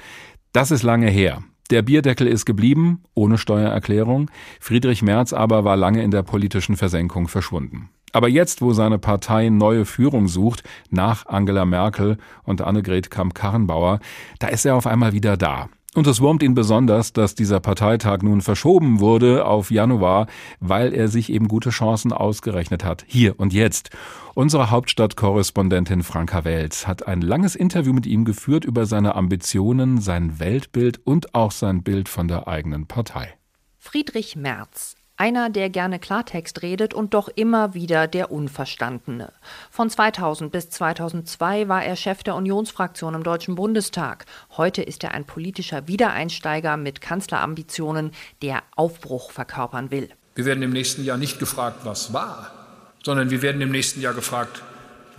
Das 0.52 0.70
ist 0.70 0.82
lange 0.82 1.10
her. 1.10 1.42
Der 1.70 1.82
Bierdeckel 1.82 2.26
ist 2.26 2.44
geblieben, 2.44 3.02
ohne 3.14 3.38
Steuererklärung. 3.38 4.30
Friedrich 4.60 5.02
Merz 5.02 5.32
aber 5.32 5.64
war 5.64 5.76
lange 5.76 6.02
in 6.02 6.10
der 6.10 6.22
politischen 6.22 6.76
Versenkung 6.76 7.28
verschwunden. 7.28 7.90
Aber 8.12 8.28
jetzt, 8.28 8.62
wo 8.62 8.72
seine 8.72 8.98
Partei 8.98 9.48
neue 9.48 9.84
Führung 9.84 10.28
sucht, 10.28 10.62
nach 10.90 11.26
Angela 11.26 11.64
Merkel 11.64 12.18
und 12.44 12.60
Annegret 12.60 13.10
Kramp-Karrenbauer, 13.10 14.00
da 14.38 14.48
ist 14.48 14.64
er 14.66 14.76
auf 14.76 14.86
einmal 14.86 15.12
wieder 15.12 15.36
da. 15.36 15.68
Und 15.94 16.06
es 16.06 16.22
wurmt 16.22 16.42
ihn 16.42 16.54
besonders, 16.54 17.12
dass 17.12 17.34
dieser 17.34 17.60
Parteitag 17.60 18.22
nun 18.22 18.40
verschoben 18.40 19.00
wurde 19.00 19.44
auf 19.44 19.70
Januar, 19.70 20.26
weil 20.58 20.94
er 20.94 21.08
sich 21.08 21.30
eben 21.30 21.48
gute 21.48 21.68
Chancen 21.68 22.12
ausgerechnet 22.14 22.82
hat. 22.82 23.04
Hier 23.06 23.38
und 23.38 23.52
jetzt. 23.52 23.90
Unsere 24.32 24.70
Hauptstadtkorrespondentin 24.70 26.02
Franka 26.02 26.44
Welz 26.44 26.86
hat 26.86 27.06
ein 27.06 27.20
langes 27.20 27.54
Interview 27.54 27.92
mit 27.92 28.06
ihm 28.06 28.24
geführt 28.24 28.64
über 28.64 28.86
seine 28.86 29.14
Ambitionen, 29.16 30.00
sein 30.00 30.38
Weltbild 30.38 30.98
und 31.04 31.34
auch 31.34 31.52
sein 31.52 31.82
Bild 31.82 32.08
von 32.08 32.26
der 32.26 32.48
eigenen 32.48 32.86
Partei. 32.86 33.34
Friedrich 33.78 34.34
Merz. 34.34 34.96
Einer, 35.22 35.50
der 35.50 35.70
gerne 35.70 36.00
Klartext 36.00 36.62
redet 36.62 36.94
und 36.94 37.14
doch 37.14 37.28
immer 37.28 37.74
wieder 37.74 38.08
der 38.08 38.32
Unverstandene. 38.32 39.32
Von 39.70 39.88
2000 39.88 40.50
bis 40.50 40.68
2002 40.70 41.68
war 41.68 41.84
er 41.84 41.94
Chef 41.94 42.24
der 42.24 42.34
Unionsfraktion 42.34 43.14
im 43.14 43.22
Deutschen 43.22 43.54
Bundestag. 43.54 44.26
Heute 44.56 44.82
ist 44.82 45.04
er 45.04 45.14
ein 45.14 45.24
politischer 45.24 45.86
Wiedereinsteiger 45.86 46.76
mit 46.76 47.00
Kanzlerambitionen, 47.00 48.10
der 48.42 48.64
Aufbruch 48.74 49.30
verkörpern 49.30 49.92
will. 49.92 50.08
Wir 50.34 50.44
werden 50.44 50.64
im 50.64 50.72
nächsten 50.72 51.04
Jahr 51.04 51.18
nicht 51.18 51.38
gefragt, 51.38 51.82
was 51.84 52.12
war, 52.12 52.50
sondern 53.04 53.30
wir 53.30 53.42
werden 53.42 53.60
im 53.60 53.70
nächsten 53.70 54.00
Jahr 54.00 54.14
gefragt, 54.14 54.60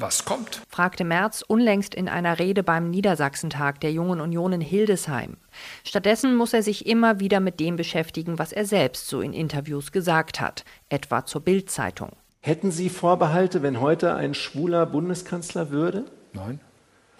was 0.04 0.26
kommt. 0.26 0.62
fragte 0.68 1.06
Merz 1.06 1.44
unlängst 1.48 1.96
in 1.96 2.08
einer 2.08 2.38
Rede 2.38 2.62
beim 2.62 2.92
Niedersachsentag 2.92 3.80
der 3.80 3.92
Jungen 3.92 4.20
Union 4.20 4.54
in 4.54 4.62
Hildesheim. 4.62 5.38
Stattdessen 5.84 6.36
muss 6.36 6.54
er 6.54 6.62
sich 6.62 6.86
immer 6.86 7.20
wieder 7.20 7.40
mit 7.40 7.60
dem 7.60 7.78
beschäftigen, 7.78 8.38
was 8.38 8.52
er 8.52 8.66
selbst 8.66 9.08
so 9.08 9.22
in 9.22 9.34
Interviews 9.34 9.92
gesagt 9.92 10.42
hat, 10.42 10.66
etwa 10.90 11.26
zur 11.26 11.42
Bild-Zeitung. 11.42 12.12
Hätten 12.42 12.72
Sie 12.72 12.90
Vorbehalte, 12.90 13.64
wenn 13.64 13.80
heute 13.80 14.14
ein 14.16 14.34
schwuler 14.34 14.86
Bundeskanzler 14.86 15.72
würde? 15.72 16.04
Nein. 16.34 16.60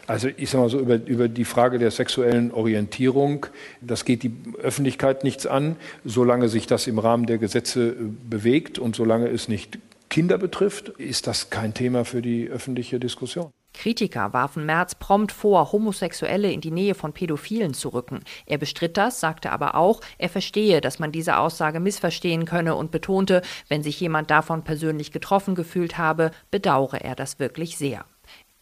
Also 0.06 0.28
ich 0.36 0.50
sage 0.50 0.64
mal 0.64 0.70
so, 0.70 0.80
über, 0.80 0.96
über 1.06 1.30
die 1.30 1.46
Frage 1.46 1.80
der 1.80 1.90
sexuellen 1.90 2.52
Orientierung, 2.52 3.46
das 3.80 4.04
geht 4.04 4.24
die 4.24 4.36
Öffentlichkeit 4.62 5.24
nichts 5.24 5.48
an, 5.48 5.78
solange 6.04 6.50
sich 6.50 6.68
das 6.68 6.88
im 6.88 7.00
Rahmen 7.00 7.26
der 7.26 7.38
Gesetze 7.38 7.92
äh, 7.92 7.96
bewegt 8.30 8.80
und 8.80 8.98
solange 8.98 9.30
es 9.30 9.48
nicht 9.48 9.80
Kinder 10.14 10.38
betrifft, 10.38 10.90
ist 10.90 11.26
das 11.26 11.50
kein 11.50 11.74
Thema 11.74 12.06
für 12.06 12.22
die 12.22 12.48
öffentliche 12.48 13.00
Diskussion. 13.00 13.50
Kritiker 13.74 14.32
warfen 14.32 14.64
Merz 14.64 14.94
prompt 14.94 15.32
vor, 15.32 15.72
Homosexuelle 15.72 16.52
in 16.52 16.62
die 16.62 16.70
Nähe 16.70 16.94
von 16.94 17.14
Pädophilen 17.14 17.74
zu 17.74 17.90
rücken. 17.90 18.20
Er 18.46 18.60
bestritt 18.60 18.96
das, 18.96 19.20
sagte 19.20 19.52
aber 19.52 19.74
auch, 19.74 20.02
er 20.20 20.30
verstehe, 20.30 20.82
dass 20.82 21.00
man 21.00 21.12
diese 21.12 21.38
Aussage 21.38 21.80
missverstehen 21.80 22.46
könne 22.46 22.76
und 22.76 22.92
betonte, 22.92 23.42
wenn 23.70 23.82
sich 23.82 24.00
jemand 24.00 24.30
davon 24.30 24.64
persönlich 24.64 25.12
getroffen 25.12 25.56
gefühlt 25.56 25.98
habe, 25.98 26.30
bedauere 26.52 27.02
er 27.02 27.16
das 27.16 27.40
wirklich 27.40 27.76
sehr. 27.80 28.06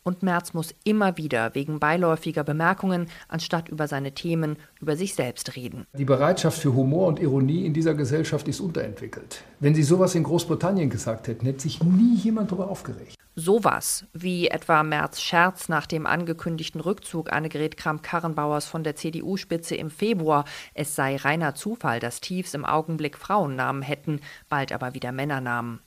Und 0.03 0.23
Merz 0.23 0.53
muss 0.53 0.73
immer 0.83 1.17
wieder 1.17 1.53
wegen 1.53 1.79
beiläufiger 1.79 2.43
Bemerkungen, 2.43 3.07
anstatt 3.27 3.69
über 3.69 3.87
seine 3.87 4.13
Themen, 4.13 4.57
über 4.79 4.95
sich 4.95 5.13
selbst 5.13 5.55
reden. 5.55 5.85
Die 5.93 6.05
Bereitschaft 6.05 6.59
für 6.59 6.73
Humor 6.73 7.07
und 7.07 7.19
Ironie 7.19 7.65
in 7.65 7.73
dieser 7.73 7.93
Gesellschaft 7.93 8.47
ist 8.47 8.61
unterentwickelt. 8.61 9.43
Wenn 9.59 9.75
Sie 9.75 9.83
sowas 9.83 10.15
in 10.15 10.23
Großbritannien 10.23 10.89
gesagt 10.89 11.27
hätten, 11.27 11.45
hätte 11.45 11.61
sich 11.61 11.83
nie 11.83 12.15
jemand 12.15 12.51
darüber 12.51 12.69
aufgeregt. 12.69 13.15
Sowas 13.35 14.05
wie 14.11 14.49
etwa 14.49 14.83
Merz 14.83 15.21
Scherz 15.21 15.69
nach 15.69 15.85
dem 15.85 16.05
angekündigten 16.05 16.81
Rückzug 16.81 17.31
Annegret 17.31 17.77
Kramp-Karrenbauers 17.77 18.65
von 18.65 18.83
der 18.83 18.97
CDU-Spitze 18.97 19.75
im 19.75 19.89
Februar, 19.89 20.43
es 20.73 20.95
sei 20.95 21.15
reiner 21.15 21.55
Zufall, 21.55 22.01
dass 22.01 22.19
Tiefs 22.19 22.53
im 22.53 22.65
Augenblick 22.65 23.17
Frauennamen 23.17 23.83
hätten, 23.83 24.19
bald 24.49 24.73
aber 24.73 24.95
wieder 24.95 25.13
Männernamen. 25.13 25.79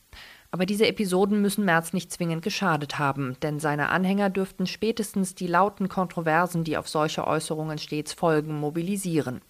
Aber 0.55 0.67
diese 0.67 0.87
Episoden 0.87 1.43
müssen 1.43 1.64
Merz 1.64 1.93
nicht 1.93 2.12
zwingend 2.12 2.45
geschadet 2.45 2.97
haben, 2.97 3.37
denn 3.43 3.59
seine 3.59 3.88
Anhänger 3.88 4.31
dürften 4.31 4.69
spätestens 4.69 5.35
die 5.35 5.49
lauten 5.49 5.88
Kontroversen, 5.88 6.62
die 6.62 6.77
auf 6.77 6.88
solche 6.88 7.27
Äußerungen 7.27 7.79
stets 7.79 8.12
folgen, 8.12 8.61
mobilisieren. 8.61 9.40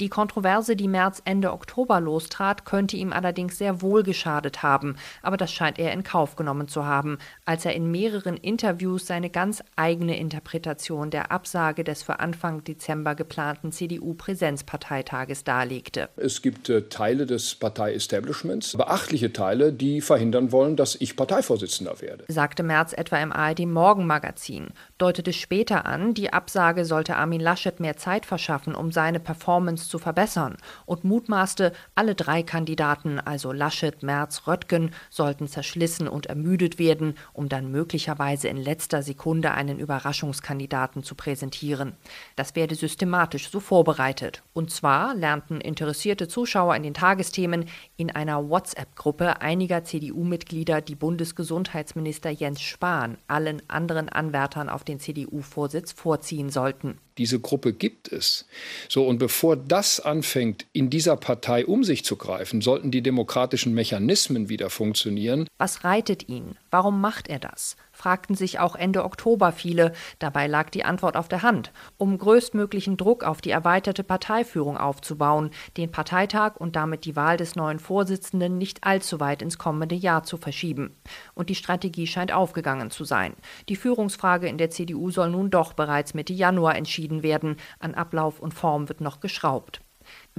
Die 0.00 0.08
Kontroverse, 0.08 0.76
die 0.76 0.86
Merz 0.86 1.20
Ende 1.24 1.52
Oktober 1.52 2.00
lostrat, 2.00 2.64
könnte 2.64 2.96
ihm 2.96 3.12
allerdings 3.12 3.58
sehr 3.58 3.82
wohl 3.82 4.04
geschadet 4.04 4.62
haben, 4.62 4.94
aber 5.22 5.36
das 5.36 5.50
scheint 5.50 5.80
er 5.80 5.92
in 5.92 6.04
Kauf 6.04 6.36
genommen 6.36 6.68
zu 6.68 6.86
haben, 6.86 7.18
als 7.44 7.64
er 7.64 7.74
in 7.74 7.90
mehreren 7.90 8.36
Interviews 8.36 9.08
seine 9.08 9.28
ganz 9.28 9.60
eigene 9.74 10.16
Interpretation 10.16 11.10
der 11.10 11.32
Absage 11.32 11.82
des 11.82 12.04
für 12.04 12.20
Anfang 12.20 12.62
Dezember 12.62 13.16
geplanten 13.16 13.72
CDU-Präsenzparteitages 13.72 15.42
darlegte. 15.42 16.10
Es 16.16 16.42
gibt 16.42 16.68
äh, 16.68 16.82
Teile 16.88 17.26
des 17.26 17.56
Partei-Establishments, 17.56 18.76
beachtliche 18.76 19.32
Teile, 19.32 19.72
die 19.72 20.00
verhindern 20.00 20.52
wollen, 20.52 20.76
dass 20.76 20.94
ich 20.94 21.16
Parteivorsitzender 21.16 22.00
werde. 22.00 22.24
Sagte 22.28 22.62
Merz 22.62 22.92
etwa 22.92 23.16
im 23.16 23.32
ARD 23.32 23.66
Morgenmagazin, 23.66 24.68
deutete 24.98 25.32
später 25.32 25.86
an, 25.86 26.14
die 26.14 26.32
Absage 26.32 26.84
sollte 26.84 27.16
Armin 27.16 27.40
Laschet 27.40 27.80
mehr 27.80 27.96
Zeit 27.96 28.26
verschaffen, 28.26 28.76
um 28.76 28.92
seine 28.92 29.18
Performance 29.18 29.87
zu 29.88 29.98
verbessern 29.98 30.56
und 30.86 31.04
mutmaßte, 31.04 31.72
alle 31.94 32.14
drei 32.14 32.42
Kandidaten, 32.42 33.18
also 33.18 33.52
Laschet, 33.52 34.02
Merz, 34.02 34.46
Röttgen, 34.46 34.92
sollten 35.10 35.48
zerschlissen 35.48 36.08
und 36.08 36.26
ermüdet 36.26 36.78
werden, 36.78 37.14
um 37.32 37.48
dann 37.48 37.70
möglicherweise 37.70 38.48
in 38.48 38.56
letzter 38.56 39.02
Sekunde 39.02 39.52
einen 39.52 39.78
Überraschungskandidaten 39.78 41.02
zu 41.02 41.14
präsentieren. 41.14 41.94
Das 42.36 42.54
werde 42.54 42.74
systematisch 42.74 43.50
so 43.50 43.60
vorbereitet. 43.60 44.42
Und 44.52 44.70
zwar 44.70 45.14
lernten 45.14 45.60
interessierte 45.60 46.28
Zuschauer 46.28 46.76
in 46.76 46.82
den 46.82 46.94
Tagesthemen 46.94 47.66
in 47.96 48.14
einer 48.14 48.48
WhatsApp-Gruppe 48.48 49.40
einiger 49.40 49.84
CDU-Mitglieder 49.84 50.80
die 50.80 50.94
Bundesgesundheitsminister 50.94 52.30
Jens 52.30 52.60
Spahn 52.60 53.18
allen 53.26 53.62
anderen 53.68 54.08
Anwärtern 54.08 54.68
auf 54.68 54.84
den 54.84 55.00
CDU-Vorsitz 55.00 55.92
vorziehen 55.92 56.50
sollten. 56.50 56.98
Diese 57.18 57.40
Gruppe 57.40 57.72
gibt 57.72 58.10
es. 58.12 58.46
So, 58.88 59.06
und 59.06 59.18
bevor 59.18 59.56
das 59.56 60.00
anfängt, 60.00 60.66
in 60.72 60.88
dieser 60.88 61.16
Partei 61.16 61.66
um 61.66 61.84
sich 61.84 62.04
zu 62.04 62.16
greifen, 62.16 62.60
sollten 62.60 62.90
die 62.90 63.02
demokratischen 63.02 63.74
Mechanismen 63.74 64.48
wieder 64.48 64.70
funktionieren. 64.70 65.48
Was 65.58 65.84
reitet 65.84 66.28
ihn? 66.28 66.56
Warum 66.70 67.00
macht 67.00 67.28
er 67.28 67.40
das? 67.40 67.76
Fragten 67.98 68.36
sich 68.36 68.60
auch 68.60 68.76
Ende 68.76 69.04
Oktober 69.04 69.50
viele. 69.50 69.92
Dabei 70.20 70.46
lag 70.46 70.70
die 70.70 70.84
Antwort 70.84 71.16
auf 71.16 71.28
der 71.28 71.42
Hand. 71.42 71.72
Um 71.96 72.16
größtmöglichen 72.16 72.96
Druck 72.96 73.24
auf 73.24 73.40
die 73.40 73.50
erweiterte 73.50 74.04
Parteiführung 74.04 74.76
aufzubauen, 74.78 75.50
den 75.76 75.90
Parteitag 75.90 76.56
und 76.56 76.76
damit 76.76 77.04
die 77.04 77.16
Wahl 77.16 77.36
des 77.36 77.56
neuen 77.56 77.80
Vorsitzenden 77.80 78.56
nicht 78.56 78.84
allzu 78.84 79.18
weit 79.18 79.42
ins 79.42 79.58
kommende 79.58 79.96
Jahr 79.96 80.22
zu 80.22 80.36
verschieben. 80.36 80.94
Und 81.34 81.50
die 81.50 81.56
Strategie 81.56 82.06
scheint 82.06 82.32
aufgegangen 82.32 82.92
zu 82.92 83.02
sein. 83.02 83.34
Die 83.68 83.76
Führungsfrage 83.76 84.46
in 84.46 84.58
der 84.58 84.70
CDU 84.70 85.10
soll 85.10 85.30
nun 85.30 85.50
doch 85.50 85.72
bereits 85.72 86.14
Mitte 86.14 86.32
Januar 86.32 86.76
entschieden 86.76 87.24
werden. 87.24 87.56
An 87.80 87.94
Ablauf 87.94 88.38
und 88.38 88.54
Form 88.54 88.88
wird 88.88 89.00
noch 89.00 89.18
geschraubt. 89.18 89.80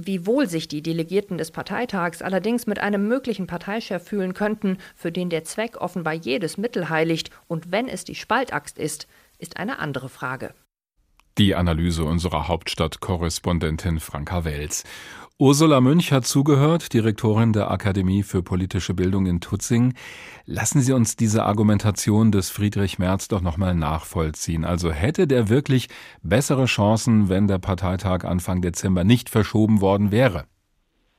Wie 0.06 0.24
wohl 0.24 0.48
sich 0.48 0.66
die 0.66 0.82
Delegierten 0.82 1.36
des 1.36 1.50
Parteitags 1.50 2.22
allerdings 2.22 2.66
mit 2.66 2.78
einem 2.78 3.06
möglichen 3.06 3.46
Parteichef 3.46 4.02
fühlen 4.02 4.32
könnten, 4.32 4.78
für 4.96 5.12
den 5.12 5.28
der 5.28 5.44
Zweck 5.44 5.76
offenbar 5.76 6.14
jedes 6.14 6.56
Mittel 6.56 6.88
heiligt 6.88 7.30
und 7.48 7.70
wenn 7.70 7.86
es 7.86 8.04
die 8.04 8.14
Spaltaxt 8.14 8.78
ist, 8.78 9.08
ist 9.38 9.58
eine 9.58 9.78
andere 9.78 10.08
Frage. 10.08 10.54
Die 11.36 11.54
Analyse 11.54 12.04
unserer 12.04 12.48
Hauptstadtkorrespondentin 12.48 14.00
Franka 14.00 14.44
Wels. 14.44 14.84
Ursula 15.40 15.80
Münch 15.80 16.12
hat 16.12 16.26
zugehört, 16.26 16.92
Direktorin 16.92 17.54
der 17.54 17.70
Akademie 17.70 18.22
für 18.22 18.42
politische 18.42 18.92
Bildung 18.92 19.24
in 19.24 19.40
Tutzing. 19.40 19.94
Lassen 20.44 20.82
Sie 20.82 20.92
uns 20.92 21.16
diese 21.16 21.44
Argumentation 21.44 22.30
des 22.30 22.50
Friedrich 22.50 22.98
Merz 22.98 23.26
doch 23.26 23.40
nochmal 23.40 23.74
nachvollziehen. 23.74 24.66
Also 24.66 24.92
hätte 24.92 25.26
der 25.26 25.48
wirklich 25.48 25.88
bessere 26.22 26.66
Chancen, 26.66 27.30
wenn 27.30 27.46
der 27.48 27.56
Parteitag 27.56 28.24
Anfang 28.24 28.60
Dezember 28.60 29.02
nicht 29.02 29.30
verschoben 29.30 29.80
worden 29.80 30.12
wäre? 30.12 30.44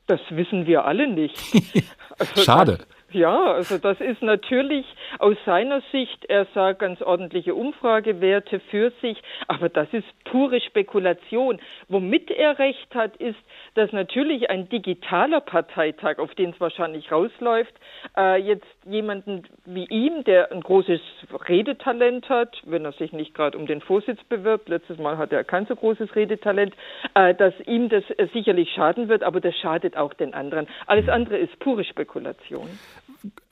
Das 0.06 0.20
wissen 0.30 0.68
wir 0.68 0.86
alle 0.86 1.12
nicht. 1.12 1.36
Also 2.20 2.44
Schade. 2.44 2.78
Das, 2.78 2.88
ja, 3.14 3.54
also 3.54 3.78
das 3.78 4.00
ist 4.00 4.22
natürlich 4.22 4.86
aus 5.20 5.38
seiner 5.46 5.82
Sicht, 5.92 6.26
er 6.26 6.46
sah 6.54 6.74
ganz 6.74 7.02
ordentliche 7.02 7.56
Umfragewerte 7.56 8.60
für 8.72 8.92
sich, 9.02 9.22
aber 9.48 9.70
das 9.70 9.88
ist 9.92 10.08
pure 10.26 10.62
Spekulation. 10.62 11.60
Womit 11.88 12.32
er 12.32 12.60
recht 12.60 12.94
hat, 12.96 13.18
ist, 13.18 13.40
dass 13.76 13.92
natürlich 13.92 14.50
ein 14.50 14.70
digitaler 14.70 15.42
Parteitag, 15.42 16.20
auf 16.20 16.34
den 16.36 16.52
es 16.52 16.60
wahrscheinlich 16.60 17.12
rausläuft, 17.12 17.74
äh, 18.18 18.42
jetzt 18.42 18.66
jemanden 18.86 19.44
wie 19.66 19.86
ihm, 19.86 20.24
der 20.24 20.52
ein 20.52 20.62
großes 20.62 21.02
Redetalent 21.48 22.28
hat, 22.30 22.62
wenn 22.66 22.86
er 22.86 22.94
sich 22.94 23.12
nicht 23.14 23.34
gerade 23.34 23.58
um 23.58 23.66
den 23.66 23.82
Vorsitz 23.82 24.20
bewirbt, 24.30 24.70
letztes 24.70 24.98
Mal 24.98 25.18
hat 25.18 25.32
er 25.32 25.44
kein 25.44 25.66
so 25.66 25.76
großes 25.76 26.16
Redetalent, 26.16 26.74
äh, 27.14 27.34
dass 27.34 27.54
ihm 27.66 27.90
das 27.90 28.04
äh, 28.18 28.28
sicherlich 28.34 28.70
schaden 28.74 29.08
wird, 29.08 29.24
aber 29.24 29.42
das 29.42 29.56
schadet 29.56 29.98
auch 29.98 30.14
den 30.14 30.34
anderen. 30.34 30.68
Alles 30.88 31.10
andere 31.10 31.38
ist 31.38 31.58
pure 31.60 31.84
Spekulation. 31.84 32.68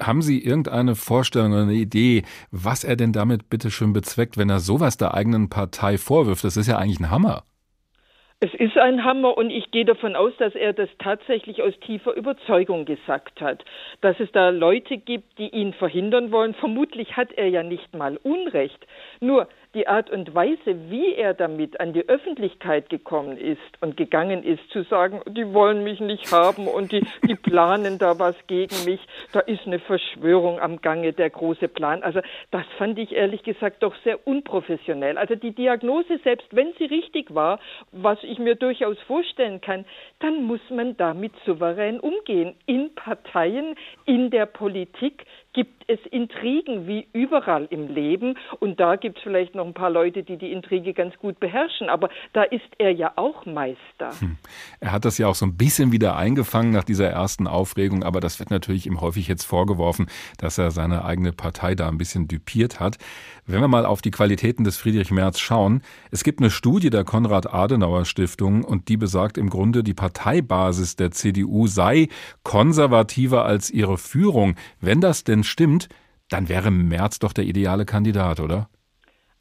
Haben 0.01 0.21
Sie 0.21 0.43
irgendeine 0.43 0.95
Vorstellung 0.95 1.51
oder 1.51 1.63
eine 1.63 1.73
Idee, 1.73 2.23
was 2.51 2.83
er 2.83 2.95
denn 2.95 3.13
damit 3.13 3.49
bitte 3.49 3.69
schön 3.69 3.93
bezweckt, 3.93 4.38
wenn 4.38 4.49
er 4.49 4.59
sowas 4.59 4.97
der 4.97 5.13
eigenen 5.13 5.49
Partei 5.49 5.97
vorwirft? 5.97 6.43
Das 6.43 6.57
ist 6.57 6.67
ja 6.67 6.77
eigentlich 6.77 6.99
ein 6.99 7.12
Hammer. 7.12 7.43
Es 8.41 8.54
ist 8.54 8.78
ein 8.78 9.04
Hammer 9.04 9.38
und 9.38 9.49
ich 9.49 9.69
gehe 9.71 9.84
davon 9.84 10.15
aus, 10.15 10.32
dass 10.38 10.56
er 10.56 10.71
das 10.71 10.88
tatsächlich 10.99 11.62
aus 11.62 11.78
tiefer 11.82 12.13
Überzeugung 12.13 12.86
gesagt 12.86 13.41
hat. 13.41 13.65
Dass 13.99 14.17
es 14.21 14.32
da 14.32 14.47
Leute 14.47 14.97
gibt, 14.97 15.38
die 15.38 15.49
ihn 15.49 15.73
verhindern 15.73 16.32
wollen. 16.32 16.54
Vermutlich 16.54 17.17
hat 17.17 17.34
er 17.34 17.49
ja 17.49 17.63
nicht 17.63 17.93
mal 17.93 18.15
Unrecht. 18.23 18.88
Nur 19.19 19.49
die 19.75 19.88
Art 19.88 20.10
und 20.10 20.34
Weise, 20.34 20.89
wie 20.89 21.13
er 21.13 21.36
damit 21.36 21.79
an 21.79 21.93
die 21.93 22.08
Öffentlichkeit 22.08 22.89
gekommen 22.89 23.38
ist 23.38 23.60
und 23.82 23.97
gegangen 23.97 24.43
ist, 24.43 24.67
zu 24.71 24.82
sagen, 24.84 25.21
die 25.27 25.53
wollen 25.53 25.84
mich 25.84 25.99
nicht 25.99 26.32
haben 26.32 26.67
und 26.67 26.91
die, 26.91 27.05
die 27.27 27.36
planen 27.36 27.99
da 27.99 28.17
was 28.17 28.36
gegen 28.47 28.84
mich, 28.86 28.99
da 29.32 29.41
ist 29.41 29.67
eine 29.67 29.77
Verschwörung 29.77 30.60
am 30.60 30.82
Gange, 30.82 31.13
der 31.13 31.29
große 31.29 31.67
Plan. 31.67 32.01
Also 32.01 32.19
das 32.49 32.65
fand 32.79 32.97
ich 32.97 33.12
ehrlich 33.12 33.43
gesagt 33.43 33.84
doch 33.84 33.95
sehr 34.03 34.25
unprofessionell. 34.27 35.19
Also 35.19 35.36
die 35.36 35.51
Diagnose, 35.51 36.19
selbst 36.23 36.47
wenn 36.51 36.73
sie 36.79 36.86
richtig 36.86 37.36
war, 37.36 37.60
was 37.91 38.17
ich 38.23 38.39
mir 38.39 38.55
durchaus 38.55 38.99
vorstellen 39.01 39.62
kann, 39.62 39.86
dann 40.19 40.43
muss 40.43 40.62
man 40.71 40.97
damit 40.97 41.34
souverän 41.45 41.99
umgehen. 41.99 42.55
In 42.65 42.95
Parteien, 42.95 43.75
in 44.05 44.32
der 44.32 44.47
Politik 44.47 45.25
gibt 45.53 45.83
es 45.88 45.99
Intrigen 46.12 46.88
wie 46.88 47.07
überall 47.13 47.67
im 47.71 47.88
Leben 47.88 48.35
und 48.59 48.79
da 48.79 48.95
gibt 48.95 49.17
es 49.17 49.23
vielleicht 49.23 49.55
noch 49.55 49.65
ein 49.65 49.73
paar 49.73 49.89
Leute, 49.89 50.23
die 50.23 50.38
die 50.38 50.51
Intrige 50.51 50.93
ganz 50.93 51.17
gut 51.17 51.39
beherrschen, 51.39 51.89
aber 51.89 52.09
da 52.33 52.43
ist 52.43 52.69
er 52.77 52.91
ja 52.91 53.13
auch 53.15 53.45
Meister. 53.45 54.12
Hm. 54.19 54.38
Er 54.79 54.91
hat 54.91 55.05
das 55.05 55.17
ja 55.17 55.27
auch 55.27 55.35
so 55.35 55.45
ein 55.45 55.57
bisschen 55.57 55.91
wieder 55.91 56.15
eingefangen 56.15 56.71
nach 56.71 56.83
dieser 56.83 57.09
ersten 57.09 57.47
Aufregung, 57.47 58.03
aber 58.03 58.19
das 58.19 58.39
wird 58.39 58.51
natürlich 58.51 58.85
ihm 58.85 59.01
häufig 59.01 59.27
jetzt 59.27 59.45
vorgeworfen, 59.45 60.07
dass 60.38 60.59
er 60.59 60.69
seine 60.69 61.03
eigene 61.03 61.31
Partei 61.31 61.73
da 61.73 61.88
ein 61.88 61.97
bisschen 61.97 62.27
düpiert 62.27 62.79
hat. 62.79 62.97
Wenn 63.47 63.62
wir 63.62 63.67
mal 63.67 63.85
auf 63.85 64.03
die 64.03 64.12
Qualitäten 64.12 64.63
des 64.63 64.77
Friedrich 64.77 65.09
Merz 65.09 65.39
schauen, 65.39 65.81
es 66.12 66.23
gibt 66.23 66.39
eine 66.39 66.51
Studie 66.51 66.91
der 66.91 67.03
Konrad-Adenauer-Stiftung 67.03 68.63
und 68.63 68.89
die 68.89 68.97
besagt 68.97 69.39
im 69.39 69.49
Grunde, 69.49 69.81
die 69.83 69.95
Parteibasis 69.95 70.95
der 70.95 71.09
CDU 71.09 71.65
sei 71.65 72.09
konservativer 72.43 73.45
als 73.45 73.71
ihre 73.71 73.97
Führung. 73.97 74.55
Wenn 74.79 75.01
das 75.01 75.23
denn 75.23 75.38
stimmt, 75.43 75.89
dann 76.30 76.49
wäre 76.49 76.71
Merz 76.71 77.19
doch 77.19 77.34
der 77.34 77.45
ideale 77.45 77.86
Kandidat, 77.86 78.39
oder? 78.39 78.69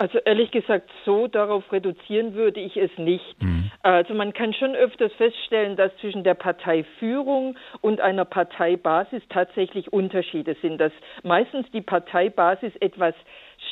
Also 0.01 0.19
ehrlich 0.19 0.53
gesagt, 0.53 0.91
so 1.05 1.27
darauf 1.27 1.73
reduzieren 1.73 2.35
würde 2.35 2.61
ich 2.61 2.77
es 2.77 2.91
nicht. 2.99 3.43
Mhm. 3.43 3.73
Also 3.83 4.15
man 4.15 4.33
kann 4.33 4.55
schon 4.55 4.77
öfters 4.77 5.13
feststellen, 5.15 5.77
dass 5.77 5.91
zwischen 6.01 6.23
der 6.23 6.35
Parteiführung 6.35 7.57
und 7.81 8.01
einer 8.01 8.25
Parteibasis 8.25 9.23
tatsächlich 9.29 9.93
Unterschiede 9.93 10.57
sind, 10.63 10.79
dass 10.81 10.93
meistens 11.25 11.69
die 11.73 11.81
Parteibasis 11.81 12.77
etwas 12.77 13.15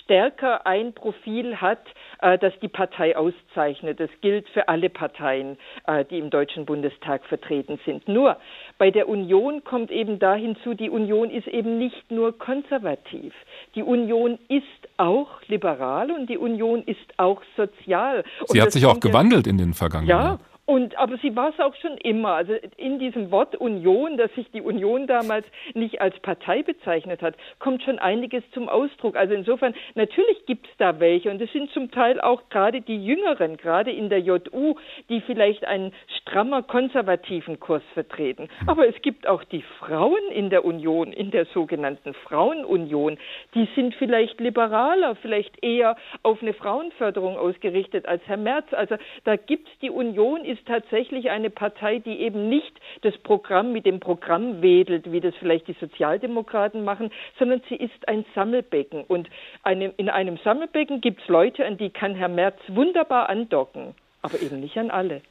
stärker 0.03 0.67
ein 0.67 0.93
Profil 0.93 1.57
hat, 1.57 1.81
äh, 2.21 2.39
das 2.39 2.53
die 2.61 2.69
Partei 2.69 3.17
auszeichnet. 3.17 4.01
Das 4.01 4.11
gilt 4.21 4.49
für 4.51 4.69
alle 4.69 4.89
Parteien, 4.89 5.59
äh, 5.87 6.05
die 6.05 6.19
im 6.19 6.31
Deutschen 6.31 6.67
Bundestag 6.67 7.25
vertreten 7.27 7.79
sind. 7.85 8.09
Nur 8.09 8.37
bei 8.79 8.91
der 8.91 9.09
Union 9.09 9.65
kommt 9.65 9.91
eben 9.91 10.19
da 10.19 10.35
hinzu, 10.35 10.75
die 10.75 10.91
Union 10.91 11.31
ist 11.31 11.47
eben 11.47 11.79
nicht 11.79 12.11
nur 12.11 12.39
konservativ. 12.39 13.35
Die 13.75 13.83
Union 13.83 14.39
ist 14.49 14.65
auch 14.97 15.43
liberal 15.49 16.11
und 16.11 16.29
die 16.29 16.39
Union 16.39 16.83
ist 16.83 17.19
auch 17.19 17.43
sozial. 17.57 18.25
Sie 18.47 18.61
hat 18.61 18.73
sich 18.73 18.87
auch 18.87 19.01
gewandelt 19.01 19.47
in 19.47 19.59
den 19.59 19.75
vergangenen 19.75 20.11
Jahren. 20.11 20.39
Ja, 20.39 20.56
Und, 20.67 20.99
aber 20.99 21.17
sie 21.19 21.37
war 21.37 21.51
es 21.51 21.61
auch 21.61 21.75
schon 21.77 21.97
immer. 21.99 22.35
Also 22.35 22.55
in 22.77 22.99
diesem 22.99 23.31
Wort 23.31 23.55
Union, 23.55 24.17
dass 24.17 24.35
sich 24.35 24.51
die 24.51 24.61
Union 24.61 25.07
damals 25.07 25.47
nicht 25.75 26.01
als 26.01 26.19
Partei 26.21 26.63
bezeichnet 26.63 27.23
hat, 27.23 27.37
kommt 27.61 27.85
schon 27.85 28.01
einiges 28.01 28.43
zum 28.51 28.69
Ausdruck. 28.69 29.17
Also 29.17 29.35
insofern, 29.35 29.75
natürlich 29.95 30.45
gibt 30.47 30.67
es 30.67 30.73
da 30.79 30.99
welche 30.99 31.31
und 31.31 31.41
es 31.41 31.53
sind 31.53 31.71
zum 31.71 31.93
Teil 31.93 32.21
auch 32.21 32.49
gerade 32.49 32.81
die 32.81 33.05
Jüngeren, 33.05 33.57
gerade 33.57 33.93
in 33.93 34.09
der 34.09 34.21
JU, 34.21 34.75
die 35.09 35.21
vielleicht 35.21 35.65
einen 35.65 35.93
strammer 36.21 36.65
konservativen 36.65 37.61
Kurs 37.61 37.83
vertreten. 37.95 38.49
Aber 38.67 38.89
es 38.89 39.01
gibt 39.03 39.29
auch 39.29 39.45
die 39.45 39.63
Frauen 39.79 40.33
in 40.33 40.51
der 40.51 40.65
Union, 40.65 41.13
in 41.13 41.31
der 41.31 41.47
sogenannten 41.47 42.13
Frauenunion, 42.13 43.19
die 43.55 43.69
sind 43.77 43.95
vielleicht 43.95 44.41
liberaler, 44.41 45.15
vielleicht 45.17 45.63
eher 45.63 45.97
auf 46.25 46.43
eine 46.43 46.55
Frauenförderung 46.55 47.37
ausgerichtet 47.37 48.07
als 48.07 48.23
Herr 48.27 48.37
Merz. 48.37 48.67
Also 48.73 48.97
da 49.23 49.37
gibt 49.37 49.69
es 49.69 49.79
die 49.79 49.91
Union, 49.91 50.45
ist 50.57 50.67
tatsächlich 50.67 51.31
eine 51.31 51.51
Partei, 51.51 51.99
die 51.99 52.21
eben 52.21 52.49
nicht 52.49 52.81
das 53.03 53.17
Programm 53.19 53.73
mit 53.73 53.87
dem 53.87 54.01
Programm 54.01 54.63
wedelt, 54.63 55.11
wie 55.13 55.21
das 55.21 55.35
vielleicht 55.39 55.69
die 55.69 55.77
Sozialdemokraten 55.81 56.85
machen, 56.85 57.11
sondern 57.39 57.63
sie 57.69 57.77
ist 57.77 58.09
ein 58.09 58.25
Sammelbecken. 58.35 59.05
Und 59.05 59.29
eine, 59.63 59.89
in 59.97 60.09
einem 60.09 60.39
Sammelbecken 60.43 61.01
gibt 61.01 61.23
es 61.23 61.29
Leute, 61.29 61.65
an 61.65 61.77
die 61.79 61.91
kann 61.91 62.15
Herr 62.15 62.29
Merz 62.29 62.59
wunderbar 62.69 63.29
andocken, 63.29 63.95
aber 64.23 64.41
eben 64.41 64.61
nicht 64.61 64.77
an 64.77 64.91
alle. 64.91 65.23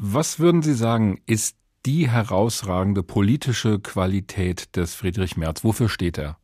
Was 0.00 0.40
würden 0.40 0.62
Sie 0.62 0.74
sagen, 0.74 1.20
ist 1.26 1.58
die 1.84 2.08
herausragende 2.08 3.02
politische 3.02 3.80
Qualität 3.80 4.76
des 4.76 4.94
Friedrich 4.94 5.36
Merz? 5.36 5.64
Wofür 5.64 5.88
steht 5.88 6.18
er? 6.18 6.36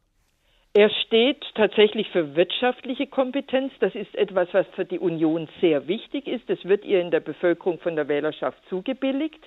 Er 0.79 0.91
steht 0.91 1.45
tatsächlich 1.57 2.09
für 2.11 2.37
wirtschaftliche 2.37 3.09
Kompetenz. 3.09 3.73
Das 3.81 3.97
ist 3.97 4.15
etwas, 4.15 4.47
was 4.53 4.65
für 4.77 4.85
die 4.85 5.01
Union 5.01 5.49
sehr 5.61 5.89
wichtig 5.89 6.29
ist. 6.29 6.49
Das 6.49 6.65
wird 6.65 6.85
ihr 6.85 7.01
in 7.01 7.11
der 7.11 7.19
Bevölkerung 7.19 7.81
von 7.81 7.97
der 7.97 8.07
Wählerschaft 8.07 8.59
zugebilligt. 8.69 9.45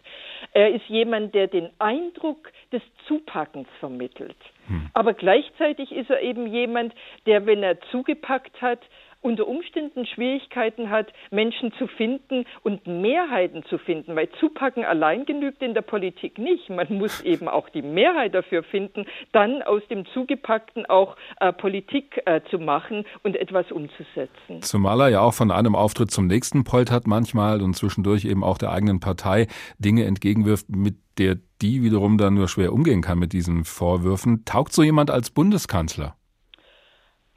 Er 0.51 0.75
ist 0.75 0.85
jemand, 0.89 1.33
der 1.33 1.47
den 1.47 1.69
Eindruck 1.79 2.51
des 2.73 2.81
Zupackens 3.07 3.69
vermittelt. 3.79 4.35
Hm. 4.67 4.89
Aber 4.93 5.13
gleichzeitig 5.13 5.93
ist 5.93 6.09
er 6.09 6.19
eben 6.19 6.47
jemand, 6.47 6.93
der, 7.25 7.45
wenn 7.45 7.63
er 7.63 7.79
zugepackt 7.91 8.61
hat, 8.61 8.81
unter 9.21 9.47
Umständen 9.47 10.05
Schwierigkeiten 10.05 10.89
hat, 10.89 11.13
Menschen 11.29 11.71
zu 11.77 11.87
finden 11.87 12.45
und 12.63 12.85
Mehrheiten 12.87 13.63
zu 13.63 13.77
finden, 13.77 14.15
weil 14.15 14.29
Zupacken 14.39 14.83
allein 14.83 15.25
genügt 15.25 15.61
in 15.61 15.73
der 15.73 15.81
Politik 15.81 16.37
nicht. 16.37 16.69
Man 16.69 16.87
muss 16.97 17.21
eben 17.23 17.47
auch 17.47 17.69
die 17.69 17.81
Mehrheit 17.81 18.33
dafür 18.33 18.63
finden, 18.63 19.05
dann 19.31 19.61
aus 19.61 19.81
dem 19.89 20.05
Zugepackten 20.13 20.85
auch 20.87 21.15
äh, 21.39 21.53
Politik 21.53 22.21
äh, 22.25 22.41
zu 22.49 22.59
machen 22.59 23.05
und 23.23 23.35
etwas 23.35 23.71
umzusetzen. 23.71 24.61
Zumal 24.61 25.01
er 25.01 25.09
ja 25.09 25.21
auch 25.21 25.33
von 25.33 25.51
einem 25.51 25.75
Auftritt 25.75 26.11
zum 26.11 26.27
nächsten 26.27 26.63
poltert 26.63 27.07
manchmal 27.07 27.61
und 27.61 27.75
zwischendurch 27.75 28.25
eben 28.25 28.43
auch 28.43 28.57
der 28.57 28.71
eigenen 28.71 28.99
Partei 28.99 29.47
Dinge 29.77 30.05
entgegenwirft, 30.05 30.67
mit 30.69 30.95
der 31.17 31.37
die 31.61 31.83
wiederum 31.83 32.17
dann 32.17 32.33
nur 32.33 32.47
schwer 32.47 32.73
umgehen 32.73 33.01
kann 33.01 33.19
mit 33.19 33.33
diesen 33.33 33.65
Vorwürfen. 33.65 34.45
Taugt 34.45 34.73
so 34.73 34.81
jemand 34.81 35.11
als 35.11 35.29
Bundeskanzler? 35.29 36.15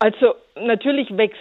Also 0.04 0.34
natürlich 0.54 1.16
wächst, 1.16 1.38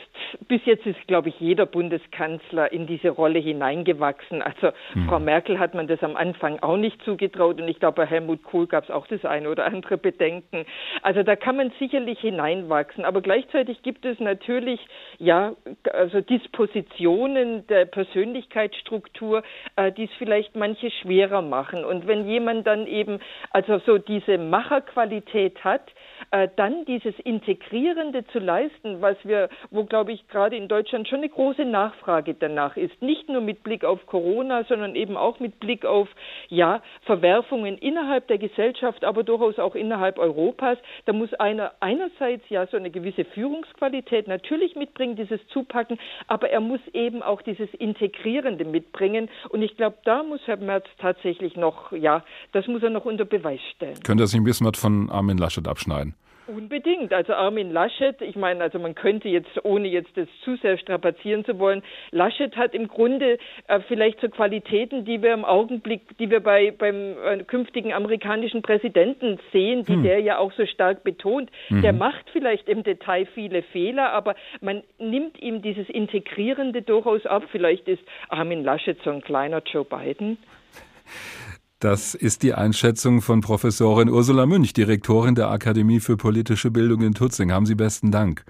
bis 0.48 0.62
jetzt 0.64 0.86
ist, 0.86 1.06
glaube 1.06 1.28
ich, 1.28 1.38
jeder 1.38 1.66
Bundeskanzler 1.66 2.72
in 2.72 2.88
diese 2.88 3.10
Rolle 3.10 3.40
hineingewachsen. 3.40 4.42
Also 4.42 4.72
mhm. 4.94 5.10
Frau 5.10 5.20
Merkel 5.20 5.60
hat 5.60 5.74
man 5.74 5.88
das 5.88 6.02
am 6.02 6.16
Anfang 6.16 6.60
auch 6.60 6.78
nicht 6.78 7.04
zugetraut 7.04 7.60
und 7.60 7.68
ich 7.68 7.80
glaube, 7.80 7.98
bei 7.98 8.06
Helmut 8.06 8.42
Kohl 8.44 8.68
gab 8.68 8.86
es 8.86 8.90
auch 8.90 9.06
das 9.08 9.26
eine 9.26 9.50
oder 9.50 9.66
andere 9.66 9.98
Bedenken. 9.98 10.66
Also 11.02 11.24
da 11.24 11.36
kann 11.36 11.58
man 11.58 11.74
sicherlich 11.78 12.22
hineinwachsen. 12.22 13.04
Aber 13.04 13.20
gleichzeitig 13.20 13.84
gibt 13.84 14.06
es 14.06 14.18
natürlich, 14.22 14.80
ja, 15.18 15.58
also 15.92 16.22
Dispositionen 16.22 17.68
der 17.68 17.84
Persönlichkeitsstruktur, 17.84 19.44
äh, 19.76 19.92
die 19.92 20.06
es 20.06 20.12
vielleicht 20.18 20.56
manche 20.56 20.90
schwerer 20.90 21.42
machen. 21.42 21.84
Und 21.84 22.08
wenn 22.08 22.30
jemand 22.30 22.66
dann 22.66 22.88
eben 22.88 23.20
also 23.52 23.80
so 23.80 23.98
diese 23.98 24.38
Macherqualität 24.38 25.66
hat, 25.66 25.92
äh, 26.32 26.48
dann 26.56 26.86
dieses 26.86 27.18
Integrierende 27.20 28.26
zu 28.28 28.40
leisten, 28.40 29.02
was 29.02 29.18
wir, 29.24 29.50
wo 29.72 29.84
glaube 29.86 30.12
ich 30.12 30.28
gerade 30.28 30.56
in 30.56 30.68
Deutschland 30.68 31.08
schon 31.08 31.20
eine 31.20 31.30
große 31.30 31.66
Nachfrage 31.66 32.34
danach 32.34 32.78
ist, 32.78 33.02
nicht 33.02 33.30
nur 33.30 33.42
mit 33.42 33.64
Blick 33.64 33.84
auf 33.84 34.06
Corona, 34.06 34.64
sondern 34.66 34.96
eben 34.96 35.18
auch 35.18 35.40
mit 35.40 35.60
Blick 35.60 35.86
auf 35.86 36.10
ja 36.50 36.82
Verwerfungen 37.04 37.78
innerhalb 37.78 38.28
der 38.28 38.38
Gesellschaft, 38.38 39.04
aber 39.04 39.24
durchaus 39.24 39.60
auch 39.60 39.76
innerhalb 39.76 40.18
Europas. 40.18 40.78
Da 41.06 41.14
muss 41.14 41.34
einer 41.36 41.74
einerseits 41.80 42.44
ja 42.50 42.68
so 42.68 42.78
eine 42.78 42.90
gewisse 42.90 43.26
Führungsqualität 43.26 44.28
natürlich 44.28 44.76
mitbringen, 44.76 45.16
dieses 45.16 45.46
Zupacken, 45.48 46.00
aber 46.28 46.50
er 46.50 46.60
muss 46.60 46.82
eben 46.94 47.22
auch 47.22 47.42
dieses 47.42 47.74
Integrierende 47.76 48.66
mitbringen. 48.66 49.30
Und 49.50 49.62
ich 49.62 49.76
glaube, 49.78 49.98
da 50.06 50.24
muss 50.24 50.42
Herr 50.46 50.58
Merz 50.58 50.86
tatsächlich 51.00 51.56
noch, 51.56 51.92
ja, 51.92 52.24
das 52.52 52.68
muss 52.68 52.84
er 52.84 52.90
noch 52.90 53.06
unter 53.06 53.26
Beweis 53.26 53.60
stellen. 53.76 54.00
Könnte 54.04 54.24
er 54.24 54.28
sich 54.28 54.40
ein 54.40 54.44
bisschen 54.44 54.68
was 54.68 54.80
von 54.80 55.10
Armin 55.10 55.38
Laschet 55.38 55.68
abschneiden? 55.68 56.13
Unbedingt. 56.48 57.14
Also 57.14 57.34
Armin 57.34 57.72
Laschet, 57.72 58.22
ich 58.22 58.36
meine, 58.36 58.62
also 58.62 58.78
man 58.78 58.96
könnte 58.96 59.30
jetzt, 59.30 59.64
ohne 59.64 59.88
jetzt 59.88 60.16
das 60.16 60.28
zu 60.44 60.58
sehr 60.58 60.78
strapazieren 60.78 61.46
zu 61.46 61.58
wollen, 61.58 61.82
Laschet 62.12 62.56
hat 62.58 62.74
im 62.74 62.90
Grunde 62.90 63.38
äh, 63.68 63.80
vielleicht 63.88 64.20
so 64.20 64.28
Qualitäten, 64.28 65.06
die 65.06 65.22
wir 65.22 65.34
im 65.34 65.46
Augenblick, 65.46 66.18
die 66.18 66.30
wir 66.30 66.42
bei 66.42 66.72
beim 66.72 67.16
äh, 67.18 67.44
künftigen 67.44 67.94
amerikanischen 67.94 68.62
Präsidenten 68.62 69.40
sehen, 69.54 69.86
die 69.86 69.94
hm. 69.94 70.04
der 70.04 70.20
ja 70.20 70.38
auch 70.38 70.52
so 70.54 70.66
stark 70.66 71.04
betont. 71.04 71.50
Mhm. 71.70 71.82
Der 71.82 71.94
macht 71.94 72.30
vielleicht 72.32 72.68
im 72.68 72.84
Detail 72.84 73.26
viele 73.26 73.64
Fehler, 73.64 74.12
aber 74.12 74.36
man 74.60 74.84
nimmt 75.00 75.42
ihm 75.42 75.62
dieses 75.62 75.90
Integrierende 75.90 76.82
durchaus 76.82 77.26
ab. 77.26 77.44
Vielleicht 77.52 77.88
ist 77.88 78.04
Armin 78.30 78.64
Laschet 78.64 78.98
so 79.04 79.12
ein 79.12 79.22
kleiner 79.22 79.62
Joe 79.66 79.86
Biden. 79.86 80.38
Das 81.84 82.16
ist 82.16 82.44
die 82.44 82.54
Einschätzung 82.54 83.22
von 83.22 83.42
Professorin 83.42 84.08
Ursula 84.08 84.46
Münch, 84.46 84.72
Direktorin 84.72 85.36
der 85.36 85.50
Akademie 85.50 86.00
für 86.00 86.16
politische 86.16 86.72
Bildung 86.72 87.02
in 87.02 87.14
Tutzing. 87.14 87.52
Haben 87.52 87.66
Sie 87.66 87.76
besten 87.76 88.10
Dank. 88.10 88.46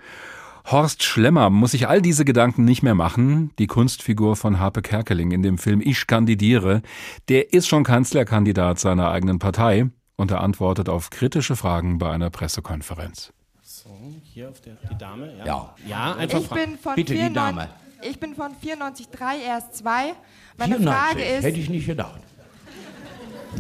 Horst 0.66 1.02
Schlemmer 1.02 1.50
muss 1.50 1.72
sich 1.72 1.88
all 1.88 2.00
diese 2.00 2.26
Gedanken 2.26 2.64
nicht 2.64 2.84
mehr 2.84 2.94
machen. 2.94 3.50
Die 3.58 3.66
Kunstfigur 3.66 4.36
von 4.36 4.60
Harpe 4.60 4.84
Kerkeling 4.84 5.32
in 5.32 5.42
dem 5.42 5.58
Film 5.58 5.82
Ich 5.82 6.06
kandidiere, 6.06 6.84
der 7.28 7.54
ist 7.54 7.68
schon 7.68 7.84
Kanzlerkandidat 7.84 8.78
seiner 8.78 9.10
eigenen 9.10 9.40
Partei 9.40 9.90
und 10.16 10.30
er 10.30 10.42
antwortet 10.42 10.88
auf 10.88 11.10
kritische 11.10 11.56
Fragen 11.56 11.98
bei 11.98 12.12
einer 12.12 12.30
Pressekonferenz. 12.30 13.34
So, 13.64 13.90
hier 14.22 14.50
auf 14.50 14.62
der 14.62 14.76
die 14.76 14.98
Dame. 15.00 15.34
Ja, 15.40 15.46
ja, 15.46 15.76
ja 15.88 16.16
einfach 16.18 16.40
ich 16.40 16.50
bin 16.50 16.78
von 16.78 16.94
Bitte 16.94 17.14
94, 17.14 17.30
die 17.30 17.34
Dame. 17.34 17.70
Ich 18.04 18.20
bin 18.20 18.36
von 18.36 18.52
94,3 18.64 19.44
erst 19.44 19.78
2. 19.78 20.14
Meine 20.60 20.76
94, 20.78 20.86
Frage 20.86 21.24
ist. 21.24 21.44
Hätte 21.44 21.60
ich 21.60 21.72
nicht 21.72 21.88
gedacht. 21.88 22.22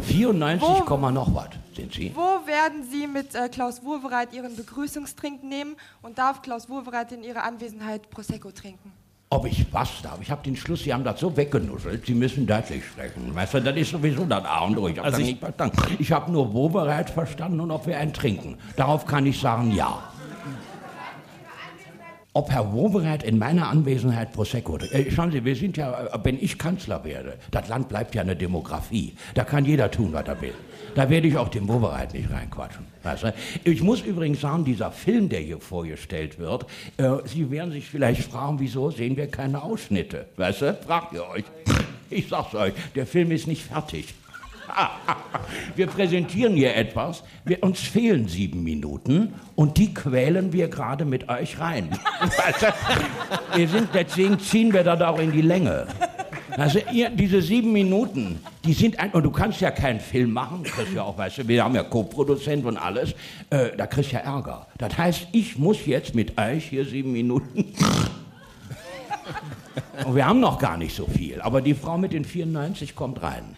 94, 0.01 0.67
wo, 0.87 1.09
noch 1.09 1.33
was 1.33 1.49
sind 1.75 1.93
Sie. 1.93 2.11
Wo 2.15 2.45
werden 2.47 2.83
Sie 2.89 3.07
mit 3.07 3.35
äh, 3.35 3.49
Klaus 3.49 3.83
Wowereit 3.83 4.33
Ihren 4.33 4.55
Begrüßungstrink 4.55 5.43
nehmen 5.43 5.75
und 6.01 6.17
darf 6.17 6.41
Klaus 6.41 6.69
Wowereit 6.69 7.11
in 7.11 7.23
Ihrer 7.23 7.43
Anwesenheit 7.43 8.09
Prosecco 8.09 8.51
trinken? 8.51 8.91
Ob 9.29 9.47
ich 9.47 9.65
was 9.73 9.89
darf? 10.03 10.19
Ich 10.21 10.29
habe 10.29 10.43
den 10.43 10.55
Schluss, 10.55 10.83
Sie 10.83 10.93
haben 10.93 11.03
das 11.03 11.19
so 11.19 11.35
weggenuschelt, 11.35 12.05
Sie 12.05 12.13
müssen 12.13 12.45
deutlich 12.45 12.85
sprechen. 12.85 13.33
Weißt 13.33 13.55
du, 13.55 13.61
das 13.61 13.75
ist 13.75 13.89
sowieso 13.89 14.25
das 14.25 14.45
A 14.45 14.59
und 14.65 14.77
O. 14.77 14.87
Ich 14.87 14.97
habe 14.99 15.07
also 15.07 15.21
nicht 15.21 15.39
verstanden. 15.39 15.77
Ich 15.97 16.11
habe 16.11 16.31
nur 16.31 16.53
Wowereit 16.53 17.09
verstanden 17.09 17.59
und 17.59 17.71
ob 17.71 17.87
wir 17.87 17.97
einen 17.97 18.13
trinken. 18.13 18.57
Darauf 18.75 19.07
kann 19.07 19.25
ich 19.25 19.39
sagen, 19.39 19.71
ja 19.71 20.12
ob 22.33 22.51
Herr 22.51 22.73
Wobereit 22.73 23.23
in 23.23 23.37
meiner 23.37 23.69
Anwesenheit 23.69 24.33
Prosecco 24.33 24.77
äh, 24.77 25.11
Schauen 25.11 25.31
Sie, 25.31 25.45
wir 25.45 25.55
sind 25.55 25.77
ja, 25.77 26.05
äh, 26.05 26.19
wenn 26.23 26.41
ich 26.41 26.57
Kanzler 26.57 27.03
werde, 27.03 27.37
das 27.51 27.67
Land 27.67 27.89
bleibt 27.89 28.15
ja 28.15 28.21
eine 28.21 28.35
Demografie. 28.35 29.13
Da 29.35 29.43
kann 29.43 29.65
jeder 29.65 29.91
tun, 29.91 30.09
was 30.13 30.27
er 30.27 30.41
will. 30.41 30.53
Da 30.95 31.09
werde 31.09 31.27
ich 31.27 31.37
auch 31.37 31.49
dem 31.49 31.67
Wobereit 31.67 32.13
nicht 32.13 32.29
reinquatschen. 32.31 32.85
Weißt 33.03 33.23
du? 33.23 33.33
Ich 33.63 33.81
muss 33.81 34.01
übrigens 34.01 34.41
sagen, 34.41 34.65
dieser 34.65 34.91
Film, 34.91 35.29
der 35.29 35.39
hier 35.39 35.59
vorgestellt 35.59 36.39
wird, 36.39 36.65
äh, 36.97 37.09
Sie 37.25 37.49
werden 37.51 37.71
sich 37.71 37.87
vielleicht 37.87 38.23
fragen, 38.23 38.59
wieso 38.59 38.89
sehen 38.89 39.15
wir 39.15 39.27
keine 39.27 39.61
Ausschnitte? 39.63 40.25
Weißt 40.37 40.61
du? 40.61 40.73
Fragt 40.85 41.13
ihr 41.13 41.27
euch. 41.27 41.43
Ich 42.09 42.27
sag's 42.27 42.53
euch, 42.53 42.73
der 42.95 43.07
Film 43.07 43.31
ist 43.31 43.47
nicht 43.47 43.63
fertig. 43.63 44.13
Wir 45.75 45.87
präsentieren 45.87 46.55
hier 46.55 46.75
etwas, 46.75 47.23
wir, 47.45 47.63
uns 47.63 47.79
fehlen 47.79 48.27
sieben 48.27 48.63
Minuten 48.63 49.33
und 49.55 49.77
die 49.77 49.93
quälen 49.93 50.53
wir 50.53 50.67
gerade 50.67 51.05
mit 51.05 51.29
euch 51.29 51.59
rein. 51.59 51.89
wir 53.55 53.67
sind, 53.67 53.89
deswegen 53.93 54.39
ziehen 54.39 54.73
wir 54.73 54.83
das 54.83 55.01
auch 55.01 55.19
in 55.19 55.31
die 55.31 55.41
Länge. 55.41 55.87
Also 56.57 56.79
ihr, 56.91 57.09
diese 57.09 57.41
sieben 57.41 57.73
Minuten, 57.73 58.39
die 58.63 58.73
sind 58.73 58.99
ein, 58.99 59.11
und 59.11 59.23
du 59.23 59.31
kannst 59.31 59.59
ja 59.61 59.71
keinen 59.71 59.99
Film 59.99 60.31
machen, 60.31 60.63
kriegst 60.63 60.93
ja 60.93 61.03
auch, 61.03 61.17
weißt 61.17 61.39
du, 61.39 61.47
wir 61.47 61.63
haben 61.63 61.75
ja 61.75 61.83
Co-Produzent 61.83 62.65
und 62.65 62.77
alles, 62.77 63.13
äh, 63.49 63.75
da 63.75 63.87
kriegst 63.87 64.11
du 64.11 64.17
ja 64.17 64.21
Ärger. 64.21 64.67
Das 64.77 64.97
heißt, 64.97 65.27
ich 65.31 65.57
muss 65.57 65.85
jetzt 65.85 66.13
mit 66.13 66.39
euch 66.39 66.65
hier 66.65 66.85
sieben 66.85 67.11
Minuten. 67.11 67.65
und 70.05 70.15
wir 70.15 70.27
haben 70.27 70.39
noch 70.39 70.59
gar 70.59 70.77
nicht 70.77 70.95
so 70.95 71.07
viel, 71.07 71.41
aber 71.41 71.61
die 71.61 71.73
Frau 71.73 71.97
mit 71.97 72.13
den 72.13 72.25
94 72.25 72.95
kommt 72.95 73.23
rein. 73.23 73.57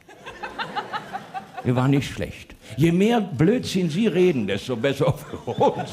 Wir 1.65 1.75
waren 1.75 1.91
nicht 1.91 2.13
schlecht. 2.13 2.55
Je 2.77 2.91
mehr 2.91 3.19
Blödsinn 3.19 3.89
Sie 3.89 4.05
reden, 4.05 4.45
desto 4.45 4.75
besser 4.75 5.13
für 5.13 5.51
uns. 5.51 5.89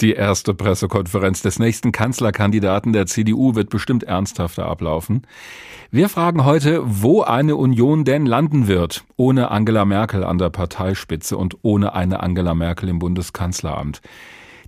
Die 0.00 0.12
erste 0.12 0.54
Pressekonferenz 0.54 1.42
des 1.42 1.58
nächsten 1.58 1.92
Kanzlerkandidaten 1.92 2.94
der 2.94 3.06
CDU 3.06 3.54
wird 3.56 3.68
bestimmt 3.68 4.04
ernsthafter 4.04 4.64
ablaufen. 4.64 5.26
Wir 5.90 6.08
fragen 6.08 6.46
heute, 6.46 6.80
wo 6.84 7.22
eine 7.22 7.56
Union 7.56 8.04
denn 8.04 8.24
landen 8.24 8.68
wird, 8.68 9.04
ohne 9.16 9.50
Angela 9.50 9.84
Merkel 9.84 10.24
an 10.24 10.38
der 10.38 10.50
Parteispitze 10.50 11.36
und 11.36 11.58
ohne 11.62 11.92
eine 11.92 12.20
Angela 12.20 12.54
Merkel 12.54 12.88
im 12.88 13.00
Bundeskanzleramt. 13.00 14.00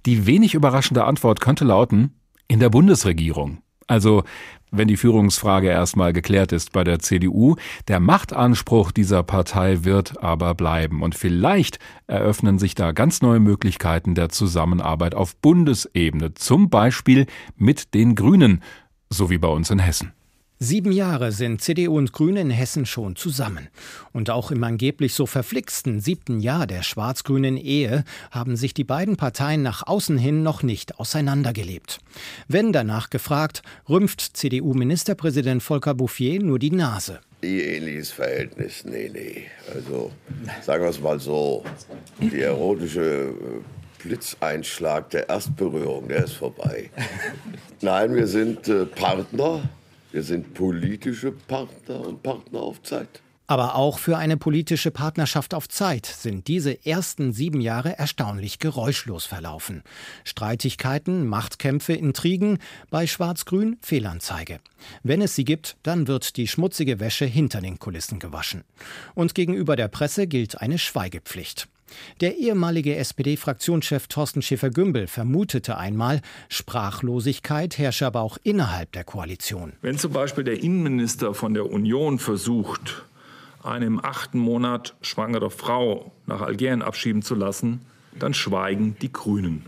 Die 0.05 0.27
wenig 0.27 0.55
überraschende 0.55 1.05
Antwort 1.05 1.41
könnte 1.41 1.65
lauten, 1.65 2.17
in 2.49 2.61
der 2.61 2.69
Bundesregierung. 2.69 3.63
Also 3.87 4.25
wenn 4.71 4.89
die 4.89 4.97
Führungsfrage 4.97 5.69
erstmal 5.69 6.13
geklärt 6.13 6.53
ist 6.53 6.73
bei 6.73 6.85
der 6.85 6.99
CDU. 6.99 7.57
Der 7.89 8.01
Machtanspruch 8.01 8.93
dieser 8.93 9.23
Partei 9.23 9.85
wird 9.85 10.23
aber 10.23 10.55
bleiben. 10.55 11.03
Und 11.03 11.15
vielleicht 11.15 11.79
eröffnen 12.07 12.59
sich 12.59 12.75
da 12.75 12.93
ganz 12.93 13.23
neue 13.23 13.41
Möglichkeiten 13.41 14.15
der 14.15 14.29
Zusammenarbeit 14.29 15.15
auf 15.15 15.37
Bundesebene, 15.37 16.35
zum 16.35 16.71
Beispiel 16.71 17.27
mit 17.57 17.95
den 17.95 18.15
Grünen, 18.15 18.63
so 19.09 19.31
wie 19.31 19.39
bei 19.39 19.49
uns 19.49 19.71
in 19.71 19.79
Hessen. 19.79 20.13
Sieben 20.63 20.93
Jahre 20.93 21.33
sind 21.33 21.63
CDU 21.63 21.97
und 21.97 22.13
Grüne 22.13 22.43
in 22.43 22.51
Hessen 22.51 22.85
schon 22.85 23.17
zusammen. 23.17 23.69
Und 24.13 24.29
auch 24.29 24.51
im 24.51 24.63
angeblich 24.63 25.15
so 25.15 25.25
verflixten 25.25 26.01
siebten 26.01 26.39
Jahr 26.39 26.67
der 26.67 26.83
schwarz-grünen 26.83 27.57
Ehe 27.57 28.05
haben 28.31 28.57
sich 28.57 28.75
die 28.75 28.85
beiden 28.85 29.17
Parteien 29.17 29.63
nach 29.63 29.87
außen 29.87 30.19
hin 30.19 30.43
noch 30.43 30.63
nicht 30.63 31.01
auseinandergelebt. 31.01 32.01
Wenn 32.47 32.75
danach 32.75 33.09
gefragt, 33.09 33.63
rümpft 33.89 34.37
CDU-Ministerpräsident 34.37 35.63
Volker 35.63 35.95
Bouffier 35.95 36.43
nur 36.43 36.59
die 36.59 36.73
Nase. 36.73 37.21
Eheähnliches 37.41 38.11
Verhältnis, 38.11 38.85
nee, 38.85 39.11
nee. 39.11 39.45
Also 39.75 40.13
sagen 40.61 40.85
wir 40.85 40.91
es 40.91 41.01
mal 41.01 41.19
so, 41.19 41.65
die 42.21 42.43
erotische 42.43 43.31
äh, 43.31 44.03
Blitzeinschlag 44.03 45.09
der 45.09 45.27
Erstberührung, 45.31 46.09
der 46.09 46.25
ist 46.25 46.35
vorbei. 46.35 46.91
Nein, 47.81 48.15
wir 48.15 48.27
sind 48.27 48.69
äh, 48.69 48.85
Partner 48.85 49.63
wir 50.13 50.23
sind 50.23 50.55
politische 50.55 51.33
Partner 51.33 52.01
und 52.01 52.23
Partner 52.23 52.61
auf 52.61 52.83
Zeit. 52.83 53.21
Aber 53.51 53.75
auch 53.75 53.99
für 53.99 54.17
eine 54.17 54.37
politische 54.37 54.93
Partnerschaft 54.93 55.55
auf 55.55 55.69
Zeit 55.69 56.07
sind 56.07 56.47
diese 56.47 56.87
ersten 56.87 57.33
sieben 57.33 57.61
Jahre 57.61 57.99
erstaunlich 57.99 58.61
geräuschlos 58.61 59.25
verlaufen. 59.25 59.83
Streitigkeiten, 60.23 61.27
Machtkämpfe, 61.27 61.95
Intrigen, 61.95 62.59
bei 62.91 63.09
Schwarz-Grün 63.09 63.77
Fehlanzeige. 63.81 64.61
Wenn 65.03 65.21
es 65.21 65.35
sie 65.35 65.45
gibt, 65.45 65.79
dann 65.83 66.07
wird 66.07 66.37
die 66.37 66.47
schmutzige 66.47 67.01
Wäsche 67.01 67.25
hinter 67.25 67.61
den 67.61 67.81
Kulissen 67.81 68.21
gewaschen. 68.21 68.63
Und 69.17 69.35
gegenüber 69.35 69.75
der 69.75 69.89
Presse 69.89 70.29
gilt 70.29 70.61
eine 70.61 70.79
Schweigepflicht. 70.79 71.67
Der 72.21 72.37
ehemalige 72.39 72.97
SPD-Fraktionschef 72.97 74.07
Thorsten 74.09 74.43
Schäfer-Gümbel 74.43 75.07
vermutete 75.07 75.77
einmal, 75.77 76.21
Sprachlosigkeit 76.49 77.79
herrsche 77.79 78.07
aber 78.07 78.21
auch 78.21 78.39
innerhalb 78.43 78.93
der 78.93 79.05
Koalition. 79.05 79.73
Wenn 79.83 79.99
zum 79.99 80.13
Beispiel 80.13 80.45
der 80.45 80.63
Innenminister 80.63 81.35
von 81.35 81.55
der 81.55 81.71
Union 81.71 82.19
versucht, 82.19 83.05
eine 83.63 83.87
im 83.87 84.03
achten 84.05 84.39
Monat 84.39 84.95
schwangere 85.03 85.51
Frau 85.51 86.13
nach 86.27 86.41
Algerien 86.41 86.83
abschieben 86.83 87.23
zu 87.23 87.35
lassen, 87.35 87.81
dann 88.19 88.35
schweigen 88.35 88.97
die 89.01 89.13
Grünen. 89.13 89.67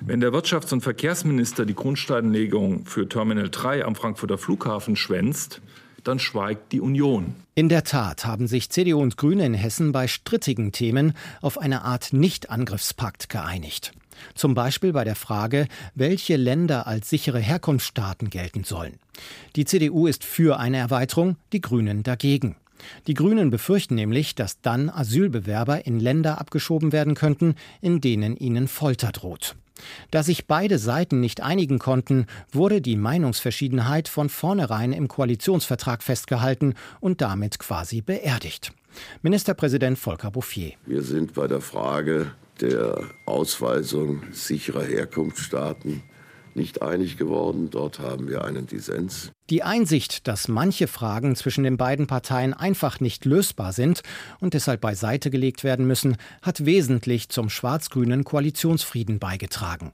Wenn 0.00 0.20
der 0.20 0.32
Wirtschafts- 0.32 0.72
und 0.72 0.80
Verkehrsminister 0.80 1.66
die 1.66 1.74
Grundsteinlegung 1.74 2.86
für 2.86 3.08
Terminal 3.08 3.48
3 3.50 3.84
am 3.84 3.94
Frankfurter 3.94 4.38
Flughafen 4.38 4.96
schwänzt, 4.96 5.60
dann 6.04 6.18
schweigt 6.18 6.72
die 6.72 6.80
Union. 6.80 7.34
In 7.54 7.68
der 7.68 7.84
Tat 7.84 8.24
haben 8.24 8.46
sich 8.46 8.70
CDU 8.70 9.00
und 9.00 9.16
Grüne 9.16 9.46
in 9.46 9.54
Hessen 9.54 9.92
bei 9.92 10.06
strittigen 10.06 10.72
Themen 10.72 11.14
auf 11.40 11.58
eine 11.58 11.82
Art 11.82 12.12
Nicht-Angriffspakt 12.12 13.28
geeinigt. 13.28 13.92
Zum 14.34 14.54
Beispiel 14.54 14.92
bei 14.92 15.04
der 15.04 15.16
Frage, 15.16 15.66
welche 15.94 16.36
Länder 16.36 16.86
als 16.86 17.10
sichere 17.10 17.40
Herkunftsstaaten 17.40 18.30
gelten 18.30 18.64
sollen. 18.64 18.98
Die 19.56 19.64
CDU 19.64 20.06
ist 20.06 20.24
für 20.24 20.58
eine 20.58 20.78
Erweiterung, 20.78 21.36
die 21.52 21.60
Grünen 21.60 22.02
dagegen. 22.02 22.56
Die 23.06 23.14
Grünen 23.14 23.50
befürchten 23.50 23.94
nämlich, 23.94 24.34
dass 24.34 24.60
dann 24.60 24.90
Asylbewerber 24.90 25.86
in 25.86 26.00
Länder 26.00 26.40
abgeschoben 26.40 26.92
werden 26.92 27.14
könnten, 27.14 27.54
in 27.80 28.00
denen 28.00 28.36
ihnen 28.36 28.68
Folter 28.68 29.12
droht. 29.12 29.56
Da 30.10 30.22
sich 30.22 30.46
beide 30.46 30.78
Seiten 30.78 31.20
nicht 31.20 31.42
einigen 31.42 31.78
konnten, 31.78 32.26
wurde 32.52 32.80
die 32.80 32.96
Meinungsverschiedenheit 32.96 34.08
von 34.08 34.28
vornherein 34.28 34.92
im 34.92 35.08
Koalitionsvertrag 35.08 36.02
festgehalten 36.02 36.74
und 37.00 37.20
damit 37.20 37.58
quasi 37.58 38.00
beerdigt. 38.00 38.72
Ministerpräsident 39.22 39.98
Volker 39.98 40.30
Bouffier. 40.30 40.72
Wir 40.86 41.02
sind 41.02 41.34
bei 41.34 41.48
der 41.48 41.60
Frage 41.60 42.32
der 42.60 43.02
Ausweisung 43.26 44.22
sicherer 44.32 44.84
Herkunftsstaaten 44.84 46.02
nicht 46.56 46.82
einig 46.82 47.16
geworden. 47.16 47.68
Dort 47.70 47.98
haben 47.98 48.28
wir 48.28 48.44
einen 48.44 48.66
Dissens. 48.66 49.30
Die 49.50 49.62
Einsicht, 49.62 50.26
dass 50.26 50.48
manche 50.48 50.86
Fragen 50.86 51.36
zwischen 51.36 51.64
den 51.64 51.76
beiden 51.76 52.06
Parteien 52.06 52.54
einfach 52.54 53.00
nicht 53.00 53.24
lösbar 53.24 53.72
sind 53.72 54.02
und 54.40 54.54
deshalb 54.54 54.80
beiseite 54.80 55.30
gelegt 55.30 55.64
werden 55.64 55.86
müssen, 55.86 56.16
hat 56.40 56.64
wesentlich 56.64 57.28
zum 57.28 57.50
schwarz-grünen 57.50 58.24
Koalitionsfrieden 58.24 59.18
beigetragen. 59.18 59.92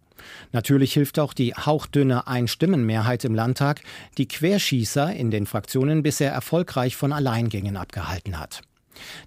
Natürlich 0.53 0.92
hilft 0.92 1.18
auch 1.18 1.33
die 1.33 1.55
hauchdünne 1.55 2.27
Einstimmenmehrheit 2.27 3.25
im 3.25 3.35
Landtag, 3.35 3.81
die 4.18 4.29
Querschießer 4.29 5.12
in 5.14 5.31
den 5.31 5.46
Fraktionen 5.46 6.03
bisher 6.03 6.33
erfolgreich 6.33 6.96
von 6.96 7.12
Alleingängen 7.12 7.77
abgehalten 7.77 8.38
hat. 8.38 8.62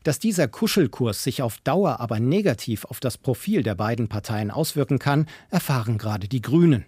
Dass 0.04 0.20
dieser 0.20 0.48
Kuschelkurs 0.48 1.24
sich 1.24 1.42
auf 1.42 1.58
Dauer 1.60 2.00
aber 2.00 2.20
negativ 2.20 2.86
auf 2.86 3.00
das 3.00 3.18
Profil 3.18 3.64
der 3.64 3.76
beiden 3.76 4.08
Parteien 4.08 4.52
auswirken 4.52 5.00
kann, 5.00 5.28
erfahren 5.50 5.98
gerade 5.98 6.28
die 6.28 6.42
Grünen. 6.42 6.86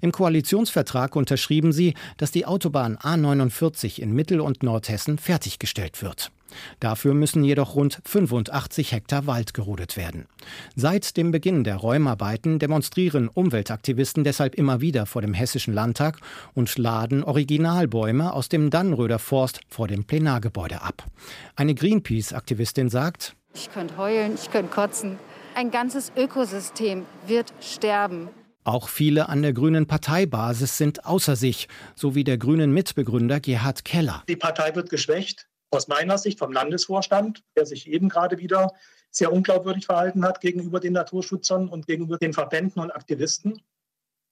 Im 0.00 0.12
Koalitionsvertrag 0.12 1.16
unterschrieben 1.16 1.72
sie, 1.72 1.94
dass 2.16 2.30
die 2.30 2.46
Autobahn 2.46 2.96
A49 2.96 4.00
in 4.00 4.12
Mittel- 4.12 4.40
und 4.40 4.62
Nordhessen 4.62 5.18
fertiggestellt 5.18 6.02
wird. 6.02 6.30
Dafür 6.80 7.14
müssen 7.14 7.44
jedoch 7.44 7.74
rund 7.74 8.00
85 8.04 8.92
Hektar 8.92 9.26
Wald 9.26 9.54
gerodet 9.54 9.96
werden. 9.96 10.26
Seit 10.76 11.16
dem 11.16 11.30
Beginn 11.30 11.64
der 11.64 11.76
Räumarbeiten 11.76 12.58
demonstrieren 12.58 13.28
Umweltaktivisten 13.28 14.24
deshalb 14.24 14.54
immer 14.54 14.80
wieder 14.80 15.06
vor 15.06 15.22
dem 15.22 15.34
Hessischen 15.34 15.74
Landtag 15.74 16.18
und 16.54 16.76
laden 16.78 17.24
Originalbäume 17.24 18.32
aus 18.32 18.48
dem 18.48 18.70
Dannröder 18.70 19.18
Forst 19.18 19.60
vor 19.68 19.88
dem 19.88 20.04
Plenargebäude 20.04 20.82
ab. 20.82 21.04
Eine 21.56 21.74
Greenpeace-Aktivistin 21.74 22.88
sagt, 22.88 23.34
ich 23.54 23.70
könnte 23.72 23.96
heulen, 23.96 24.34
ich 24.34 24.50
könnte 24.50 24.72
kotzen. 24.72 25.16
Ein 25.54 25.70
ganzes 25.70 26.10
Ökosystem 26.16 27.06
wird 27.26 27.52
sterben. 27.60 28.28
Auch 28.64 28.88
viele 28.88 29.28
an 29.28 29.42
der 29.42 29.52
grünen 29.52 29.86
Parteibasis 29.86 30.78
sind 30.78 31.04
außer 31.04 31.36
sich, 31.36 31.68
so 31.94 32.14
wie 32.14 32.24
der 32.24 32.38
grünen 32.38 32.72
Mitbegründer 32.72 33.38
Gerhard 33.38 33.84
Keller. 33.84 34.24
Die 34.26 34.36
Partei 34.36 34.74
wird 34.74 34.88
geschwächt, 34.88 35.48
aus 35.70 35.86
meiner 35.86 36.16
Sicht 36.16 36.38
vom 36.38 36.50
Landesvorstand, 36.50 37.44
der 37.56 37.66
sich 37.66 37.86
eben 37.88 38.08
gerade 38.08 38.38
wieder 38.38 38.72
sehr 39.10 39.32
unglaubwürdig 39.32 39.84
verhalten 39.84 40.24
hat 40.24 40.40
gegenüber 40.40 40.80
den 40.80 40.94
Naturschützern 40.94 41.68
und 41.68 41.86
gegenüber 41.86 42.16
den 42.16 42.32
Verbänden 42.32 42.80
und 42.80 42.90
Aktivisten. 42.90 43.60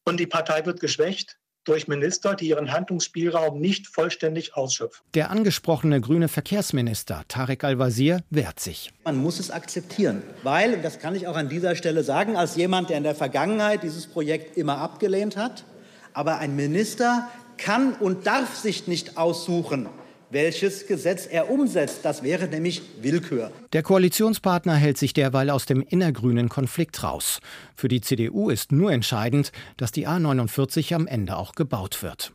Und 0.04 0.18
die 0.18 0.26
Partei 0.26 0.64
wird 0.64 0.80
geschwächt 0.80 1.38
durch 1.64 1.88
Minister, 1.88 2.34
die 2.34 2.48
ihren 2.48 2.72
Handlungsspielraum 2.72 3.60
nicht 3.60 3.86
vollständig 3.86 4.56
ausschöpfen. 4.56 5.04
Der 5.14 5.30
angesprochene 5.30 6.00
grüne 6.00 6.28
Verkehrsminister 6.28 7.24
Tarek 7.28 7.64
Al-Wazir 7.64 8.22
wehrt 8.30 8.60
sich. 8.60 8.92
Man 9.04 9.16
muss 9.16 9.38
es 9.38 9.50
akzeptieren, 9.50 10.22
weil, 10.42 10.74
und 10.74 10.84
das 10.84 10.98
kann 10.98 11.14
ich 11.14 11.26
auch 11.26 11.36
an 11.36 11.48
dieser 11.48 11.76
Stelle 11.76 12.02
sagen, 12.02 12.36
als 12.36 12.56
jemand, 12.56 12.90
der 12.90 12.98
in 12.98 13.04
der 13.04 13.14
Vergangenheit 13.14 13.82
dieses 13.82 14.06
Projekt 14.06 14.56
immer 14.56 14.78
abgelehnt 14.78 15.36
hat, 15.36 15.64
aber 16.12 16.38
ein 16.38 16.56
Minister 16.56 17.28
kann 17.58 17.94
und 17.94 18.26
darf 18.26 18.56
sich 18.56 18.88
nicht 18.88 19.16
aussuchen, 19.16 19.88
welches 20.32 20.86
Gesetz 20.86 21.26
er 21.26 21.50
umsetzt. 21.50 22.00
Das 22.04 22.22
wäre 22.22 22.48
nämlich 22.48 22.82
Willkür. 23.00 23.52
Der 23.72 23.82
Koalitionspartner 23.82 24.74
hält 24.74 24.98
sich 24.98 25.12
derweil 25.12 25.50
aus 25.50 25.66
dem 25.66 25.82
innergrünen 25.82 26.48
Konflikt 26.48 27.02
raus. 27.02 27.40
Für 27.76 27.88
die 27.88 28.00
CDU 28.00 28.50
ist 28.50 28.72
nur 28.72 28.92
entscheidend, 28.92 29.52
dass 29.76 29.92
die 29.92 30.08
A49 30.08 30.94
am 30.94 31.06
Ende 31.06 31.36
auch 31.36 31.54
gebaut 31.54 32.02
wird. 32.02 32.32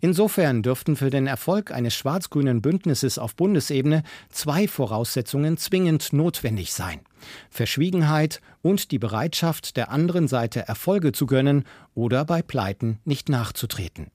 Insofern 0.00 0.62
dürften 0.62 0.96
für 0.96 1.10
den 1.10 1.26
Erfolg 1.26 1.70
eines 1.70 1.94
schwarz-grünen 1.94 2.60
Bündnisses 2.60 3.18
auf 3.18 3.36
Bundesebene 3.36 4.02
zwei 4.28 4.66
Voraussetzungen 4.66 5.56
zwingend 5.56 6.12
notwendig 6.12 6.72
sein. 6.72 7.00
Verschwiegenheit 7.50 8.40
und 8.62 8.90
die 8.90 8.98
Bereitschaft 8.98 9.76
der 9.76 9.90
anderen 9.90 10.26
Seite 10.28 10.66
Erfolge 10.66 11.12
zu 11.12 11.26
gönnen 11.26 11.64
oder 11.94 12.24
bei 12.24 12.42
Pleiten 12.42 12.98
nicht 13.04 13.28
nachzutreten. 13.28 14.10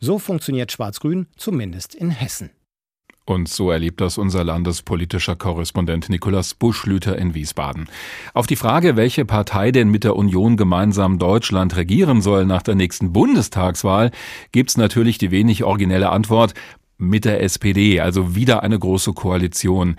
So 0.00 0.18
funktioniert 0.18 0.72
Schwarz-Grün 0.72 1.26
zumindest 1.36 1.94
in 1.94 2.10
Hessen. 2.10 2.50
Und 3.28 3.48
so 3.48 3.72
erlebt 3.72 4.00
das 4.00 4.18
unser 4.18 4.44
landespolitischer 4.44 5.34
Korrespondent 5.34 6.08
Nikolaus 6.08 6.54
Buschlüter 6.54 7.18
in 7.18 7.34
Wiesbaden. 7.34 7.88
Auf 8.34 8.46
die 8.46 8.54
Frage, 8.54 8.94
welche 8.94 9.24
Partei 9.24 9.72
denn 9.72 9.88
mit 9.90 10.04
der 10.04 10.14
Union 10.14 10.56
gemeinsam 10.56 11.18
Deutschland 11.18 11.74
regieren 11.74 12.22
soll 12.22 12.46
nach 12.46 12.62
der 12.62 12.76
nächsten 12.76 13.12
Bundestagswahl, 13.12 14.12
gibt's 14.52 14.76
natürlich 14.76 15.18
die 15.18 15.32
wenig 15.32 15.64
originelle 15.64 16.10
Antwort 16.10 16.54
mit 16.98 17.24
der 17.24 17.42
SPD, 17.42 18.00
also 18.00 18.36
wieder 18.36 18.62
eine 18.62 18.78
große 18.78 19.12
Koalition. 19.12 19.96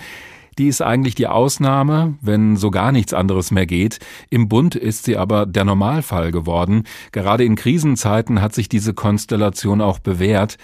die 0.57 0.67
ist 0.67 0.81
eigentlich 0.81 1.13
die 1.13 1.27
Ausnahme, 1.27 2.15
wenn 2.21 2.55
so 2.55 2.71
gar 2.71 2.91
nichts 2.91 3.13
anderes 3.13 3.51
mehr 3.51 3.67
geht. 3.67 3.99
Im 4.31 4.47
Bund 4.49 4.73
ist 4.73 5.03
sie 5.03 5.15
aber 5.15 5.45
der 5.45 5.65
Normalfall 5.65 6.31
geworden. 6.31 6.85
Gerade 7.11 7.43
in 7.43 7.55
Krisenzeiten 7.55 8.41
hat 8.41 8.55
sich 8.55 8.67
diese 8.67 8.95
Konstellation 8.95 9.81
auch 9.81 9.99
bewährt. 9.99 10.57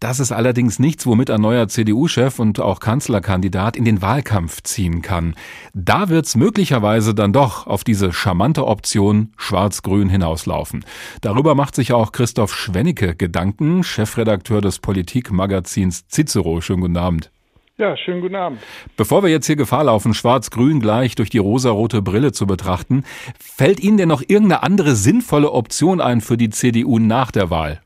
Das 0.00 0.20
ist 0.20 0.30
allerdings 0.30 0.78
nichts, 0.78 1.06
womit 1.06 1.28
ein 1.28 1.40
neuer 1.40 1.66
CDU-Chef 1.66 2.38
und 2.38 2.60
auch 2.60 2.78
Kanzlerkandidat 2.78 3.76
in 3.76 3.84
den 3.84 4.00
Wahlkampf 4.00 4.62
ziehen 4.62 5.02
kann. 5.02 5.34
Da 5.74 6.08
wird's 6.08 6.36
möglicherweise 6.36 7.16
dann 7.16 7.32
doch 7.32 7.66
auf 7.66 7.82
diese 7.82 8.12
charmante 8.12 8.64
Option 8.64 9.32
Schwarz-Grün 9.36 10.08
hinauslaufen. 10.08 10.84
Darüber 11.20 11.56
macht 11.56 11.74
sich 11.74 11.92
auch 11.92 12.12
Christoph 12.12 12.54
Schwennecke 12.54 13.16
Gedanken, 13.16 13.82
Chefredakteur 13.82 14.60
des 14.60 14.78
Politikmagazins 14.78 16.06
Cicero. 16.06 16.60
Schönen 16.60 16.82
guten 16.82 16.96
Abend. 16.96 17.32
Ja, 17.76 17.96
schönen 17.96 18.20
guten 18.20 18.36
Abend. 18.36 18.60
Bevor 18.96 19.24
wir 19.24 19.30
jetzt 19.30 19.46
hier 19.46 19.56
Gefahr 19.56 19.84
laufen, 19.84 20.14
Schwarz-Grün 20.14 20.78
gleich 20.80 21.16
durch 21.16 21.30
die 21.30 21.38
rosarote 21.38 22.02
Brille 22.02 22.30
zu 22.30 22.46
betrachten, 22.46 23.02
fällt 23.40 23.80
Ihnen 23.80 23.96
denn 23.96 24.08
noch 24.08 24.22
irgendeine 24.22 24.62
andere 24.62 24.94
sinnvolle 24.94 25.50
Option 25.50 26.00
ein 26.00 26.20
für 26.20 26.36
die 26.36 26.50
CDU 26.50 27.00
nach 27.00 27.32
der 27.32 27.50
Wahl? 27.50 27.80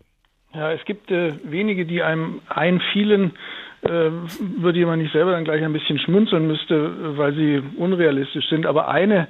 Ja, 0.55 0.73
es 0.73 0.85
gibt 0.85 1.11
äh, 1.11 1.33
wenige, 1.45 1.87
die 1.87 2.03
einem 2.03 2.41
einfielen, 2.49 3.33
äh, 3.83 4.11
über 4.41 4.73
die 4.73 4.85
man 4.85 4.99
nicht 4.99 5.13
selber 5.13 5.33
dann 5.33 5.45
gleich 5.45 5.63
ein 5.65 5.73
bisschen 5.73 5.99
schmunzeln 5.99 6.47
müsste, 6.47 7.17
weil 7.17 7.35
sie 7.35 7.63
unrealistisch 7.77 8.49
sind. 8.49 8.67
Aber 8.67 8.89
eine 8.89 9.29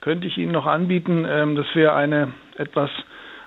könnte 0.00 0.26
ich 0.26 0.38
Ihnen 0.38 0.52
noch 0.52 0.66
anbieten. 0.66 1.26
Ähm, 1.28 1.56
das 1.56 1.66
wäre 1.74 1.94
eine 1.94 2.32
etwas 2.56 2.90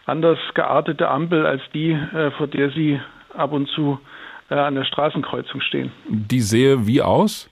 anders 0.05 0.37
geartete 0.53 1.09
Ampel 1.09 1.45
als 1.45 1.61
die, 1.73 1.91
äh, 1.91 2.31
vor 2.31 2.47
der 2.47 2.69
Sie 2.71 2.99
ab 3.33 3.51
und 3.51 3.67
zu 3.69 3.99
äh, 4.49 4.55
an 4.55 4.75
der 4.75 4.85
Straßenkreuzung 4.85 5.61
stehen. 5.61 5.91
Die 6.07 6.41
sehe 6.41 6.87
wie 6.87 7.01
aus? 7.01 7.49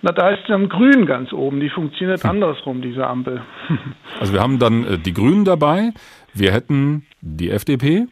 Na, 0.00 0.12
da 0.12 0.30
ist 0.30 0.48
dann 0.48 0.68
Grün 0.68 1.06
ganz 1.06 1.32
oben. 1.32 1.60
Die 1.60 1.70
funktioniert 1.70 2.22
hm. 2.22 2.30
andersrum, 2.30 2.82
diese 2.82 3.06
Ampel. 3.06 3.42
also 4.20 4.32
wir 4.32 4.40
haben 4.40 4.58
dann 4.58 4.84
äh, 4.84 4.98
die 4.98 5.12
Grünen 5.12 5.44
dabei. 5.44 5.92
Wir 6.34 6.52
hätten 6.52 7.06
die 7.20 7.50
FDP. 7.50 8.06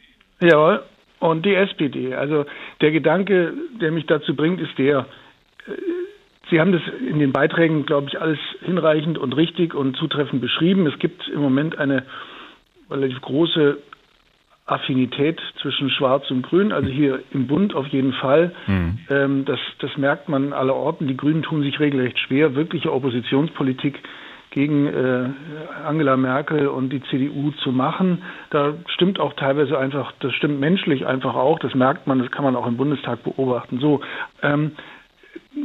Jawohl. 0.47 0.83
Und 1.19 1.47
die 1.47 1.55
SPD. 1.55 2.15
Also 2.15 2.45
der 2.81 2.91
Gedanke, 2.93 3.55
der 3.81 3.91
mich 3.91 4.07
dazu 4.07 4.37
bringt, 4.37 4.61
ist 4.61 4.77
der, 4.79 5.07
äh, 5.67 5.73
Sie 6.49 6.61
haben 6.61 6.71
das 6.71 6.83
in 7.01 7.19
den 7.19 7.33
Beiträgen, 7.33 7.87
glaube 7.87 8.07
ich, 8.09 8.21
alles 8.21 8.39
hinreichend 8.61 9.19
und 9.19 9.33
richtig 9.33 9.75
und 9.75 9.97
zutreffend 9.97 10.41
beschrieben. 10.41 10.87
Es 10.87 10.97
gibt 11.01 11.29
im 11.29 11.41
Moment 11.41 11.77
eine 11.79 12.05
relativ 12.89 13.21
große 13.21 13.79
Affinität 14.67 15.41
zwischen 15.61 15.91
Schwarz 15.91 16.31
und 16.31 16.43
Grün, 16.43 16.71
also 16.73 16.89
hier 16.89 17.21
im 17.33 17.47
Bund 17.47 17.75
auf 17.75 17.87
jeden 17.89 18.13
Fall. 18.13 18.53
Mhm. 18.67 18.99
Ähm, 19.11 19.45
das, 19.45 19.59
das 19.81 19.97
merkt 19.97 20.29
man 20.29 20.53
aller 20.53 20.75
Orten. 20.75 21.09
Die 21.09 21.17
Grünen 21.17 21.43
tun 21.43 21.63
sich 21.63 21.81
regelrecht 21.81 22.19
schwer, 22.19 22.55
wirkliche 22.55 22.93
Oppositionspolitik 22.93 23.99
gegen 24.57 24.87
äh, 24.87 25.29
Angela 25.87 26.17
Merkel 26.17 26.69
und 26.69 26.89
die 26.89 27.03
CDU 27.11 27.51
zu 27.63 27.73
machen. 27.73 28.23
Da 28.49 28.73
stimmt 28.87 29.21
auch 29.21 29.35
teilweise 29.35 29.79
einfach, 29.79 30.13
das 30.21 30.33
stimmt 30.33 30.61
menschlich 30.61 31.07
einfach 31.07 31.35
auch, 31.35 31.59
das 31.59 31.75
merkt 31.75 32.07
man, 32.07 32.21
das 32.21 32.31
kann 32.31 32.43
man 32.43 32.57
auch 32.57 32.67
im 32.67 32.79
Bundestag 32.79 33.23
beobachten. 33.23 33.81
So, 33.81 34.01
ähm, 34.43 34.73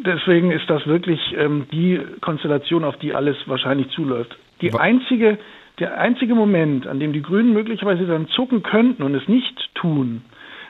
deswegen 0.06 0.52
ist 0.52 0.70
das 0.70 0.86
wirklich 0.88 1.22
ähm, 1.38 1.68
die 1.72 2.02
Konstellation, 2.20 2.84
auf 2.84 2.98
die 2.98 3.14
alles 3.16 3.38
wahrscheinlich 3.46 3.90
zuläuft. 3.92 4.38
Die 4.60 4.74
einzige, 4.74 5.38
der 5.80 5.98
einzige 5.98 6.36
Moment, 6.36 6.86
an 6.86 7.00
dem 7.00 7.14
die 7.14 7.22
Grünen 7.22 7.54
möglicherweise 7.54 8.06
dann 8.06 8.28
zucken 8.28 8.62
könnten 8.62 9.04
und 9.04 9.16
es 9.16 9.26
nicht 9.30 9.74
tun, 9.74 10.22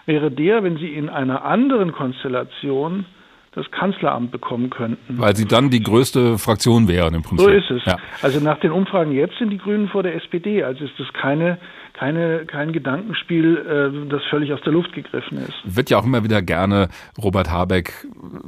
wäre 0.05 0.29
der, 0.29 0.63
wenn 0.63 0.77
sie 0.77 0.93
in 0.93 1.09
einer 1.09 1.43
anderen 1.43 1.91
Konstellation 1.91 3.05
das 3.53 3.69
Kanzleramt 3.71 4.31
bekommen 4.31 4.69
könnten. 4.69 5.19
Weil 5.19 5.35
sie 5.35 5.45
dann 5.45 5.69
die 5.69 5.83
größte 5.83 6.37
Fraktion 6.37 6.87
wären 6.87 7.15
im 7.15 7.21
Prinzip. 7.21 7.45
So 7.45 7.51
ist 7.51 7.69
es. 7.69 7.83
Ja. 7.85 7.97
Also 8.21 8.39
nach 8.39 8.57
den 8.61 8.71
Umfragen 8.71 9.11
jetzt 9.11 9.37
sind 9.39 9.49
die 9.49 9.57
Grünen 9.57 9.89
vor 9.89 10.03
der 10.03 10.15
SPD. 10.15 10.63
Also 10.63 10.85
ist 10.85 10.93
das 10.97 11.11
keine, 11.11 11.57
keine, 11.91 12.45
kein 12.45 12.71
Gedankenspiel, 12.71 13.57
äh, 13.57 14.09
das 14.09 14.21
völlig 14.29 14.53
aus 14.53 14.61
der 14.61 14.71
Luft 14.71 14.93
gegriffen 14.93 15.37
ist. 15.37 15.53
Wird 15.65 15.89
ja 15.89 15.97
auch 15.97 16.05
immer 16.05 16.23
wieder 16.23 16.41
gerne 16.41 16.87
Robert 17.21 17.51
Habeck 17.51 18.07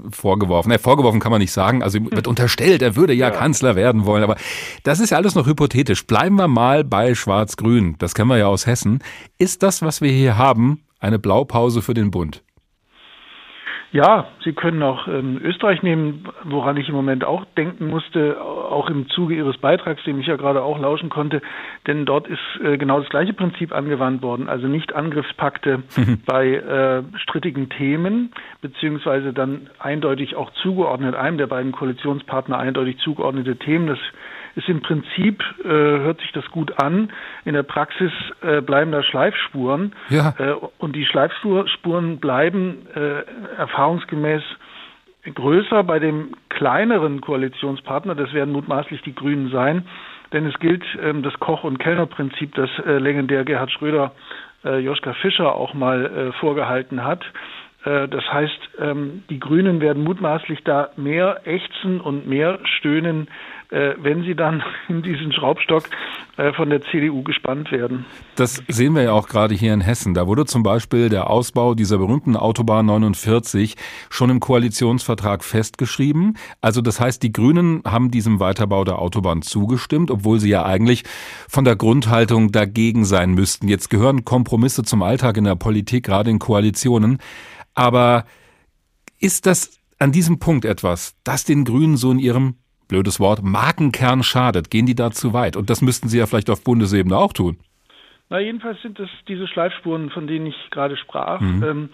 vorgeworfen. 0.09 0.71
Ne, 0.71 0.79
vorgeworfen 0.79 1.19
kann 1.19 1.31
man 1.31 1.41
nicht 1.41 1.51
sagen. 1.51 1.83
Also 1.83 1.99
wird 2.09 2.27
unterstellt, 2.27 2.81
er 2.81 2.95
würde 2.95 3.11
ja, 3.11 3.27
ja 3.27 3.35
Kanzler 3.35 3.75
werden 3.75 4.05
wollen. 4.05 4.23
Aber 4.23 4.37
das 4.85 5.01
ist 5.01 5.09
ja 5.09 5.17
alles 5.17 5.35
noch 5.35 5.47
hypothetisch. 5.47 6.07
Bleiben 6.07 6.37
wir 6.37 6.47
mal 6.47 6.85
bei 6.85 7.13
Schwarz-Grün. 7.13 7.97
Das 7.99 8.15
kennen 8.15 8.29
wir 8.29 8.37
ja 8.37 8.47
aus 8.47 8.67
Hessen. 8.67 8.99
Ist 9.37 9.63
das, 9.63 9.81
was 9.81 9.99
wir 9.99 10.11
hier 10.11 10.37
haben, 10.37 10.79
eine 11.01 11.19
Blaupause 11.19 11.81
für 11.81 11.93
den 11.93 12.09
Bund? 12.09 12.41
Ja, 13.93 14.25
Sie 14.43 14.53
können 14.53 14.81
auch 14.81 15.07
ähm, 15.07 15.39
Österreich 15.43 15.83
nehmen, 15.83 16.27
woran 16.45 16.77
ich 16.77 16.89
im 16.89 16.95
Moment 16.95 17.23
auch 17.23 17.45
denken 17.55 17.91
musste, 17.91 18.41
auch 18.41 18.89
im 18.89 19.07
Zuge 19.09 19.35
Ihres 19.35 19.59
Beitrags, 19.59 20.03
dem 20.03 20.19
ich 20.19 20.25
ja 20.25 20.35
gerade 20.35 20.63
auch 20.63 20.79
lauschen 20.79 21.11
konnte, 21.11 21.43
denn 21.85 22.03
dort 22.03 22.27
ist 22.27 22.39
äh, 22.63 22.79
genau 22.79 22.99
das 22.99 23.09
gleiche 23.09 23.33
Prinzip 23.33 23.71
angewandt 23.71 24.23
worden, 24.23 24.49
also 24.49 24.67
nicht 24.67 24.95
Angriffspakte 24.95 25.83
bei 26.25 26.55
äh, 26.55 27.03
strittigen 27.19 27.69
Themen, 27.69 28.31
beziehungsweise 28.61 29.31
dann 29.31 29.69
eindeutig 29.77 30.35
auch 30.35 30.51
zugeordnet, 30.63 31.13
einem 31.13 31.37
der 31.37 31.47
beiden 31.47 31.71
Koalitionspartner 31.71 32.57
eindeutig 32.57 32.97
zugeordnete 32.97 33.57
Themen. 33.57 33.85
Das 33.85 33.99
ist 34.55 34.69
im 34.69 34.81
Prinzip, 34.81 35.43
äh, 35.63 35.67
hört 35.67 36.21
sich 36.21 36.31
das 36.31 36.45
gut 36.51 36.79
an, 36.79 37.11
in 37.45 37.53
der 37.53 37.63
Praxis 37.63 38.11
äh, 38.41 38.61
bleiben 38.61 38.91
da 38.91 39.01
Schleifspuren. 39.03 39.93
Ja. 40.09 40.33
Äh, 40.37 40.53
und 40.77 40.95
die 40.95 41.05
Schleifspuren 41.05 42.19
bleiben 42.19 42.87
äh, 42.95 43.23
erfahrungsgemäß 43.57 44.43
größer 45.33 45.83
bei 45.83 45.99
dem 45.99 46.35
kleineren 46.49 47.21
Koalitionspartner, 47.21 48.13
das 48.13 48.33
werden 48.33 48.51
mutmaßlich 48.53 49.01
die 49.03 49.15
Grünen 49.15 49.49
sein, 49.51 49.87
denn 50.33 50.45
es 50.45 50.59
gilt 50.59 50.83
ähm, 51.01 51.23
das 51.23 51.33
Koch- 51.39 51.63
und 51.63 51.79
Kellnerprinzip, 51.79 52.53
das 52.55 52.69
äh, 52.85 52.97
legendär 52.97 53.45
Gerhard 53.45 53.71
Schröder 53.71 54.11
äh, 54.65 54.79
Joschka 54.79 55.13
Fischer 55.13 55.55
auch 55.55 55.73
mal 55.73 56.33
vorgehalten 56.39 57.03
hat. 57.03 57.23
Das 57.85 58.23
heißt, 58.31 58.69
ähm, 58.79 59.25
die 59.29 59.41
Grünen 59.41 59.81
werden 59.81 60.05
mutmaßlich 60.05 60.63
da 60.63 60.91
mehr 60.95 61.41
ächzen 61.45 61.99
und 61.99 62.25
mehr 62.25 62.59
stöhnen, 62.63 63.27
wenn 63.73 64.23
sie 64.23 64.35
dann 64.35 64.63
in 64.87 65.01
diesen 65.01 65.31
Schraubstock 65.31 65.89
äh, 66.37 66.53
von 66.53 66.69
der 66.69 66.81
CDU 66.81 67.23
gespannt 67.23 67.71
werden. 67.71 68.05
Das 68.35 68.63
sehen 68.67 68.95
wir 68.95 69.03
ja 69.03 69.11
auch 69.11 69.27
gerade 69.27 69.55
hier 69.55 69.73
in 69.73 69.81
Hessen. 69.81 70.13
Da 70.13 70.27
wurde 70.27 70.45
zum 70.45 70.63
Beispiel 70.63 71.09
der 71.09 71.29
Ausbau 71.29 71.75
dieser 71.75 71.97
berühmten 71.97 72.35
Autobahn 72.35 72.85
49 72.85 73.75
schon 74.09 74.29
im 74.29 74.39
Koalitionsvertrag 74.39 75.43
festgeschrieben. 75.43 76.37
Also 76.61 76.81
das 76.81 76.99
heißt, 76.99 77.21
die 77.23 77.33
Grünen 77.33 77.81
haben 77.85 78.11
diesem 78.11 78.39
Weiterbau 78.39 78.83
der 78.83 78.99
Autobahn 78.99 79.41
zugestimmt, 79.41 80.11
obwohl 80.11 80.39
sie 80.39 80.49
ja 80.49 80.63
eigentlich 80.65 81.03
von 81.47 81.65
der 81.65 81.75
Grundhaltung 81.75 82.51
dagegen 82.51 83.05
sein 83.05 83.31
müssten. 83.33 83.67
Jetzt 83.67 83.89
gehören 83.89 84.25
Kompromisse 84.25 84.83
zum 84.83 85.03
Alltag 85.03 85.37
in 85.37 85.43
der 85.43 85.55
Politik, 85.55 86.05
gerade 86.05 86.29
in 86.29 86.39
Koalitionen. 86.39 87.19
Aber 87.75 88.25
ist 89.19 89.45
das 89.45 89.79
an 89.99 90.11
diesem 90.11 90.39
Punkt 90.39 90.65
etwas, 90.65 91.15
das 91.23 91.45
den 91.45 91.63
Grünen 91.63 91.95
so 91.95 92.11
in 92.11 92.19
ihrem, 92.19 92.55
blödes 92.93 93.19
Wort, 93.19 93.41
Markenkern 93.41 94.21
schadet? 94.21 94.69
Gehen 94.69 94.85
die 94.85 94.93
da 94.93 95.09
zu 95.09 95.33
weit? 95.33 95.57
Und 95.57 95.71
das 95.71 95.81
müssten 95.81 96.09
sie 96.09 96.19
ja 96.19 96.27
vielleicht 96.27 96.51
auf 96.51 96.63
Bundesebene 96.63 97.17
auch 97.17 97.33
tun. 97.33 97.57
Na, 98.29 98.39
jedenfalls 98.39 98.79
sind 98.83 98.99
es 98.99 99.09
diese 99.27 99.47
Schleifspuren, 99.47 100.11
von 100.11 100.27
denen 100.27 100.45
ich 100.45 100.55
gerade 100.69 100.95
sprach. 100.95 101.41
Mhm. 101.41 101.63
Ähm, 101.63 101.89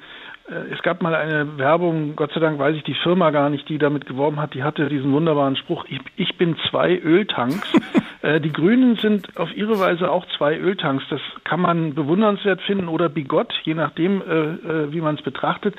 äh, 0.50 0.74
es 0.74 0.82
gab 0.82 1.02
mal 1.02 1.16
eine 1.16 1.58
Werbung, 1.58 2.18
Gott 2.18 2.34
sei 2.34 2.42
Dank 2.42 2.60
weiß 2.60 2.76
ich 2.76 2.84
die 2.84 2.96
Firma 2.96 3.32
gar 3.32 3.50
nicht, 3.50 3.70
die 3.70 3.78
damit 3.78 4.08
geworben 4.08 4.42
hat, 4.42 4.54
die 4.54 4.64
hatte 4.64 4.90
diesen 4.90 5.14
wunderbaren 5.14 5.56
Spruch, 5.56 5.86
ich, 5.88 6.00
ich 6.18 6.38
bin 6.38 6.58
zwei 6.70 6.98
Öltanks. 6.98 7.72
äh, 8.22 8.42
die 8.42 8.52
Grünen 8.52 8.98
sind 8.98 9.38
auf 9.38 9.56
ihre 9.56 9.80
Weise 9.80 10.12
auch 10.12 10.26
zwei 10.38 10.58
Öltanks. 10.58 11.06
Das 11.10 11.22
kann 11.46 11.62
man 11.62 11.96
bewundernswert 11.96 12.62
finden 12.64 12.90
oder 12.90 13.08
bigott, 13.08 13.54
je 13.64 13.74
nachdem, 13.74 14.22
äh, 14.22 14.34
äh 14.34 14.92
wie 14.92 15.00
man 15.00 15.16
es 15.16 15.22
betrachtet. 15.22 15.76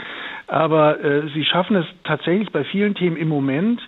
Aber 0.46 1.04
äh, 1.04 1.28
sie 1.34 1.44
schaffen 1.44 1.76
es 1.76 1.86
tatsächlich 2.04 2.50
bei 2.52 2.64
vielen 2.64 2.94
Themen 2.94 3.18
im 3.18 3.28
Moment, 3.28 3.82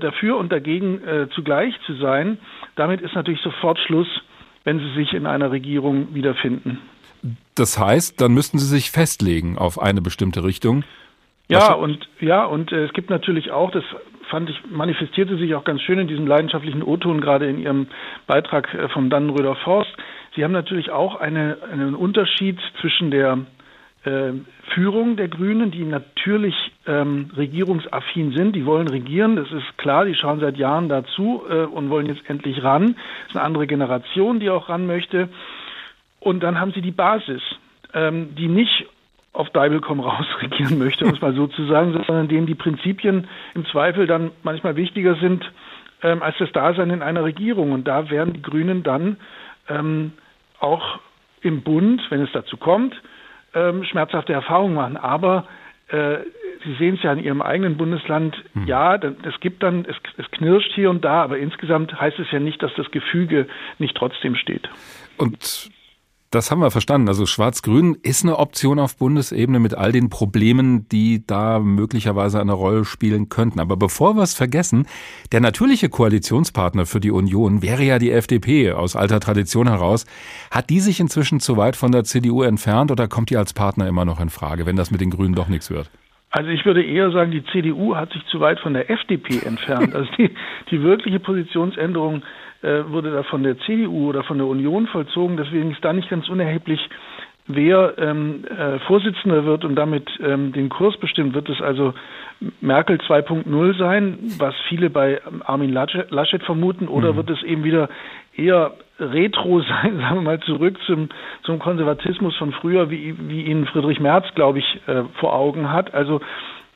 dafür 0.00 0.36
und 0.36 0.52
dagegen 0.52 1.00
zugleich 1.34 1.74
zu 1.86 1.94
sein. 1.94 2.38
Damit 2.76 3.00
ist 3.00 3.14
natürlich 3.14 3.40
sofort 3.40 3.78
Schluss, 3.78 4.08
wenn 4.64 4.78
sie 4.78 4.94
sich 4.94 5.14
in 5.14 5.26
einer 5.26 5.50
Regierung 5.50 6.14
wiederfinden. 6.14 6.78
Das 7.54 7.78
heißt, 7.78 8.20
dann 8.20 8.32
müssten 8.32 8.58
Sie 8.58 8.66
sich 8.66 8.90
festlegen 8.90 9.58
auf 9.58 9.80
eine 9.80 10.00
bestimmte 10.00 10.44
Richtung. 10.44 10.84
Ja, 11.48 11.72
und 11.72 12.08
ja, 12.20 12.44
und 12.44 12.72
äh, 12.72 12.84
es 12.84 12.92
gibt 12.92 13.10
natürlich 13.10 13.50
auch, 13.50 13.70
das 13.70 13.84
fand 14.28 14.50
ich, 14.50 14.60
manifestierte 14.70 15.38
sich 15.38 15.54
auch 15.54 15.64
ganz 15.64 15.80
schön 15.82 15.98
in 15.98 16.06
diesem 16.06 16.26
leidenschaftlichen 16.26 16.82
O-Ton, 16.82 17.20
gerade 17.20 17.48
in 17.48 17.58
Ihrem 17.58 17.86
Beitrag 18.26 18.72
äh, 18.74 18.88
vom 18.90 19.08
Dannenröder 19.08 19.56
Forst. 19.56 19.90
Sie 20.36 20.44
haben 20.44 20.52
natürlich 20.52 20.90
auch 20.90 21.16
eine, 21.16 21.58
einen 21.72 21.94
Unterschied 21.94 22.58
zwischen 22.80 23.10
der 23.10 23.32
äh, 23.32 23.57
Führung 24.04 25.16
der 25.16 25.28
Grünen, 25.28 25.70
die 25.70 25.84
natürlich 25.84 26.54
ähm, 26.86 27.30
regierungsaffin 27.36 28.32
sind, 28.32 28.54
die 28.54 28.64
wollen 28.64 28.88
regieren, 28.88 29.36
das 29.36 29.50
ist 29.50 29.76
klar, 29.76 30.04
die 30.04 30.14
schauen 30.14 30.40
seit 30.40 30.56
Jahren 30.56 30.88
dazu 30.88 31.42
äh, 31.48 31.64
und 31.64 31.90
wollen 31.90 32.06
jetzt 32.06 32.28
endlich 32.28 32.62
ran. 32.62 32.94
Das 32.94 33.30
ist 33.30 33.36
eine 33.36 33.44
andere 33.44 33.66
Generation, 33.66 34.40
die 34.40 34.50
auch 34.50 34.68
ran 34.68 34.86
möchte. 34.86 35.28
Und 36.20 36.42
dann 36.42 36.60
haben 36.60 36.72
sie 36.72 36.80
die 36.80 36.92
Basis, 36.92 37.42
ähm, 37.92 38.34
die 38.36 38.48
nicht 38.48 38.86
auf 39.32 39.50
Deibel 39.50 39.80
komm 39.80 40.00
raus 40.08 40.26
regieren 40.40 40.78
möchte, 40.78 41.04
um 41.04 41.12
es 41.12 41.20
mal 41.20 41.34
so 41.34 41.46
zu 41.46 41.66
sagen, 41.66 41.92
sondern 41.92 42.28
denen 42.28 42.46
die 42.46 42.54
Prinzipien 42.54 43.26
im 43.54 43.66
Zweifel 43.66 44.06
dann 44.06 44.30
manchmal 44.42 44.76
wichtiger 44.76 45.16
sind 45.16 45.44
ähm, 46.02 46.22
als 46.22 46.36
das 46.38 46.52
Dasein 46.52 46.90
in 46.90 47.02
einer 47.02 47.24
Regierung. 47.24 47.72
Und 47.72 47.88
da 47.88 48.10
werden 48.10 48.34
die 48.34 48.42
Grünen 48.42 48.82
dann 48.82 49.16
ähm, 49.68 50.12
auch 50.60 50.98
im 51.40 51.62
Bund, 51.62 52.02
wenn 52.10 52.22
es 52.22 52.32
dazu 52.32 52.56
kommt, 52.56 52.94
ähm, 53.54 53.84
schmerzhafte 53.84 54.32
Erfahrungen 54.32 54.74
machen. 54.74 54.96
Aber 54.96 55.46
äh, 55.88 56.18
Sie 56.64 56.74
sehen 56.74 56.96
es 56.96 57.02
ja 57.02 57.12
in 57.12 57.20
Ihrem 57.20 57.40
eigenen 57.40 57.76
Bundesland, 57.76 58.36
hm. 58.52 58.66
ja, 58.66 58.96
es 58.96 59.40
gibt 59.40 59.62
dann, 59.62 59.84
es, 59.84 59.96
es 60.16 60.30
knirscht 60.32 60.72
hier 60.74 60.90
und 60.90 61.04
da, 61.04 61.22
aber 61.22 61.38
insgesamt 61.38 61.98
heißt 61.98 62.18
es 62.18 62.30
ja 62.32 62.40
nicht, 62.40 62.62
dass 62.62 62.74
das 62.74 62.90
Gefüge 62.90 63.46
nicht 63.78 63.96
trotzdem 63.96 64.34
steht. 64.34 64.68
Und 65.18 65.70
das 66.30 66.50
haben 66.50 66.60
wir 66.60 66.70
verstanden. 66.70 67.08
Also 67.08 67.24
Schwarz-Grün 67.24 67.96
ist 68.02 68.24
eine 68.24 68.38
Option 68.38 68.78
auf 68.78 68.96
Bundesebene 68.98 69.60
mit 69.60 69.74
all 69.74 69.92
den 69.92 70.10
Problemen, 70.10 70.88
die 70.88 71.26
da 71.26 71.58
möglicherweise 71.58 72.40
eine 72.40 72.52
Rolle 72.52 72.84
spielen 72.84 73.28
könnten. 73.28 73.60
Aber 73.60 73.76
bevor 73.76 74.14
wir 74.14 74.22
es 74.22 74.34
vergessen, 74.34 74.86
der 75.32 75.40
natürliche 75.40 75.88
Koalitionspartner 75.88 76.84
für 76.84 77.00
die 77.00 77.10
Union 77.10 77.62
wäre 77.62 77.82
ja 77.82 77.98
die 77.98 78.10
FDP 78.10 78.72
aus 78.72 78.94
alter 78.94 79.20
Tradition 79.20 79.68
heraus. 79.68 80.04
Hat 80.50 80.68
die 80.68 80.80
sich 80.80 81.00
inzwischen 81.00 81.40
zu 81.40 81.56
weit 81.56 81.76
von 81.76 81.92
der 81.92 82.04
CDU 82.04 82.42
entfernt 82.42 82.90
oder 82.90 83.08
kommt 83.08 83.30
die 83.30 83.36
als 83.36 83.54
Partner 83.54 83.88
immer 83.88 84.04
noch 84.04 84.20
in 84.20 84.28
Frage, 84.28 84.66
wenn 84.66 84.76
das 84.76 84.90
mit 84.90 85.00
den 85.00 85.10
Grünen 85.10 85.34
doch 85.34 85.48
nichts 85.48 85.70
wird? 85.70 85.90
Also 86.30 86.50
ich 86.50 86.66
würde 86.66 86.84
eher 86.84 87.10
sagen, 87.10 87.30
die 87.30 87.44
CDU 87.44 87.96
hat 87.96 88.12
sich 88.12 88.22
zu 88.26 88.40
weit 88.40 88.60
von 88.60 88.74
der 88.74 88.90
FDP 88.90 89.46
entfernt. 89.46 89.94
Also 89.94 90.10
die, 90.18 90.30
die 90.70 90.82
wirkliche 90.82 91.20
Positionsänderung 91.20 92.22
wurde 92.62 93.12
da 93.12 93.22
von 93.22 93.42
der 93.42 93.58
CDU 93.60 94.08
oder 94.08 94.24
von 94.24 94.38
der 94.38 94.46
Union 94.46 94.86
vollzogen. 94.88 95.36
Deswegen 95.36 95.70
ist 95.70 95.84
da 95.84 95.92
nicht 95.92 96.10
ganz 96.10 96.28
unerheblich, 96.28 96.80
wer 97.48 97.94
ähm, 97.98 98.44
äh, 98.44 98.78
Vorsitzender 98.80 99.44
wird 99.44 99.64
und 99.64 99.74
damit 99.74 100.08
ähm, 100.20 100.52
den 100.52 100.68
Kurs 100.68 100.96
bestimmt. 100.98 101.34
Wird 101.34 101.48
es 101.48 101.60
also 101.60 101.94
Merkel 102.60 102.98
2.0 102.98 103.78
sein, 103.78 104.18
was 104.38 104.54
viele 104.68 104.90
bei 104.90 105.20
Armin 105.44 105.72
Laschet, 105.72 106.10
Laschet 106.10 106.42
vermuten, 106.42 106.86
oder 106.86 107.12
mhm. 107.12 107.16
wird 107.16 107.30
es 107.30 107.42
eben 107.42 107.64
wieder 107.64 107.88
eher 108.36 108.74
retro 109.00 109.60
sein, 109.82 109.98
sagen 109.98 110.16
wir 110.16 110.22
mal, 110.22 110.40
zurück 110.40 110.76
zum, 110.86 111.08
zum 111.42 111.58
Konservatismus 111.58 112.36
von 112.36 112.52
früher, 112.52 112.90
wie, 112.90 113.16
wie 113.28 113.42
ihn 113.42 113.66
Friedrich 113.66 113.98
Merz, 113.98 114.26
glaube 114.34 114.58
ich, 114.58 114.80
äh, 114.86 115.04
vor 115.18 115.34
Augen 115.34 115.72
hat. 115.72 115.94
Also 115.94 116.20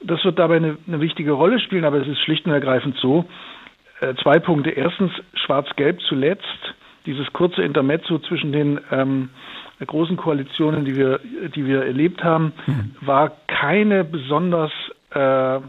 das 0.00 0.24
wird 0.24 0.38
dabei 0.38 0.56
eine, 0.56 0.78
eine 0.88 1.00
wichtige 1.00 1.32
Rolle 1.32 1.60
spielen, 1.60 1.84
aber 1.84 1.98
es 1.98 2.08
ist 2.08 2.20
schlicht 2.20 2.46
und 2.46 2.52
ergreifend 2.52 2.96
so, 2.96 3.20
äh, 3.20 3.51
zwei 4.22 4.38
Punkte. 4.38 4.70
Erstens, 4.70 5.12
Schwarz-Gelb 5.34 6.00
zuletzt, 6.08 6.74
dieses 7.06 7.32
kurze 7.32 7.62
Intermezzo 7.62 8.18
zwischen 8.20 8.52
den 8.52 8.80
ähm, 8.90 9.30
großen 9.84 10.16
Koalitionen, 10.16 10.84
die 10.84 10.96
wir, 10.96 11.20
die 11.54 11.66
wir 11.66 11.84
erlebt 11.84 12.22
haben, 12.22 12.52
mhm. 12.66 12.94
war 13.00 13.32
keine 13.46 14.04
besonders 14.04 14.70
äh, 15.10 15.60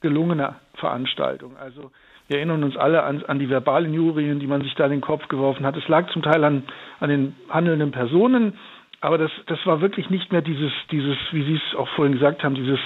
gelungene 0.00 0.56
Veranstaltung. 0.74 1.56
Also 1.56 1.90
wir 2.28 2.38
erinnern 2.38 2.64
uns 2.64 2.76
alle 2.76 3.02
an, 3.02 3.22
an 3.24 3.38
die 3.38 3.48
verbalen 3.48 3.92
Jurien, 3.92 4.40
die 4.40 4.46
man 4.46 4.62
sich 4.62 4.74
da 4.74 4.86
in 4.86 4.92
den 4.92 5.00
Kopf 5.00 5.28
geworfen 5.28 5.64
hat. 5.66 5.76
Es 5.76 5.88
lag 5.88 6.10
zum 6.10 6.22
Teil 6.22 6.42
an, 6.44 6.64
an 7.00 7.10
den 7.10 7.36
handelnden 7.48 7.90
Personen, 7.90 8.54
aber 9.00 9.18
das, 9.18 9.30
das 9.46 9.58
war 9.66 9.80
wirklich 9.80 10.08
nicht 10.08 10.32
mehr 10.32 10.40
dieses, 10.40 10.72
dieses, 10.90 11.16
wie 11.32 11.44
Sie 11.44 11.56
es 11.56 11.76
auch 11.76 11.88
vorhin 11.88 12.14
gesagt 12.14 12.42
haben, 12.42 12.54
dieses 12.54 12.80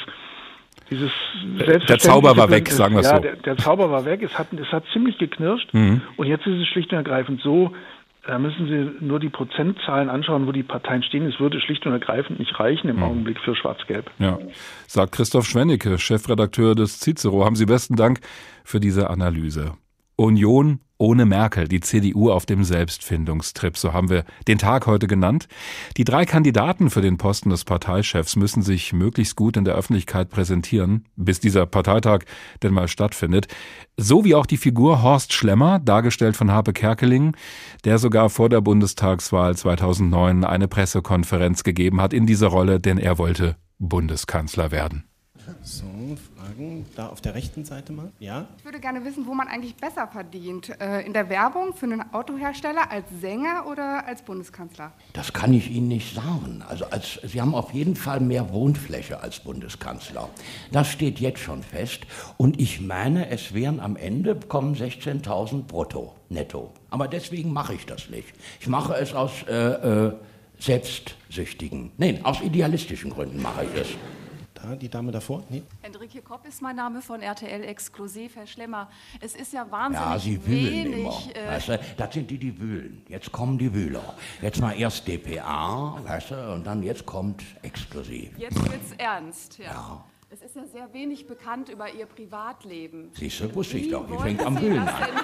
dieses 0.91 1.11
der 1.43 1.99
Zauber 1.99 2.37
war 2.37 2.51
weg, 2.51 2.69
sagen 2.69 2.95
wir 2.95 3.01
es 3.01 3.11
ja, 3.11 3.17
so. 3.17 3.23
Der, 3.23 3.37
der, 3.37 3.57
Zauber 3.57 3.91
war 3.91 4.05
weg. 4.05 4.23
Es 4.23 4.39
hat, 4.39 4.53
es 4.53 4.73
hat 4.73 4.85
ziemlich 4.93 5.19
geknirscht. 5.19 5.73
Mhm. 5.73 6.01
Und 6.17 6.27
jetzt 6.27 6.47
ist 6.47 6.61
es 6.61 6.69
schlicht 6.69 6.91
und 6.93 6.99
ergreifend 6.99 7.41
so, 7.43 7.73
da 8.27 8.39
müssen 8.39 8.67
Sie 8.69 9.05
nur 9.05 9.21
die 9.21 9.31
Prozentzahlen 9.31 10.11
anschauen, 10.11 10.47
wo 10.47 10.53
die 10.53 10.63
Parteien 10.63 11.03
stehen. 11.03 11.27
Es 11.27 11.41
würde 11.41 11.61
schlicht 11.61 11.87
und 11.87 11.93
ergreifend 11.93 12.39
nicht 12.39 12.59
reichen 12.61 12.89
im 12.89 12.97
mhm. 12.97 13.03
Augenblick 13.03 13.39
für 13.41 13.57
Schwarz-Gelb. 13.57 14.11
Ja, 14.19 14.39
sagt 14.87 15.13
Christoph 15.13 15.47
Schwennecke, 15.47 15.99
Chefredakteur 15.99 16.75
des 16.75 17.01
Cicero. 17.01 17.45
Haben 17.45 17.57
Sie 17.57 17.67
besten 17.67 17.97
Dank 17.97 18.21
für 18.65 18.81
diese 18.81 19.09
Analyse. 19.09 19.73
Union 20.19 20.81
ohne 21.01 21.27
Merkel, 21.27 21.69
die 21.69 21.79
CDU 21.79 22.33
auf 22.33 22.45
dem 22.45 22.65
Selbstfindungstrip, 22.65 23.77
so 23.79 23.93
haben 23.93 24.11
wir 24.11 24.25
den 24.49 24.59
Tag 24.59 24.89
heute 24.89 25.07
genannt. 25.07 25.47
Die 25.97 26.03
drei 26.03 26.25
Kandidaten 26.25 26.91
für 26.91 27.01
den 27.01 27.19
Posten 27.19 27.51
des 27.51 27.65
Parteichefs 27.65 28.35
müssen 28.35 28.63
sich 28.63 28.93
möglichst 28.93 29.37
gut 29.37 29.57
in 29.57 29.65
der 29.65 29.77
Öffentlichkeit 29.77 30.29
präsentieren, 30.29 31.05
bis 31.15 31.39
dieser 31.39 31.67
Parteitag 31.67 32.25
denn 32.65 32.75
mal 32.75 32.89
stattfindet. 32.89 33.47
So 33.97 34.25
wie 34.25 34.35
auch 34.35 34.47
die 34.47 34.57
Figur 34.57 35.01
Horst 35.03 35.33
Schlemmer, 35.33 35.79
dargestellt 35.79 36.37
von 36.37 36.51
Harpe 36.51 36.73
Kerkeling, 36.73 37.37
der 37.85 37.99
sogar 37.99 38.29
vor 38.29 38.49
der 38.49 38.61
Bundestagswahl 38.61 39.57
2009 39.57 40.45
eine 40.45 40.67
Pressekonferenz 40.67 41.63
gegeben 41.63 42.01
hat 42.01 42.13
in 42.13 42.27
dieser 42.27 42.49
Rolle, 42.49 42.81
denn 42.81 42.99
er 42.99 43.19
wollte 43.19 43.55
Bundeskanzler 43.79 44.73
werden. 44.73 45.05
So, 45.63 45.85
Fragen. 46.17 46.87
Da 46.97 47.09
auf 47.09 47.21
der 47.21 47.35
rechten 47.35 47.65
Seite 47.65 47.93
mal. 47.93 48.11
Ja? 48.19 48.47
Ich 48.59 48.65
würde 48.65 48.81
gerne 48.81 49.05
wissen, 49.05 49.27
wo 49.27 49.35
man 49.35 49.49
eigentlich 49.49 49.75
besser 49.75 50.07
verdient. 50.09 50.71
Äh, 50.81 51.05
in 51.05 51.13
der 51.13 51.29
Werbung 51.29 51.75
für 51.75 51.87
einen 51.87 52.13
Autohersteller, 52.13 52.91
als 52.91 53.07
Sänger 53.21 53.67
oder 53.67 54.07
als 54.07 54.23
Bundeskanzler? 54.23 54.93
Das 55.13 55.33
kann 55.33 55.53
ich 55.53 55.71
Ihnen 55.71 55.89
nicht 55.89 56.15
sagen. 56.15 56.63
Also 56.69 56.87
als, 56.87 57.21
Sie 57.25 57.41
haben 57.41 57.55
auf 57.55 57.73
jeden 57.73 57.97
Fall 57.97 58.21
mehr 58.21 58.51
Wohnfläche 58.53 59.21
als 59.21 59.41
Bundeskanzler. 59.41 60.29
Das 60.73 60.89
steht 60.89 61.21
jetzt 61.21 61.41
schon 61.41 61.63
fest. 61.63 62.03
Und 62.37 62.61
ich 62.61 62.81
meine, 62.81 63.29
es 63.31 63.53
wären 63.55 63.81
am 63.81 63.97
Ende 63.97 64.37
kommen 64.37 64.75
16.000 64.75 65.65
brutto, 65.65 66.15
netto. 66.29 66.73
Aber 66.91 67.09
deswegen 67.09 67.53
mache 67.53 67.75
ich 67.75 67.87
das 67.87 68.09
nicht. 68.09 68.29
Ich 68.61 68.69
mache 68.69 68.95
es 68.95 69.15
aus 69.15 69.43
äh, 69.49 70.07
äh, 70.07 70.13
selbstsüchtigen, 70.59 71.93
nein, 71.99 72.25
aus 72.25 72.41
idealistischen 72.41 73.11
Gründen 73.11 73.41
mache 73.41 73.65
ich 73.65 73.81
es. 73.81 73.89
Da, 74.63 74.75
die 74.75 74.89
Dame 74.89 75.13
davor? 75.13 75.45
Nee. 75.51 75.63
Henrike 75.83 76.21
Kopp 76.21 76.47
ist 76.47 76.61
mein 76.63 76.75
Name 76.75 77.01
von 77.01 77.23
RTL 77.23 77.63
Exklusiv, 77.63 78.35
Herr 78.35 78.47
Schlemmer. 78.47 78.91
Es 79.21 79.37
ist 79.37 79.53
ja 79.53 79.71
wahnsinnig 79.71 80.09
Ja, 80.09 80.19
Sie 80.19 80.47
wühlen 80.47 80.93
wenig, 80.93 80.97
immer. 80.97 81.37
Äh 81.37 81.49
weißt 81.49 81.69
du, 81.69 81.81
das 81.97 82.15
sind 82.15 82.31
die, 82.31 82.39
die 82.39 82.59
wühlen. 82.61 83.03
Jetzt 83.09 83.31
kommen 83.31 83.59
die 83.59 83.73
Wühler. 83.73 84.15
Jetzt 84.43 84.61
mal 84.61 84.73
erst 84.73 85.07
DPA, 85.07 85.99
weißt 86.05 86.31
du, 86.33 86.53
und 86.55 86.67
dann 86.67 86.83
jetzt 86.83 87.07
kommt 87.07 87.45
Exklusiv. 87.63 88.37
Jetzt 88.37 88.57
wird's 88.57 88.93
ernst, 88.99 89.59
ja. 89.59 89.65
ja. 89.65 90.05
Es 90.31 90.43
ist 90.43 90.57
ja 90.57 90.67
sehr 90.67 90.93
wenig 90.93 91.27
bekannt 91.27 91.69
über 91.69 91.91
Ihr 91.91 92.07
Privatleben. 92.07 93.11
Siehst 93.15 93.41
du, 93.41 93.55
wusste 93.55 93.79
ich 93.79 93.91
doch. 93.91 94.11
Ihr 94.11 94.19
fängt 94.19 94.45
am 94.45 94.61
Wühlen 94.61 94.81
an. 94.81 95.07
Denn, 95.07 95.15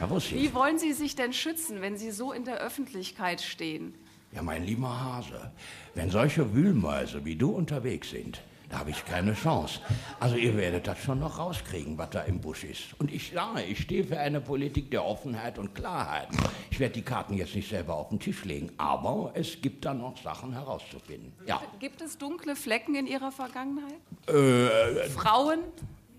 ja. 0.00 0.08
Ja, 0.08 0.30
Wie 0.32 0.52
wollen 0.54 0.78
Sie 0.78 0.92
sich 0.92 1.14
denn 1.14 1.32
schützen, 1.32 1.80
wenn 1.80 1.96
Sie 1.96 2.10
so 2.10 2.32
in 2.32 2.44
der 2.44 2.58
Öffentlichkeit 2.58 3.40
stehen? 3.40 3.94
Ja, 4.32 4.42
mein 4.42 4.64
lieber 4.64 4.88
Hase, 4.88 5.52
wenn 5.94 6.10
solche 6.10 6.52
Wühlmäuse 6.52 7.24
wie 7.24 7.36
du 7.36 7.50
unterwegs 7.50 8.10
sind, 8.10 8.42
da 8.68 8.78
habe 8.78 8.90
ich 8.90 9.04
keine 9.04 9.34
Chance. 9.34 9.80
Also 10.18 10.36
ihr 10.36 10.56
werdet 10.56 10.86
das 10.86 10.98
schon 10.98 11.20
noch 11.20 11.38
rauskriegen, 11.38 11.96
was 11.98 12.10
da 12.10 12.22
im 12.22 12.40
Busch 12.40 12.64
ist. 12.64 12.98
Und 12.98 13.12
ich 13.12 13.32
sage, 13.32 13.62
ich 13.62 13.80
stehe 13.80 14.04
für 14.04 14.18
eine 14.18 14.40
Politik 14.40 14.90
der 14.90 15.04
Offenheit 15.04 15.58
und 15.58 15.74
Klarheit. 15.74 16.28
Ich 16.70 16.80
werde 16.80 16.94
die 16.94 17.02
Karten 17.02 17.34
jetzt 17.34 17.54
nicht 17.54 17.68
selber 17.68 17.94
auf 17.94 18.08
den 18.08 18.18
Tisch 18.18 18.44
legen, 18.44 18.70
aber 18.76 19.30
es 19.34 19.60
gibt 19.60 19.84
da 19.84 19.94
noch 19.94 20.16
Sachen 20.20 20.52
herauszufinden. 20.52 21.32
Ja. 21.46 21.62
Gibt 21.78 22.02
es 22.02 22.18
dunkle 22.18 22.56
Flecken 22.56 22.94
in 22.94 23.06
Ihrer 23.06 23.30
Vergangenheit? 23.30 24.00
Äh, 24.26 25.08
Frauen? 25.10 25.60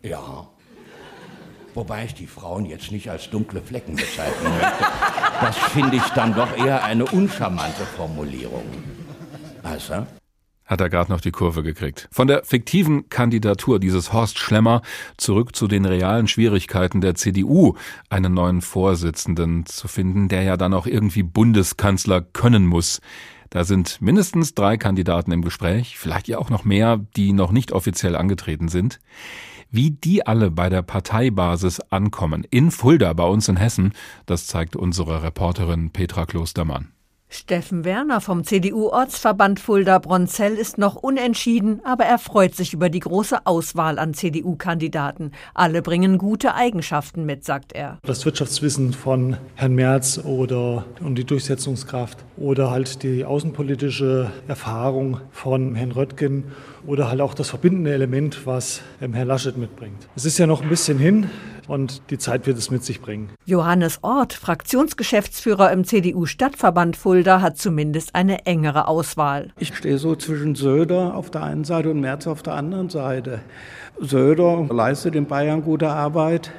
Ja. 0.02 0.48
Wobei 1.74 2.06
ich 2.06 2.16
die 2.16 2.28
Frauen 2.28 2.66
jetzt 2.66 2.91
nicht 2.91 3.10
als 3.10 3.30
dunkle 3.30 3.62
Flecken 3.62 3.95
bezeichnen 3.95 4.52
möchte. 4.52 4.86
Das 5.41 5.56
finde 5.58 5.98
ich 5.98 6.08
dann 6.16 6.34
doch 6.34 6.58
eher 6.58 6.84
eine 6.84 7.06
uncharmante 7.06 7.84
Formulierung. 7.86 8.64
Weißt 9.62 9.89
du? 9.89 10.08
Hat 10.68 10.82
er 10.82 10.89
gerade 10.89 11.11
noch 11.11 11.22
die 11.22 11.32
Kurve 11.32 11.63
gekriegt. 11.63 12.07
Von 12.11 12.28
der 12.28 12.43
fiktiven 12.43 13.09
Kandidatur 13.09 13.80
dieses 13.80 14.13
Horst 14.13 14.38
Schlemmer 14.38 14.82
zurück 15.18 15.55
zu 15.55 15.68
den 15.68 15.86
realen 15.86 16.28
Schwierigkeiten 16.28 17.01
der 17.01 17.15
CDU, 17.15 17.76
einen 18.09 18.34
neuen 18.34 18.61
Vorsitzenden 18.61 19.65
zu 19.65 19.88
finden, 19.88 20.28
der 20.28 20.43
ja 20.43 20.57
dann 20.57 20.74
auch 20.74 20.86
irgendwie 20.86 21.24
Bundeskanzler 21.24 22.22
können 22.22 22.65
muss. 22.68 22.99
Da 23.49 23.63
sind 23.63 24.01
mindestens 24.01 24.53
drei 24.53 24.78
Kandidaten 24.78 25.32
im 25.32 25.41
Gespräch, 25.41 25.97
vielleicht 25.97 26.28
ja 26.28 26.38
auch 26.38 26.49
noch 26.49 26.65
mehr, 26.65 26.99
die 27.15 27.32
noch 27.32 27.51
nicht 27.51 27.72
offiziell 27.72 28.18
angetreten 28.18 28.68
sind. 28.68 28.99
Wie 29.70 29.91
die 29.91 30.26
alle 30.26 30.51
bei 30.51 30.70
der 30.70 30.82
Parteibasis 30.82 31.80
ankommen, 31.80 32.45
in 32.49 32.72
Fulda 32.72 33.11
bei 33.13 33.26
uns 33.26 33.47
in 33.47 33.57
Hessen, 33.57 33.93
das 34.26 34.47
zeigt 34.47 34.76
unsere 34.76 35.24
Reporterin 35.24 35.91
Petra 35.91 36.26
Klostermann. 36.26 36.91
Steffen 37.30 37.84
Werner 37.84 38.21
vom 38.21 38.45
CDU-Ortsverband 38.45 39.59
Fulda-Bronzell 39.59 40.53
ist 40.53 40.78
noch 40.78 40.95
unentschieden, 40.95 41.82
aber 41.84 42.05
er 42.05 42.19
freut 42.19 42.55
sich 42.55 42.73
über 42.73 42.89
die 42.89 43.01
große 43.01 43.45
Auswahl 43.45 43.99
an 43.99 44.13
CDU-Kandidaten. 44.13 45.32
Alle 45.53 45.82
bringen 45.82 46.19
gute 46.19 46.55
Eigenschaften 46.55 47.25
mit, 47.25 47.43
sagt 47.43 47.73
er. 47.73 47.99
Das 48.03 48.23
Wirtschaftswissen 48.25 48.93
von 48.93 49.36
Herrn 49.55 49.75
Merz 49.75 50.21
oder 50.23 50.86
und 51.01 51.15
die 51.15 51.25
Durchsetzungskraft 51.25 52.23
oder 52.38 52.71
halt 52.71 53.03
die 53.03 53.25
außenpolitische 53.25 54.32
Erfahrung 54.47 55.19
von 55.32 55.75
Herrn 55.75 55.91
Röttgen 55.91 56.45
oder 56.86 57.09
halt 57.09 57.19
auch 57.19 57.34
das 57.34 57.49
verbindende 57.49 57.91
Element, 57.91 58.45
was 58.45 58.82
Herr 58.99 59.25
Laschet 59.25 59.57
mitbringt. 59.57 60.07
Es 60.15 60.23
ist 60.23 60.38
ja 60.38 60.47
noch 60.47 60.61
ein 60.61 60.69
bisschen 60.69 60.97
hin. 60.97 61.30
Und 61.68 62.01
die 62.09 62.18
Zeit 62.18 62.47
wird 62.47 62.57
es 62.57 62.72
mit 62.72 62.84
sich 62.84 63.01
bringen. 63.01 63.30
Johannes 63.45 63.99
Ort, 64.03 64.34
Fraktionsgeschäftsführer 64.34 65.72
im 65.72 65.84
CDU-Stadtverband 65.84 66.95
Fulda, 66.95 67.41
hat 67.41 67.57
zumindest 67.57 68.15
eine 68.15 68.45
engere 68.45 68.88
Auswahl. 68.88 69.51
Ich 69.59 69.76
stehe 69.76 69.97
so 69.97 70.15
zwischen 70.15 70.55
Söder 70.55 71.15
auf 71.15 71.30
der 71.30 71.43
einen 71.43 71.63
Seite 71.63 71.91
und 71.91 71.99
Merz 71.99 72.28
auf 72.28 72.43
der 72.43 72.53
anderen 72.53 72.89
Seite. 72.89 73.41
Söder 73.99 74.68
leistet 74.70 75.15
in 75.15 75.26
Bayern 75.26 75.63
gute 75.63 75.89
Arbeit. 75.89 76.51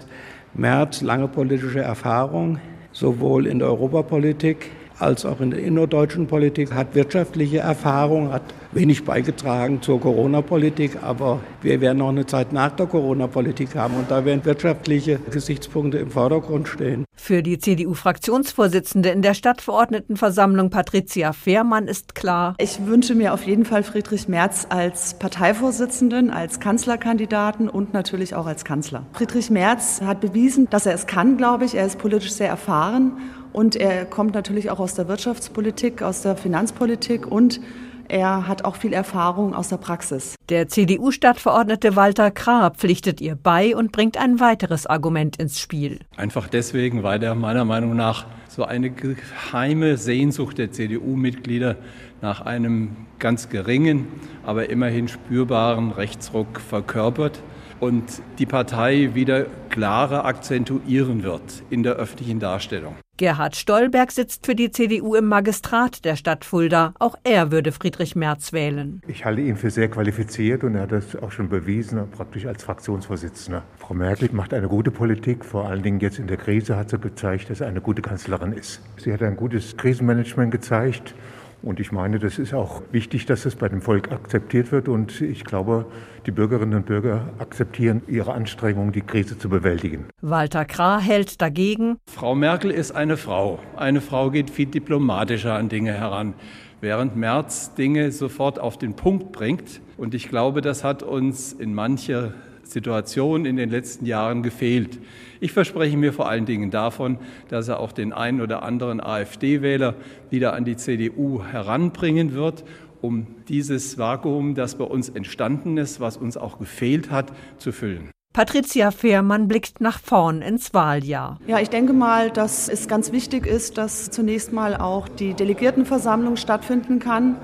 Merz 0.55 1.03
lange 1.03 1.29
politische 1.29 1.81
Erfahrung, 1.81 2.59
sowohl 2.93 3.47
in 3.47 3.59
der 3.59 3.69
Europapolitik 3.69 4.71
als 4.99 5.25
auch 5.25 5.41
in 5.41 5.51
der 5.51 5.61
innerdeutschen 5.61 6.27
Politik, 6.27 6.73
hat 6.75 6.95
wirtschaftliche 6.95 7.59
Erfahrung, 7.59 8.33
hat 8.33 8.43
wenig 8.73 9.05
beigetragen 9.05 9.81
zur 9.81 10.01
Corona-Politik, 10.01 11.03
aber 11.03 11.41
wir 11.63 11.81
werden 11.81 11.99
noch 11.99 12.11
eine 12.11 12.27
Zeit 12.27 12.53
nach 12.53 12.73
der 12.73 12.87
Corona-Politik 12.87 13.75
haben 13.75 13.95
und 13.95 14.11
da 14.11 14.25
werden 14.25 14.45
wirtschaftliche 14.45 15.19
Gesichtspunkte 15.31 15.99
im 15.99 16.11
Vordergrund 16.11 16.69
stehen. 16.69 17.05
Für 17.17 17.43
die 17.43 17.59
CDU-Fraktionsvorsitzende 17.59 19.09
in 19.11 19.23
der 19.23 19.35
Stadtverordnetenversammlung 19.35 20.71
Patricia 20.71 21.33
Fehrmann 21.33 21.89
ist 21.89 22.15
klar. 22.15 22.55
Ich 22.59 22.87
wünsche 22.87 23.15
mir 23.15 23.35
auf 23.35 23.45
jeden 23.45 23.65
Fall 23.65 23.83
Friedrich 23.83 24.29
Merz 24.29 24.67
als 24.71 25.19
Parteivorsitzenden, 25.19 26.31
als 26.31 26.61
Kanzlerkandidaten 26.61 27.69
und 27.69 27.93
natürlich 27.93 28.35
auch 28.35 28.47
als 28.47 28.65
Kanzler. 28.65 29.07
Friedrich 29.13 29.51
Merz 29.51 30.01
hat 30.01 30.21
bewiesen, 30.21 30.69
dass 30.71 30.87
er 30.87 30.95
es 30.95 31.07
kann, 31.07 31.37
glaube 31.37 31.65
ich. 31.65 31.75
Er 31.75 31.87
ist 31.87 31.99
politisch 31.99 32.33
sehr 32.33 32.49
erfahren 32.49 33.13
und 33.59 33.75
er 33.75 34.05
kommt 34.05 34.35
natürlich 34.35 34.71
auch 34.71 34.79
aus 34.79 34.95
der 34.95 35.09
Wirtschaftspolitik, 35.09 36.01
aus 36.01 36.23
der 36.23 36.37
Finanzpolitik 36.37 37.27
und 37.27 37.61
er 38.07 38.47
hat 38.47 38.65
auch 38.65 38.77
viel 38.77 38.93
Erfahrung 38.93 39.53
aus 39.53 39.69
der 39.69 39.79
Praxis. 39.79 40.37
Der 40.49 40.69
CDU-Stadtverordnete 40.69 41.97
Walter 41.97 42.31
Krah 42.31 42.71
pflichtet 42.71 43.21
ihr 43.21 43.35
bei 43.35 43.75
und 43.75 43.91
bringt 43.91 44.17
ein 44.17 44.39
weiteres 44.39 44.87
Argument 44.87 45.37
ins 45.39 45.59
Spiel. 45.59 45.99
Einfach 46.17 46.47
deswegen, 46.47 47.03
weil 47.03 47.21
er 47.21 47.35
meiner 47.35 47.65
Meinung 47.65 47.97
nach 47.97 48.27
so 48.49 48.63
eine 48.63 48.91
geheime 48.91 49.97
Sehnsucht 49.97 50.57
der 50.59 50.71
CDU-Mitglieder 50.71 51.75
nach 52.23 52.41
einem 52.43 52.97
ganz 53.19 53.49
geringen, 53.49 54.07
aber 54.47 54.71
immerhin 54.71 55.09
spürbaren 55.09 55.91
Rechtsruck 55.91 56.61
verkörpert 56.61 57.43
und 57.81 58.23
die 58.39 58.47
Partei 58.47 59.11
wieder 59.15 59.47
klarer 59.69 60.25
akzentuieren 60.25 61.23
wird 61.23 61.63
in 61.71 61.83
der 61.83 61.95
öffentlichen 61.95 62.41
Darstellung. 62.41 62.95
Gerhard 63.19 63.57
Stolberg 63.57 64.13
sitzt 64.13 64.47
für 64.47 64.55
die 64.55 64.71
CDU 64.71 65.17
im 65.17 65.27
Magistrat 65.27 66.05
der 66.05 66.15
Stadt 66.15 66.45
Fulda. 66.45 66.95
Auch 67.01 67.17
er 67.25 67.51
würde 67.51 67.73
Friedrich 67.73 68.15
Merz 68.15 68.53
wählen. 68.53 69.03
Ich 69.09 69.25
halte 69.25 69.41
ihn 69.41 69.57
für 69.57 69.71
sehr 69.71 69.89
qualifiziert 69.89 70.63
und 70.63 70.77
er 70.77 70.83
hat 70.83 70.93
das 70.93 71.17
auch 71.17 71.33
schon 71.33 71.49
bewiesen, 71.49 72.09
praktisch 72.13 72.47
als 72.47 72.63
Fraktionsvorsitzender. 72.63 73.65
Frau 73.77 73.95
Merkel 73.95 74.29
macht 74.33 74.55
eine 74.55 74.69
gute 74.69 74.93
Politik, 74.93 75.45
vor 75.45 75.69
allen 75.69 75.83
Dingen 75.83 75.99
jetzt 75.99 76.21
in 76.21 76.29
der 76.29 76.37
Krise 76.37 76.77
hat 76.77 76.91
sie 76.91 76.99
gezeigt, 76.99 77.51
dass 77.51 77.59
sie 77.59 77.67
eine 77.67 77.81
gute 77.81 78.03
Kanzlerin 78.03 78.53
ist. 78.53 78.81
Sie 78.99 79.13
hat 79.13 79.21
ein 79.23 79.37
gutes 79.37 79.77
Krisenmanagement 79.77 80.53
gezeigt 80.53 81.13
und 81.61 81.81
ich 81.81 81.91
meine, 81.91 82.19
das 82.19 82.39
ist 82.39 82.55
auch 82.55 82.83
wichtig, 82.93 83.27
dass 83.27 83.45
es 83.45 83.57
bei 83.57 83.69
dem 83.69 83.83
Volk 83.83 84.13
akzeptiert 84.13 84.71
wird. 84.71 84.89
Und 84.89 85.21
ich 85.21 85.45
glaube, 85.45 85.87
die 86.25 86.31
Bürgerinnen 86.31 86.75
und 86.75 86.87
Bürger 86.87 87.29
akzeptieren 87.39 88.03
ihre 88.07 88.33
Anstrengungen, 88.33 88.93
die 88.93 89.01
Krise 89.01 89.39
zu 89.39 89.49
bewältigen. 89.49 90.07
Walter 90.21 90.65
Krah 90.65 91.01
hält 91.01 91.41
dagegen. 91.43 91.99
Frau 92.07 92.35
Merkel 92.35 92.71
ist 92.71 92.93
eine 92.93 93.17
Frau. 93.17 93.59
Eine 93.77 94.01
Frau 94.01 94.31
geht 94.31 94.51
viel 94.51 94.67
diplomatischer 94.67 95.55
an 95.55 95.69
Dinge 95.69 95.93
heran, 95.93 96.35
während 96.81 97.17
Merz 97.17 97.75
Dinge 97.75 98.13
sofort 98.13 98.61
auf 98.61 98.79
den 98.79 98.95
Punkt 98.95 99.33
bringt. 99.33 99.81
Und 99.97 100.15
ich 100.15 100.29
glaube, 100.29 100.61
das 100.61 100.85
hat 100.85 101.03
uns 101.03 101.53
in 101.53 101.75
mancher 101.75 102.35
Situation 102.71 103.45
in 103.45 103.57
den 103.57 103.71
letzten 103.71 104.07
Jahren 104.07 104.43
gefehlt. 104.43 104.99
Ich 105.41 105.53
verspreche 105.53 105.97
mir 105.97 106.13
vor 106.13 106.29
allen 106.29 106.47
Dingen 106.47 106.71
davon, 106.71 107.19
dass 107.49 107.69
er 107.69 107.81
auch 107.81 107.93
den 107.93 108.13
einen 108.13 108.41
oder 108.41 108.63
anderen 108.63 109.01
AfD-Wähler 109.01 109.95
wieder 110.31 110.55
an 110.55 110.65
die 110.65 110.77
CDU 110.77 111.43
heranbringen 111.43 112.35
wird, 112.35 112.65
um 113.01 113.27
dieses 113.49 113.99
Vakuum, 113.99 114.55
das 114.55 114.77
bei 114.77 114.85
uns 114.85 115.09
entstanden 115.09 115.77
ist, 115.77 116.01
was 116.01 116.17
uns 116.17 116.37
auch 116.37 116.59
gefehlt 116.59 117.11
hat, 117.11 117.33
zu 117.59 117.73
füllen. 117.73 118.11
Patricia 118.33 118.91
Fehrmann 118.91 119.49
blickt 119.49 119.81
nach 119.81 119.99
vorn 119.99 120.43
ins 120.43 120.73
Wahljahr. 120.75 121.41
Ja, 121.47 121.59
ich 121.59 121.71
denke 121.71 121.93
mal, 121.93 122.31
dass 122.31 122.69
es 122.69 122.87
ganz 122.87 123.11
wichtig 123.11 123.47
ist, 123.47 123.79
dass 123.79 124.11
zunächst 124.11 124.53
mal 124.53 124.77
auch 124.77 125.09
die 125.09 125.35
Delegiertenversammlung 125.35 126.37
stattfinden 126.37 127.01
kann, 127.01 127.37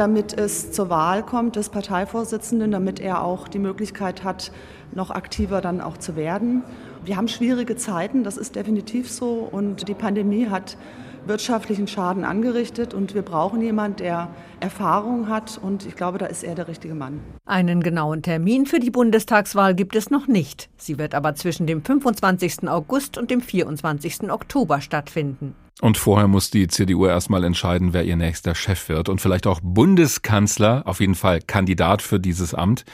damit 0.00 0.32
es 0.32 0.72
zur 0.72 0.88
Wahl 0.88 1.22
kommt 1.22 1.56
des 1.56 1.68
Parteivorsitzenden, 1.68 2.70
damit 2.70 3.00
er 3.00 3.22
auch 3.22 3.46
die 3.48 3.58
Möglichkeit 3.58 4.24
hat, 4.24 4.50
noch 4.94 5.10
aktiver 5.10 5.60
dann 5.60 5.82
auch 5.82 5.98
zu 5.98 6.16
werden. 6.16 6.62
Wir 7.04 7.18
haben 7.18 7.28
schwierige 7.28 7.76
Zeiten, 7.76 8.24
das 8.24 8.38
ist 8.38 8.56
definitiv 8.56 9.10
so. 9.10 9.46
Und 9.52 9.88
die 9.88 9.94
Pandemie 9.94 10.48
hat 10.48 10.78
wirtschaftlichen 11.26 11.86
Schaden 11.86 12.24
angerichtet 12.24 12.94
und 12.94 13.14
wir 13.14 13.20
brauchen 13.20 13.60
jemanden, 13.60 13.98
der 13.98 14.28
Erfahrung 14.60 15.28
hat 15.28 15.60
und 15.62 15.84
ich 15.84 15.96
glaube, 15.96 16.16
da 16.16 16.24
ist 16.24 16.44
er 16.44 16.54
der 16.54 16.66
richtige 16.66 16.94
Mann. 16.94 17.20
Einen 17.44 17.82
genauen 17.82 18.22
Termin 18.22 18.64
für 18.64 18.80
die 18.80 18.90
Bundestagswahl 18.90 19.74
gibt 19.74 19.96
es 19.96 20.08
noch 20.08 20.28
nicht. 20.28 20.70
Sie 20.78 20.98
wird 20.98 21.14
aber 21.14 21.34
zwischen 21.34 21.66
dem 21.66 21.84
25. 21.84 22.68
August 22.68 23.18
und 23.18 23.30
dem 23.30 23.42
24. 23.42 24.30
Oktober 24.30 24.80
stattfinden. 24.80 25.54
Und 25.80 25.96
vorher 25.96 26.28
muss 26.28 26.50
die 26.50 26.68
CDU 26.68 27.06
erstmal 27.06 27.42
entscheiden, 27.42 27.94
wer 27.94 28.04
ihr 28.04 28.16
nächster 28.16 28.54
Chef 28.54 28.90
wird 28.90 29.08
und 29.08 29.20
vielleicht 29.20 29.46
auch 29.46 29.60
Bundeskanzler, 29.62 30.82
auf 30.84 31.00
jeden 31.00 31.14
Fall 31.14 31.40
Kandidat 31.40 32.02
für 32.02 32.20
dieses 32.20 32.52
Amt. 32.52 32.84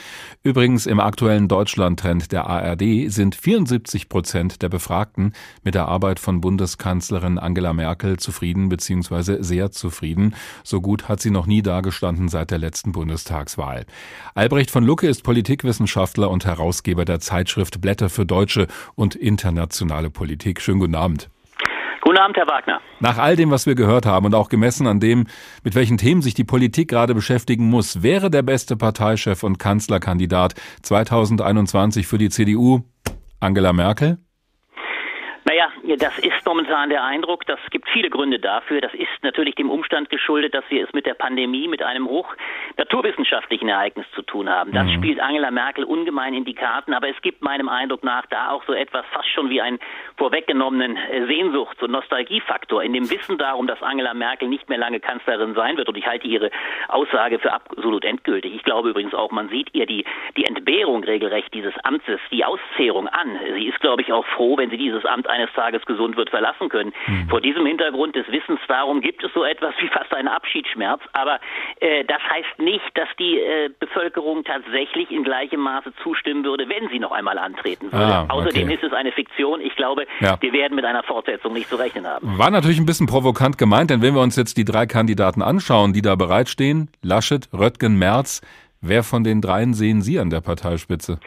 Übrigens 0.41 0.85
im 0.85 1.01
aktuellen 1.01 1.49
Deutschland-Trend 1.49 2.31
der 2.31 2.47
ARD 2.47 3.11
sind 3.11 3.35
74 3.35 4.07
Prozent 4.07 4.61
der 4.61 4.69
Befragten 4.69 5.33
mit 5.63 5.75
der 5.75 5.89
Arbeit 5.89 6.19
von 6.19 6.39
Bundeskanzlerin 6.39 7.37
Angela 7.37 7.73
Merkel 7.73 8.17
zufrieden 8.17 8.69
bzw. 8.69 9.43
sehr 9.43 9.71
zufrieden. 9.71 10.33
So 10.63 10.79
gut 10.79 11.09
hat 11.09 11.19
sie 11.19 11.31
noch 11.31 11.45
nie 11.45 11.61
dagestanden 11.61 12.29
seit 12.29 12.51
der 12.51 12.57
letzten 12.57 12.93
Bundestagswahl. 12.93 13.85
Albrecht 14.33 14.71
von 14.71 14.85
Lucke 14.85 15.09
ist 15.09 15.23
Politikwissenschaftler 15.23 16.29
und 16.29 16.45
Herausgeber 16.45 17.03
der 17.03 17.19
Zeitschrift 17.19 17.81
Blätter 17.81 18.09
für 18.09 18.25
deutsche 18.25 18.67
und 18.95 19.15
internationale 19.15 20.09
Politik. 20.09 20.61
Schönen 20.61 20.79
guten 20.79 20.95
Abend. 20.95 21.29
Guten 22.07 22.19
Abend, 22.19 22.37
Herr 22.37 22.47
Wagner. 22.47 22.79
Nach 23.01 23.17
all 23.17 23.35
dem, 23.35 23.51
was 23.51 23.65
wir 23.65 23.75
gehört 23.75 24.05
haben 24.05 24.25
und 24.27 24.33
auch 24.33 24.47
gemessen 24.47 24.87
an 24.87 25.01
dem, 25.01 25.27
mit 25.65 25.75
welchen 25.75 25.97
Themen 25.97 26.21
sich 26.21 26.33
die 26.33 26.45
Politik 26.45 26.87
gerade 26.87 27.13
beschäftigen 27.13 27.69
muss, 27.69 28.01
wäre 28.01 28.29
der 28.29 28.43
beste 28.43 28.77
Parteichef 28.77 29.43
und 29.43 29.59
Kanzlerkandidat 29.59 30.53
2021 30.83 32.07
für 32.07 32.17
die 32.17 32.29
CDU 32.29 32.85
Angela 33.41 33.73
Merkel? 33.73 34.19
Naja, 35.43 35.67
das 35.95 36.17
ist 36.19 36.45
momentan 36.45 36.89
der 36.89 37.03
Eindruck. 37.03 37.45
Das 37.45 37.59
gibt 37.71 37.87
viele 37.89 38.09
Gründe 38.09 38.39
dafür. 38.39 38.81
Das 38.81 38.93
ist 38.93 39.07
natürlich 39.21 39.55
dem 39.55 39.69
Umstand 39.69 40.09
geschuldet, 40.09 40.53
dass 40.53 40.65
wir 40.69 40.83
es 40.83 40.93
mit 40.93 41.05
der 41.05 41.13
Pandemie, 41.13 41.67
mit 41.67 41.81
einem 41.81 42.07
hoch 42.07 42.27
naturwissenschaftlichen 42.77 43.69
Ereignis 43.69 44.05
zu 44.13 44.21
tun 44.21 44.49
haben. 44.49 44.71
Das 44.73 44.85
mhm. 44.87 44.91
spielt 44.91 45.19
Angela 45.19 45.51
Merkel 45.51 45.85
ungemein 45.85 46.33
in 46.33 46.45
die 46.45 46.53
Karten. 46.53 46.93
Aber 46.93 47.09
es 47.09 47.21
gibt 47.21 47.41
meinem 47.41 47.69
Eindruck 47.69 48.03
nach 48.03 48.25
da 48.25 48.51
auch 48.51 48.63
so 48.65 48.73
etwas 48.73 49.05
fast 49.11 49.29
schon 49.29 49.49
wie 49.49 49.61
einen 49.61 49.79
vorweggenommenen 50.17 50.97
äh, 50.97 51.25
Sehnsuchts- 51.27 51.81
und 51.81 51.91
Nostalgiefaktor 51.91 52.83
in 52.83 52.93
dem 52.93 53.09
Wissen 53.09 53.37
darum, 53.37 53.67
dass 53.67 53.81
Angela 53.81 54.13
Merkel 54.13 54.49
nicht 54.49 54.67
mehr 54.69 54.77
lange 54.77 54.99
Kanzlerin 54.99 55.53
sein 55.53 55.77
wird. 55.77 55.87
Und 55.87 55.97
ich 55.97 56.05
halte 56.05 56.27
ihre 56.27 56.51
Aussage 56.89 57.39
für 57.39 57.53
absolut 57.53 58.03
endgültig. 58.03 58.53
Ich 58.55 58.63
glaube 58.63 58.89
übrigens 58.89 59.13
auch, 59.13 59.31
man 59.31 59.49
sieht 59.49 59.73
ihr 59.73 59.85
die, 59.85 60.05
die 60.35 60.45
Entbehrung 60.45 61.03
regelrecht 61.03 61.53
dieses 61.53 61.73
Amtes, 61.83 62.19
die 62.31 62.43
Auszehrung 62.43 63.07
an. 63.07 63.39
Sie 63.55 63.67
ist, 63.67 63.79
glaube 63.79 64.01
ich, 64.01 64.11
auch 64.11 64.25
froh, 64.25 64.57
wenn 64.57 64.69
sie 64.69 64.77
dieses 64.77 65.05
Amt 65.05 65.27
eines 65.27 65.51
Tages 65.53 65.76
gesund 65.85 66.17
wird, 66.17 66.29
verlassen 66.29 66.69
können. 66.69 66.93
Mhm. 67.07 67.29
Vor 67.29 67.41
diesem 67.41 67.65
Hintergrund 67.65 68.15
des 68.15 68.27
Wissens 68.27 68.59
darum 68.67 69.01
gibt 69.01 69.23
es 69.23 69.31
so 69.33 69.43
etwas 69.43 69.73
wie 69.79 69.87
fast 69.87 70.13
einen 70.13 70.27
Abschiedsschmerz. 70.27 71.01
Aber 71.13 71.39
äh, 71.79 72.03
das 72.05 72.21
heißt 72.21 72.59
nicht, 72.59 72.85
dass 72.95 73.07
die 73.19 73.39
äh, 73.39 73.69
Bevölkerung 73.79 74.43
tatsächlich 74.43 75.11
in 75.11 75.23
gleichem 75.23 75.59
Maße 75.59 75.93
zustimmen 76.03 76.43
würde, 76.43 76.67
wenn 76.69 76.89
sie 76.89 76.99
noch 76.99 77.11
einmal 77.11 77.37
antreten 77.37 77.91
würde. 77.91 78.05
Ah, 78.05 78.23
okay. 78.23 78.33
Außerdem 78.33 78.69
ist 78.69 78.83
es 78.83 78.93
eine 78.93 79.11
Fiktion. 79.11 79.61
Ich 79.61 79.75
glaube, 79.75 80.05
ja. 80.19 80.37
wir 80.41 80.53
werden 80.53 80.75
mit 80.75 80.85
einer 80.85 81.03
Fortsetzung 81.03 81.53
nicht 81.53 81.69
zu 81.69 81.75
rechnen 81.75 82.05
haben. 82.05 82.37
War 82.37 82.51
natürlich 82.51 82.79
ein 82.79 82.85
bisschen 82.85 83.07
provokant 83.07 83.57
gemeint, 83.57 83.89
denn 83.89 84.01
wenn 84.01 84.13
wir 84.13 84.21
uns 84.21 84.35
jetzt 84.35 84.57
die 84.57 84.65
drei 84.65 84.85
Kandidaten 84.85 85.41
anschauen, 85.41 85.93
die 85.93 86.01
da 86.01 86.15
bereitstehen, 86.15 86.89
Laschet, 87.01 87.49
Röttgen, 87.53 87.97
Merz, 87.97 88.41
wer 88.81 89.03
von 89.03 89.23
den 89.23 89.41
dreien 89.41 89.73
sehen 89.73 90.01
Sie 90.01 90.19
an 90.19 90.29
der 90.29 90.41
Parteispitze? 90.41 91.19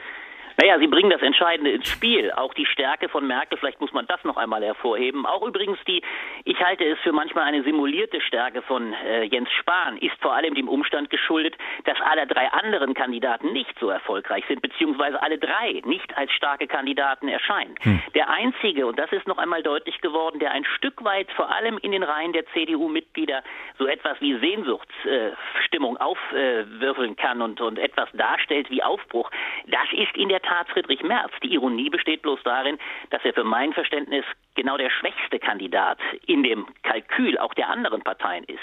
Naja, 0.61 0.79
Sie 0.79 0.89
bringen 0.89 1.09
das 1.09 1.23
Entscheidende 1.23 1.71
ins 1.71 1.89
Spiel. 1.89 2.31
Auch 2.33 2.53
die 2.53 2.67
Stärke 2.67 3.09
von 3.09 3.27
Merkel, 3.27 3.57
vielleicht 3.57 3.81
muss 3.81 3.95
man 3.95 4.07
das 4.07 4.23
noch 4.25 4.37
einmal 4.37 4.63
hervorheben. 4.63 5.25
Auch 5.25 5.41
übrigens 5.47 5.79
die, 5.89 6.03
ich 6.45 6.61
halte 6.61 6.85
es 6.85 6.99
für 6.99 7.13
manchmal 7.13 7.45
eine 7.45 7.63
simulierte 7.63 8.21
Stärke 8.21 8.61
von 8.61 8.93
äh, 8.93 9.23
Jens 9.25 9.51
Spahn, 9.53 9.97
ist 9.97 10.21
vor 10.21 10.35
allem 10.35 10.55
dem 10.55 10.69
Umstand 10.69 11.09
geschuldet, 11.09 11.57
dass 11.85 11.99
alle 12.03 12.27
drei 12.27 12.47
anderen 12.53 12.93
Kandidaten 12.93 13.55
nicht 13.55 13.75
so 13.81 13.89
erfolgreich 13.89 14.45
sind, 14.49 14.61
beziehungsweise 14.61 15.23
alle 15.23 15.39
drei 15.39 15.81
nicht 15.87 16.15
als 16.19 16.31
starke 16.33 16.67
Kandidaten 16.67 17.29
erscheinen. 17.29 17.75
Hm. 17.81 18.03
Der 18.15 18.29
einzige, 18.29 18.87
und 18.87 18.99
das 18.99 19.11
ist 19.13 19.27
noch 19.27 19.39
einmal 19.39 19.63
deutlich 19.63 19.99
geworden, 20.03 20.41
der 20.41 20.51
ein 20.51 20.67
Stück 20.77 21.03
weit 21.03 21.31
vor 21.33 21.51
allem 21.51 21.79
in 21.79 21.93
den 21.93 22.03
Reihen 22.03 22.35
der 22.35 22.45
CDU-Mitglieder 22.53 23.43
so 23.79 23.87
etwas 23.87 24.21
wie 24.21 24.39
Sehnsuchtsstimmung 24.39 25.97
äh, 25.97 26.01
aufwürfeln 26.01 27.17
kann 27.17 27.41
und, 27.41 27.63
und 27.63 27.79
etwas 27.79 28.11
darstellt 28.13 28.69
wie 28.69 28.83
Aufbruch, 28.83 29.31
das 29.67 29.91
ist 29.93 30.15
in 30.19 30.29
der 30.29 30.43
Tat 30.43 30.50
Tat 30.51 30.69
Friedrich 30.69 31.03
Merz. 31.05 31.31
Die 31.45 31.55
Ironie 31.55 31.91
besteht 31.91 32.23
bloß 32.23 32.41
darin, 32.43 32.77
dass 33.11 33.25
er 33.25 33.33
für 33.33 33.45
mein 33.45 33.73
Verständnis 33.73 34.25
genau 34.57 34.77
der 34.77 34.91
schwächste 34.91 35.39
Kandidat 35.39 35.99
in 36.27 36.43
dem 36.43 36.67
Kalkül 36.83 37.39
auch 37.39 37.55
der 37.55 37.71
anderen 37.71 38.03
Parteien 38.03 38.43
ist. 38.45 38.59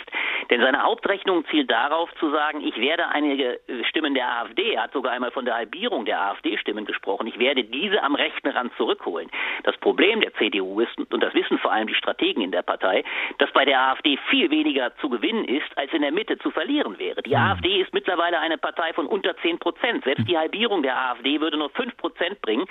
Denn 0.50 0.60
seine 0.60 0.84
Hauptrechnung 0.84 1.46
zielt 1.48 1.72
darauf 1.72 2.14
zu 2.20 2.30
sagen, 2.30 2.62
ich 2.62 2.78
werde 2.78 3.08
einige 3.08 3.60
äh, 3.68 3.84
Stimmen 3.86 4.14
der 4.14 4.28
AfD, 4.28 4.74
er 4.74 4.84
hat 4.84 4.92
sogar 4.92 5.14
einmal 5.14 5.32
von 5.32 5.46
der 5.46 5.56
Halbierung 5.56 6.04
der 6.04 6.22
AfD-Stimmen 6.22 6.86
gesprochen, 6.86 7.28
ich 7.28 7.40
werde 7.40 7.64
diese 7.64 8.04
am 8.04 8.16
rechten 8.16 8.50
Rand 8.50 8.74
zurückholen. 8.76 9.30
Das 9.64 9.78
Problem 9.78 10.20
der 10.20 10.34
CDU 10.36 10.82
ist, 10.82 10.98
und 10.98 11.24
das 11.24 11.34
wissen 11.34 11.58
vor 11.58 11.72
allem 11.72 11.88
die 11.88 11.96
Strategen 11.96 12.44
in 12.44 12.52
der 12.52 12.64
Partei, 12.64 13.04
dass 13.38 13.52
bei 13.52 13.64
der 13.64 13.80
AfD 13.80 14.18
viel 14.30 14.52
weniger 14.52 14.96
zu 14.98 15.10
gewinnen 15.10 15.46
ist, 15.46 15.78
als 15.78 15.92
in 15.94 16.02
der 16.02 16.12
Mitte 16.12 16.38
zu 16.40 16.52
verlieren 16.52 17.00
wäre. 17.00 17.24
Die 17.24 17.36
mhm. 17.36 17.42
AfD 17.42 17.82
ist 17.82 17.94
mittlerweile 17.94 18.40
eine 18.40 18.58
Partei 18.58 18.92
von 18.92 19.08
unter 19.08 19.38
10 19.38 19.60
Prozent. 19.60 20.04
Selbst 20.04 20.28
die 20.28 20.38
Halbierung 20.38 20.84
der 20.84 20.98
AfD 20.98 21.40
würde 21.40 21.58
nur 21.68 21.70
5 21.72 21.98
Prozent 21.98 22.42
bringen. 22.42 22.66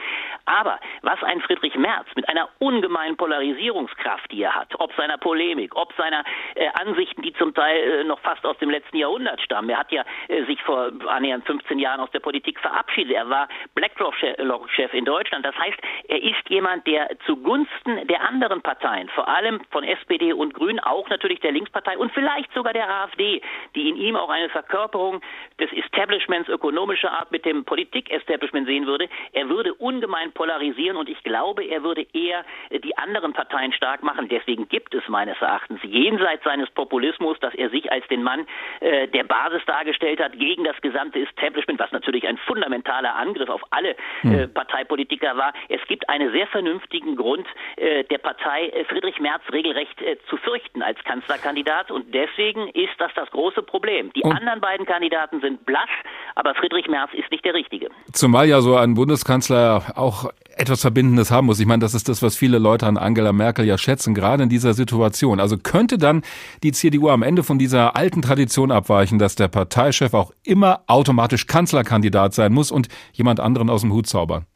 Aber 0.46 0.78
was 1.02 1.22
ein 1.22 1.40
Friedrich 1.40 1.74
Merz 1.76 2.06
mit 2.14 2.28
einer 2.28 2.48
ungemeinen 2.58 3.16
Polarisierungskraft, 3.16 4.30
die 4.32 4.42
er 4.42 4.54
hat, 4.54 4.74
ob 4.78 4.94
seiner 4.94 5.18
Polemik, 5.18 5.74
ob 5.76 5.92
seiner 5.94 6.24
äh, 6.54 6.68
Ansichten, 6.80 7.22
die 7.22 7.32
zum 7.34 7.54
Teil 7.54 7.76
äh, 7.76 8.04
noch 8.04 8.20
fast 8.20 8.44
aus 8.46 8.56
dem 8.58 8.70
letzten 8.70 8.96
Jahrhundert 8.96 9.40
stammen. 9.40 9.68
Er 9.70 9.78
hat 9.78 9.92
ja 9.92 10.04
äh, 10.28 10.44
sich 10.44 10.62
vor 10.62 10.90
annähernd 11.08 11.44
15 11.46 11.78
Jahren 11.78 12.00
aus 12.00 12.10
der 12.12 12.20
Politik 12.20 12.58
verabschiedet. 12.60 13.14
Er 13.14 13.28
war 13.28 13.48
BlackRock-Chef 13.74 14.94
in 14.94 15.04
Deutschland. 15.04 15.44
Das 15.44 15.56
heißt, 15.56 15.78
er 16.08 16.22
ist 16.22 16.48
jemand, 16.48 16.86
der 16.86 17.10
zugunsten 17.26 18.06
der 18.06 18.22
anderen 18.22 18.62
Parteien, 18.62 19.08
vor 19.10 19.28
allem 19.28 19.60
von 19.70 19.84
SPD 19.84 20.32
und 20.32 20.54
Grünen, 20.54 20.80
auch 20.80 21.08
natürlich 21.08 21.40
der 21.40 21.52
Linkspartei 21.52 21.98
und 21.98 22.12
vielleicht 22.12 22.52
sogar 22.52 22.72
der 22.72 22.88
AfD, 22.88 23.42
die 23.74 23.88
in 23.88 23.96
ihm 23.96 24.16
auch 24.16 24.30
eine 24.30 24.48
Verkörperung 24.48 25.20
des 25.60 25.72
Establishments 25.72 26.48
ökonomischer 26.48 27.10
Art 27.10 27.32
mit 27.32 27.44
dem 27.44 27.64
Politik-Establishment 27.64 28.66
sehen 28.66 28.85
würde. 28.86 29.08
Er 29.32 29.48
würde 29.48 29.74
ungemein 29.74 30.32
polarisieren 30.32 30.96
und 30.96 31.08
ich 31.08 31.22
glaube, 31.22 31.64
er 31.64 31.82
würde 31.82 32.06
eher 32.12 32.44
die 32.70 32.96
anderen 32.96 33.32
Parteien 33.32 33.72
stark 33.72 34.02
machen. 34.02 34.28
Deswegen 34.28 34.68
gibt 34.68 34.94
es 34.94 35.02
meines 35.08 35.36
Erachtens 35.40 35.80
jenseits 35.82 36.44
seines 36.44 36.70
Populismus, 36.70 37.38
dass 37.40 37.54
er 37.54 37.70
sich 37.70 37.90
als 37.90 38.06
den 38.08 38.22
Mann 38.22 38.46
äh, 38.80 39.08
der 39.08 39.24
Basis 39.24 39.62
dargestellt 39.66 40.20
hat 40.20 40.38
gegen 40.38 40.64
das 40.64 40.80
gesamte 40.80 41.20
Establishment, 41.20 41.78
was 41.78 41.92
natürlich 41.92 42.26
ein 42.26 42.38
fundamentaler 42.38 43.14
Angriff 43.14 43.48
auf 43.48 43.62
alle 43.70 43.90
äh, 43.90 43.96
hm. 44.22 44.54
Parteipolitiker 44.54 45.36
war. 45.36 45.52
Es 45.68 45.80
gibt 45.88 46.08
einen 46.08 46.32
sehr 46.32 46.46
vernünftigen 46.46 47.16
Grund 47.16 47.46
äh, 47.76 48.04
der 48.04 48.18
Partei 48.18 48.68
äh, 48.68 48.84
Friedrich 48.84 49.18
Merz 49.20 49.42
regelrecht 49.52 50.00
äh, 50.00 50.16
zu 50.28 50.36
fürchten 50.36 50.82
als 50.82 50.98
Kanzlerkandidat 51.04 51.90
und 51.90 52.14
deswegen 52.14 52.68
ist 52.68 52.94
das 52.98 53.12
das 53.14 53.30
große 53.30 53.62
Problem. 53.62 54.12
Die 54.14 54.22
und 54.22 54.32
anderen 54.32 54.60
beiden 54.60 54.86
Kandidaten 54.86 55.40
sind 55.40 55.64
blass, 55.66 55.88
aber 56.34 56.54
Friedrich 56.54 56.88
Merz 56.88 57.10
ist 57.12 57.30
nicht 57.30 57.44
der 57.44 57.54
Richtige. 57.54 57.88
Zumal 58.12 58.48
ja 58.48 58.60
so 58.60 58.75
ein 58.80 58.94
Bundeskanzler 58.94 59.82
auch 59.96 60.30
etwas 60.56 60.80
Verbindendes 60.80 61.30
haben 61.30 61.46
muss. 61.46 61.60
Ich 61.60 61.66
meine, 61.66 61.80
das 61.80 61.94
ist 61.94 62.08
das, 62.08 62.22
was 62.22 62.36
viele 62.36 62.58
Leute 62.58 62.86
an 62.86 62.96
Angela 62.96 63.32
Merkel 63.32 63.66
ja 63.66 63.76
schätzen, 63.76 64.14
gerade 64.14 64.42
in 64.44 64.48
dieser 64.48 64.72
Situation. 64.74 65.38
Also 65.38 65.58
könnte 65.58 65.98
dann 65.98 66.22
die 66.62 66.72
CDU 66.72 67.10
am 67.10 67.22
Ende 67.22 67.42
von 67.42 67.58
dieser 67.58 67.94
alten 67.94 68.22
Tradition 68.22 68.70
abweichen, 68.70 69.18
dass 69.18 69.34
der 69.34 69.48
Parteichef 69.48 70.14
auch 70.14 70.32
immer 70.42 70.80
automatisch 70.86 71.46
Kanzlerkandidat 71.46 72.34
sein 72.34 72.52
muss 72.52 72.70
und 72.70 72.88
jemand 73.12 73.38
anderen 73.38 73.68
aus 73.68 73.82
dem 73.82 73.92
Hut 73.92 74.06
zaubern? 74.06 74.46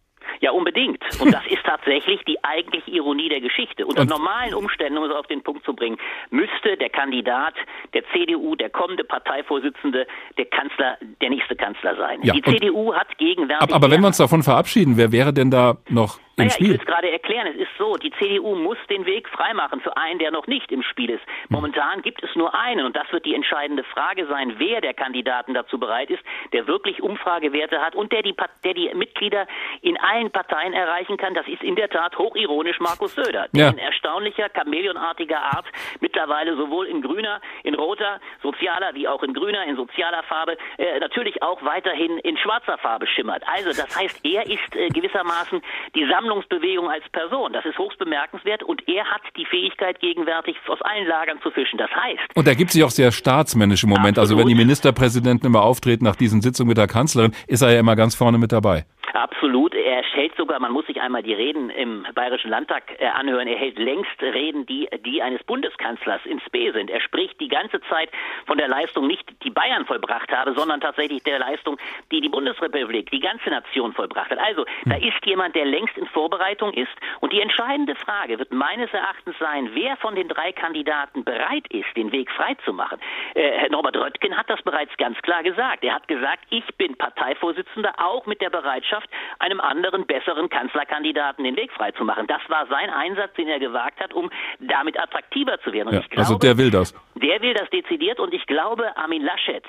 Ja, 0.41 0.53
unbedingt. 0.53 1.03
Und 1.21 1.33
das 1.35 1.47
ist 1.47 1.63
tatsächlich 1.65 2.21
die 2.27 2.43
eigentliche 2.43 2.91
Ironie 2.91 3.29
der 3.29 3.41
Geschichte. 3.41 3.87
Unter 3.87 4.05
normalen 4.05 4.55
Umständen, 4.55 4.99
um 4.99 5.05
es 5.05 5.15
auf 5.15 5.27
den 5.27 5.43
Punkt 5.43 5.65
zu 5.65 5.75
bringen, 5.75 5.99
müsste 6.31 6.77
der 6.77 6.91
Kandidat 6.91 7.55
der 7.95 8.03
CDU, 8.13 8.57
der 8.57 8.71
kommende 8.71 9.05
Parteivorsitzende, 9.05 10.07
der 10.37 10.47
Kanzler, 10.47 10.99
der 11.21 11.31
nächste 11.31 11.57
Kanzler 11.57 11.97
sein. 11.97 12.21
Ja, 12.23 12.35
die 12.35 12.43
CDU 12.43 12.95
hat 12.95 13.17
gegenwärtig. 13.19 13.75
Aber 13.75 13.91
wenn 13.91 14.01
wir 14.01 14.09
uns 14.09 14.17
davon 14.17 14.43
verabschieden, 14.43 14.97
wer 14.97 15.13
wäre 15.13 15.33
denn 15.33 15.51
da 15.51 15.77
noch 15.89 16.19
im 16.43 16.49
naja, 16.49 16.55
Spiel? 16.55 16.67
Ich 16.67 16.73
will 16.73 16.81
es 16.81 16.87
gerade 16.87 17.11
erklären. 17.11 17.47
Es 17.49 17.57
ist 17.57 17.71
so, 17.79 17.97
die 17.97 18.11
CDU 18.13 18.55
muss 18.55 18.79
den 18.89 19.07
Weg 19.07 19.29
freimachen 19.29 19.81
für 19.81 19.97
einen, 19.97 20.19
der 20.19 20.31
noch 20.31 20.47
nicht 20.47 20.71
im 20.73 20.83
Spiel 20.83 21.11
ist. 21.11 21.23
Momentan 21.49 22.03
gibt 22.03 22.23
es 22.23 22.35
nur 22.37 22.55
einen 22.55 22.87
und 22.87 22.97
das 22.97 23.11
wird 23.13 23.25
die 23.25 23.35
entscheidende 23.35 23.85
Frage 23.85 24.27
sein, 24.27 24.55
wer 24.59 24.81
der 24.81 24.95
Kandidaten 24.95 25.55
dazu 25.55 25.79
bereit 25.79 26.11
ist, 26.11 26.23
der 26.53 26.67
wirklich 26.67 27.03
Umfragewerte 27.03 27.81
hat 27.81 27.95
und 27.95 28.13
der 28.13 28.23
die, 28.23 28.35
der 28.65 28.75
die 28.75 28.91
Mitglieder 28.95 29.47
in 29.83 29.99
allen 29.99 30.31
Parteien 30.31 30.73
erreichen 30.73 31.17
kann. 31.17 31.35
Das 31.35 31.47
ist 31.49 31.63
in 31.63 31.77
der 31.77 31.89
Tat 31.89 32.17
hochironisch 32.17 32.81
Markus 32.81 33.15
Söder, 33.15 33.49
der 33.53 33.65
ja. 33.65 33.71
in 33.71 33.79
erstaunlicher, 33.79 34.49
chameleonartiger 34.55 35.43
Art 35.43 35.67
mittlerweile 36.01 36.57
sowohl 36.57 36.87
in 36.87 37.03
grüner, 37.03 37.41
in 37.65 37.75
roter, 37.75 38.21
sozialer 38.43 38.95
wie 38.95 39.09
auch 39.09 39.23
in 39.23 39.35
grüner, 39.35 39.65
in 39.65 39.77
sozialer 39.77 40.23
Farbe 40.25 40.57
äh, 40.79 40.99
natürlich 41.01 41.43
auch 41.43 41.63
weiterhin 41.65 42.19
in 42.19 42.37
schwarzer 42.37 42.79
Farbe 42.79 43.07
schimmert. 43.07 43.43
Also 43.47 43.71
das 43.71 43.97
heißt, 43.99 44.25
er 44.25 44.47
ist 44.47 44.77
äh, 44.77 44.89
gewissermaßen 44.89 45.61
die 45.95 46.07
Sammlung 46.07 46.30
Sammlungsbewegung 46.31 46.89
als 46.89 47.05
Person. 47.11 47.53
Das 47.53 47.65
ist 47.65 47.77
hochst 47.79 47.99
bemerkenswert 47.99 48.63
und 48.63 48.87
er 48.89 49.05
hat 49.05 49.23
die 49.37 49.45
Fähigkeit 49.45 50.01
gegenwärtig 50.01 50.57
aus 50.69 50.81
allen 50.83 51.07
Lagern 51.07 51.39
zu 51.43 51.51
fischen. 51.51 51.79
Das 51.79 51.91
heißt. 51.91 52.37
Und 52.37 52.47
er 52.47 52.55
gibt 52.55 52.71
sich 52.71 52.85
auch 52.85 52.91
sehr 52.91 53.11
staatsmännisch 53.11 53.83
im 53.83 53.91
Moment. 53.91 54.19
Absolut. 54.19 54.31
Also 54.31 54.39
wenn 54.39 54.47
die 54.47 54.55
Ministerpräsidenten 54.55 55.47
immer 55.47 55.63
auftreten 55.63 56.05
nach 56.05 56.17
diesen 56.17 56.41
Sitzungen 56.41 56.69
mit 56.69 56.79
der 56.79 56.87
Kanzlerin, 56.87 57.33
ist 57.49 57.63
er 57.63 57.73
ja 57.73 57.81
immer 57.81 57.97
ganz 57.97 58.15
vorne 58.15 58.39
mit 58.39 58.53
dabei. 58.53 58.85
Absolut. 59.13 59.75
Er 59.75 60.00
hält 60.15 60.37
sogar, 60.37 60.61
man 60.61 60.73
muss 60.73 60.87
sich 60.87 61.01
einmal 61.01 61.23
die 61.23 61.35
Reden 61.35 61.71
im 61.71 62.07
Bayerischen 62.15 62.51
Landtag 62.51 62.83
äh, 62.99 63.07
anhören, 63.07 63.49
er 63.49 63.59
hält 63.59 63.79
längst 63.79 64.21
Reden, 64.21 64.67
die 64.67 64.89
die 65.05 65.23
eines 65.23 65.43
Bundeskanzlers 65.45 66.25
ins 66.25 66.43
B 66.51 66.71
sind. 66.73 66.91
Er 66.91 67.01
spricht 67.01 67.41
die 67.41 67.49
ganze 67.49 67.81
Zeit 67.83 68.11
von 68.47 68.59
der 68.59 68.69
Leistung 68.69 69.07
nicht, 69.07 69.29
die 69.43 69.51
Bayern 69.51 69.87
vollbracht 69.87 70.31
habe, 70.31 70.55
sondern 70.55 70.81
tatsächlich 70.81 71.23
der 71.23 71.39
Leistung, 71.39 71.79
die 72.11 72.21
die 72.21 72.29
Bundesrepublik, 72.29 73.11
die 73.11 73.21
ganze 73.21 73.51
Nation 73.51 73.93
vollbracht 73.93 74.31
hat. 74.31 74.39
Also, 74.39 74.65
da 74.85 74.97
hm. 74.97 75.03
ist 75.03 75.25
jemand, 75.25 75.55
der 75.55 75.65
längst 75.65 75.97
in 75.97 76.07
Vorbereitung 76.07 76.73
ist. 76.73 76.93
Und 77.21 77.33
die 77.33 77.41
entscheidende 77.41 77.95
Frage 77.95 78.39
wird 78.39 78.53
meines 78.53 78.93
Erachtens 78.93 79.37
sein, 79.39 79.71
wer 79.75 79.97
von 79.97 80.15
den 80.15 80.29
drei 80.29 80.53
Kandidaten 80.53 81.25
bereit 81.25 81.67
ist, 81.71 81.89
den 81.97 82.13
Weg 82.13 82.31
freizumachen. 82.31 82.99
Äh, 83.35 83.51
Herr 83.59 83.71
Norbert 83.71 83.97
Röttgen 83.97 84.37
hat 84.37 84.49
das 84.49 84.63
bereits 84.63 84.97
ganz 84.97 85.21
klar 85.23 85.43
gesagt. 85.43 85.85
Er 85.85 85.95
hat 85.95 86.09
gesagt, 86.09 86.45
ich 86.51 86.67
bin 86.77 86.97
Parteivorsitzender, 86.97 87.95
auch 87.99 88.27
mit 88.27 88.41
der 88.41 88.51
Bereitschaft, 88.51 89.09
einem 89.39 89.61
anderen, 89.61 90.00
besseren 90.07 90.49
Kanzlerkandidaten 90.49 91.45
den 91.45 91.57
Weg 91.57 91.73
freizumachen. 91.73 92.27
Das 92.27 92.43
war 92.49 92.67
sein 92.67 92.91
Einsatz, 92.91 93.35
den 93.35 93.49
er 93.49 93.59
gewagt 93.59 94.01
hat, 94.01 94.13
um 94.15 94.31
damit 94.59 94.99
attraktiver 94.99 95.59
zu 95.61 95.73
werden. 95.73 95.93
Ja, 95.93 96.01
glaube, 96.01 96.17
also 96.17 96.39
der 96.39 96.59
will 96.59 96.71
das. 96.71 96.95
Der 97.15 97.43
will 97.43 97.55
das 97.55 97.69
dezidiert 97.71 98.19
und 98.21 98.33
ich 98.33 98.47
glaube, 98.47 98.97
Armin 98.97 99.23
Laschet 99.23 99.65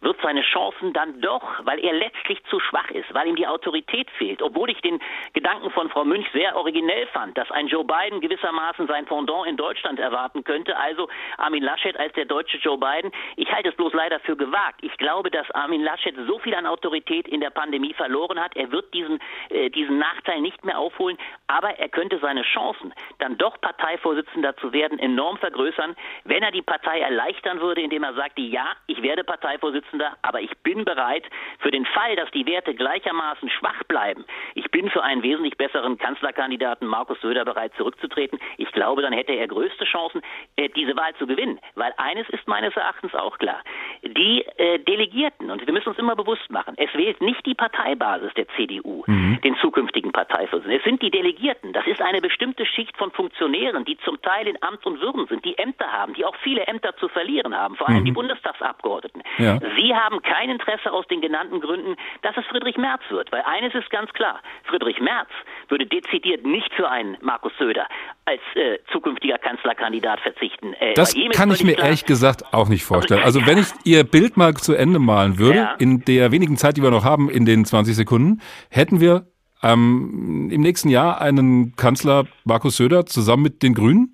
wird 0.00 0.16
seine 0.22 0.42
Chancen 0.42 0.92
dann 0.92 1.20
doch, 1.20 1.42
weil 1.64 1.78
er 1.80 1.92
letztlich 1.92 2.42
zu 2.50 2.60
schwach 2.60 2.90
ist, 2.90 3.12
weil 3.14 3.26
ihm 3.26 3.36
die 3.36 3.46
Autorität 3.46 4.08
fehlt, 4.18 4.42
obwohl 4.42 4.70
ich 4.70 4.80
den 4.80 5.00
Gedanken 5.32 5.70
von 5.70 5.88
Frau 5.90 6.04
Münch 6.04 6.26
sehr 6.32 6.56
originell 6.56 7.06
fand, 7.08 7.36
dass 7.36 7.50
ein 7.50 7.66
Joe 7.66 7.84
Biden 7.84 8.20
gewissermaßen 8.20 8.86
sein 8.86 9.04
Pendant 9.06 9.46
in 9.46 9.56
Deutschland 9.56 9.98
erwarten 9.98 10.44
könnte, 10.44 10.76
also 10.76 11.08
Armin 11.38 11.62
Laschet 11.62 11.98
als 11.98 12.12
der 12.14 12.24
deutsche 12.24 12.58
Joe 12.58 12.78
Biden. 12.78 13.10
Ich 13.36 13.50
halte 13.52 13.70
es 13.70 13.76
bloß 13.76 13.92
leider 13.92 14.20
für 14.20 14.36
gewagt. 14.36 14.80
Ich 14.82 14.96
glaube, 14.96 15.30
dass 15.30 15.50
Armin 15.52 15.82
Laschet 15.82 16.14
so 16.26 16.38
viel 16.38 16.54
an 16.54 16.66
Autorität 16.66 17.28
in 17.28 17.40
der 17.40 17.50
Pandemie 17.50 17.94
verloren 17.94 18.40
hat. 18.40 18.56
Er 18.56 18.70
wird 18.70 18.92
diesen, 18.94 19.18
äh, 19.50 19.70
diesen 19.74 19.98
Nachteil 19.98 20.40
nicht 20.40 20.64
mehr 20.64 20.78
aufholen, 20.78 21.18
aber 21.46 21.78
er 21.78 21.88
könnte 21.88 22.18
seine 22.18 22.42
Chancen, 22.42 22.94
dann 23.18 23.36
doch 23.36 23.60
Parteivorsitzender 23.60 24.56
zu 24.56 24.72
werden, 24.72 24.98
enorm 24.98 25.38
vergrößern, 25.38 25.96
wenn 26.24 26.42
er 26.42 26.50
die 26.50 26.62
Partei 26.62 27.00
erleichtern 27.00 27.60
würde, 27.60 27.82
indem 27.82 28.04
er 28.04 28.14
sagte, 28.14 28.40
ja, 28.40 28.66
ich 28.86 29.02
werde 29.02 29.24
Parteivorsitzender, 29.24 30.16
aber 30.22 30.40
ich 30.40 30.56
bin 30.62 30.84
bereit, 30.84 31.24
für 31.58 31.70
den 31.70 31.86
Fall, 31.86 32.16
dass 32.16 32.30
die 32.30 32.46
Werte 32.46 32.74
gleichermaßen 32.74 33.50
schwach 33.50 33.82
bleiben, 33.84 34.24
ich 34.54 34.70
bin 34.70 34.90
für 34.90 35.02
einen 35.02 35.22
wesentlich 35.22 35.56
besseren 35.56 35.98
Kanzlerkandidaten 35.98 36.86
Markus 36.86 37.20
Söder 37.20 37.44
bereit 37.44 37.72
zurückzutreten. 37.76 38.38
Ich 38.56 38.70
glaube, 38.72 39.02
dann 39.02 39.12
hätte 39.12 39.32
er 39.32 39.48
größte 39.48 39.84
Chancen, 39.84 40.22
äh, 40.56 40.68
diese 40.70 40.96
Wahl 40.96 41.14
zu 41.16 41.26
gewinnen. 41.26 41.58
Weil 41.74 41.92
eines 41.96 42.28
ist 42.30 42.46
meines 42.46 42.74
Erachtens 42.76 43.14
auch 43.14 43.38
klar. 43.38 43.62
Die 44.02 44.44
äh, 44.56 44.78
Delegierten, 44.78 45.50
und 45.50 45.66
wir 45.66 45.72
müssen 45.72 45.88
uns 45.88 45.98
immer 45.98 46.16
bewusst 46.16 46.50
machen, 46.50 46.74
es 46.76 46.92
wählt 46.94 47.20
nicht 47.20 47.44
die 47.46 47.54
Parteibasis 47.54 48.32
der 48.34 48.46
CDU, 48.56 49.04
mhm. 49.06 49.40
den 49.42 49.56
zukünftigen 49.64 50.12
Parteivorsitzenden. 50.12 50.78
Es 50.78 50.84
sind 50.84 51.00
die 51.00 51.10
Delegierten. 51.10 51.72
Das 51.72 51.86
ist 51.86 52.02
eine 52.02 52.20
bestimmte 52.20 52.66
Schicht 52.66 52.94
von 52.98 53.10
Funktionären, 53.12 53.86
die 53.86 53.96
zum 54.04 54.20
Teil 54.20 54.46
in 54.46 54.62
Amt 54.62 54.84
und 54.84 55.00
Würden 55.00 55.26
sind, 55.26 55.42
die 55.42 55.56
Ämter 55.56 55.86
haben, 55.90 56.12
die 56.12 56.24
auch 56.26 56.36
viele 56.42 56.66
Ämter 56.66 56.94
zu 56.98 57.08
verlieren 57.08 57.56
haben, 57.56 57.74
vor 57.76 57.88
allem 57.88 58.00
mhm. 58.00 58.04
die 58.04 58.12
Bundestagsabgeordneten. 58.12 59.22
Ja. 59.38 59.58
Sie 59.76 59.94
haben 59.94 60.20
kein 60.20 60.50
Interesse 60.50 60.92
aus 60.92 61.06
den 61.06 61.22
genannten 61.22 61.60
Gründen, 61.60 61.96
dass 62.20 62.36
es 62.36 62.44
Friedrich 62.46 62.76
Merz 62.76 63.00
wird. 63.08 63.32
Weil 63.32 63.40
eines 63.42 63.74
ist 63.74 63.88
ganz 63.88 64.12
klar, 64.12 64.40
Friedrich 64.64 65.00
Merz 65.00 65.30
würde 65.68 65.86
dezidiert 65.86 66.44
nicht 66.44 66.72
für 66.74 66.90
einen 66.90 67.16
Markus 67.22 67.52
Söder 67.58 67.86
als 68.26 68.42
äh, 68.56 68.78
zukünftiger 68.92 69.38
Kanzlerkandidat 69.38 70.20
verzichten. 70.20 70.74
Äh, 70.74 70.92
das 70.92 71.14
kann 71.32 71.50
ich 71.50 71.64
mir 71.64 71.74
klar, 71.74 71.86
ehrlich 71.86 72.04
gesagt 72.04 72.52
auch 72.52 72.68
nicht 72.68 72.84
vorstellen. 72.84 73.22
Also, 73.22 73.46
wenn 73.46 73.58
ich 73.58 73.68
Ihr 73.84 74.04
Bild 74.04 74.36
mal 74.36 74.52
zu 74.54 74.74
Ende 74.74 74.98
malen 74.98 75.38
würde, 75.38 75.58
ja. 75.58 75.74
in 75.78 76.04
der 76.04 76.32
wenigen 76.32 76.58
Zeit, 76.58 76.76
die 76.76 76.82
wir 76.82 76.90
noch 76.90 77.04
haben, 77.04 77.30
in 77.30 77.46
den 77.46 77.64
20 77.64 77.96
Sekunden, 77.96 78.42
hätten 78.70 79.00
wir 79.00 79.26
ähm, 79.64 80.50
im 80.50 80.60
nächsten 80.60 80.88
Jahr 80.90 81.20
einen 81.20 81.74
Kanzler 81.74 82.26
Markus 82.44 82.76
Söder 82.76 83.06
zusammen 83.06 83.42
mit 83.42 83.62
den 83.62 83.74
Grünen? 83.74 84.13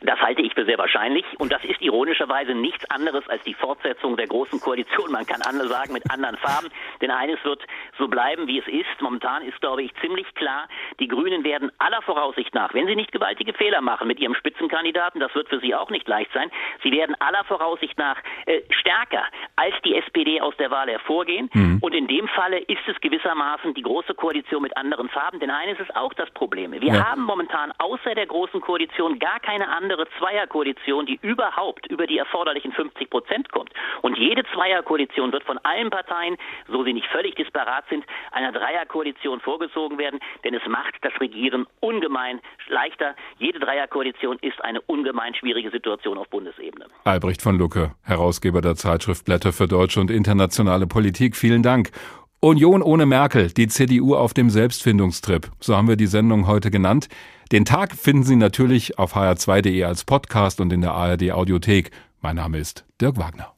Das 0.00 0.20
halte 0.20 0.42
ich 0.42 0.54
für 0.54 0.64
sehr 0.64 0.78
wahrscheinlich 0.78 1.24
und 1.38 1.52
das 1.52 1.64
ist 1.64 1.80
ironischerweise 1.80 2.54
nichts 2.54 2.88
anderes 2.90 3.28
als 3.28 3.42
die 3.42 3.54
Fortsetzung 3.54 4.16
der 4.16 4.26
großen 4.26 4.60
Koalition. 4.60 5.10
Man 5.10 5.26
kann 5.26 5.42
andere 5.42 5.68
sagen 5.68 5.92
mit 5.92 6.08
anderen 6.10 6.36
Farben. 6.36 6.68
denn 7.00 7.10
eines 7.10 7.42
wird 7.44 7.62
so 7.98 8.08
bleiben, 8.08 8.46
wie 8.46 8.58
es 8.58 8.66
ist. 8.68 9.00
Momentan 9.00 9.42
ist, 9.42 9.60
glaube 9.60 9.82
ich, 9.82 9.92
ziemlich 10.00 10.32
klar, 10.34 10.68
die 11.00 11.08
Grünen 11.08 11.44
werden 11.44 11.70
aller 11.78 12.02
Voraussicht 12.02 12.54
nach, 12.54 12.74
wenn 12.74 12.86
sie 12.86 12.96
nicht 12.96 13.12
gewaltige 13.12 13.52
Fehler 13.52 13.80
machen 13.80 14.06
mit 14.06 14.20
ihrem 14.20 14.34
Spitzenkandidaten, 14.34 15.20
das 15.20 15.34
wird 15.34 15.48
für 15.48 15.60
sie 15.60 15.74
auch 15.74 15.90
nicht 15.90 16.06
leicht 16.08 16.32
sein, 16.32 16.50
sie 16.82 16.92
werden 16.92 17.16
aller 17.20 17.44
Voraussicht 17.44 17.98
nach 17.98 18.16
äh, 18.46 18.60
stärker 18.70 19.24
als 19.56 19.74
die 19.84 19.96
SPD 19.96 20.40
aus 20.40 20.56
der 20.58 20.70
Wahl 20.70 20.88
hervorgehen. 20.88 21.50
Mhm. 21.52 21.78
Und 21.80 21.94
in 21.94 22.06
dem 22.06 22.28
Falle 22.28 22.58
ist 22.58 22.86
es 22.86 23.00
gewissermaßen 23.00 23.74
die 23.74 23.82
große 23.82 24.14
Koalition 24.14 24.62
mit 24.62 24.76
anderen 24.76 25.08
Farben, 25.08 25.40
denn 25.40 25.50
eines 25.50 25.78
ist 25.80 25.94
auch 25.96 26.14
das 26.14 26.30
Problem. 26.30 26.72
Wir 26.72 26.82
ja. 26.82 27.10
haben 27.10 27.22
momentan 27.22 27.72
außer 27.78 28.14
der 28.14 28.26
großen 28.26 28.60
Koalition 28.60 29.18
gar 29.18 29.40
keine 29.40 29.68
andere 29.88 30.06
Zweierkoalition, 30.18 31.06
die 31.06 31.18
überhaupt 31.22 31.86
über 31.86 32.06
die 32.06 32.18
erforderlichen 32.18 32.72
50 32.72 33.08
Prozent 33.08 33.50
kommt. 33.50 33.70
Und 34.02 34.18
jede 34.18 34.42
Zweierkoalition 34.54 35.32
wird 35.32 35.44
von 35.44 35.56
allen 35.62 35.88
Parteien, 35.88 36.36
so 36.70 36.84
sie 36.84 36.92
nicht 36.92 37.06
völlig 37.06 37.36
disparat 37.36 37.84
sind, 37.88 38.04
einer 38.32 38.52
Dreierkoalition 38.52 39.40
vorgezogen 39.40 39.96
werden, 39.96 40.20
denn 40.44 40.52
es 40.52 40.60
macht 40.68 40.94
das 41.00 41.18
Regieren 41.20 41.66
ungemein 41.80 42.40
leichter. 42.68 43.16
Jede 43.38 43.60
Dreierkoalition 43.60 44.38
ist 44.42 44.62
eine 44.62 44.82
ungemein 44.82 45.34
schwierige 45.34 45.70
Situation 45.70 46.18
auf 46.18 46.28
Bundesebene. 46.28 46.84
Albrecht 47.04 47.40
von 47.40 47.56
Lucke, 47.56 47.92
Herausgeber 48.04 48.60
der 48.60 48.74
Zeitschrift 48.74 49.24
Blätter 49.24 49.54
für 49.54 49.68
deutsche 49.68 50.00
und 50.00 50.10
internationale 50.10 50.86
Politik, 50.86 51.34
vielen 51.34 51.62
Dank. 51.62 51.92
Union 52.40 52.82
ohne 52.82 53.04
Merkel, 53.04 53.50
die 53.50 53.66
CDU 53.66 54.14
auf 54.14 54.32
dem 54.32 54.48
Selbstfindungstrip. 54.48 55.50
So 55.58 55.76
haben 55.76 55.88
wir 55.88 55.96
die 55.96 56.06
Sendung 56.06 56.46
heute 56.46 56.70
genannt. 56.70 57.08
Den 57.50 57.64
Tag 57.64 57.96
finden 57.96 58.22
Sie 58.22 58.36
natürlich 58.36 58.96
auf 58.96 59.16
hr2.de 59.16 59.82
als 59.82 60.04
Podcast 60.04 60.60
und 60.60 60.72
in 60.72 60.80
der 60.80 60.92
ARD 60.92 61.32
Audiothek. 61.32 61.90
Mein 62.20 62.36
Name 62.36 62.58
ist 62.58 62.84
Dirk 63.00 63.16
Wagner. 63.16 63.57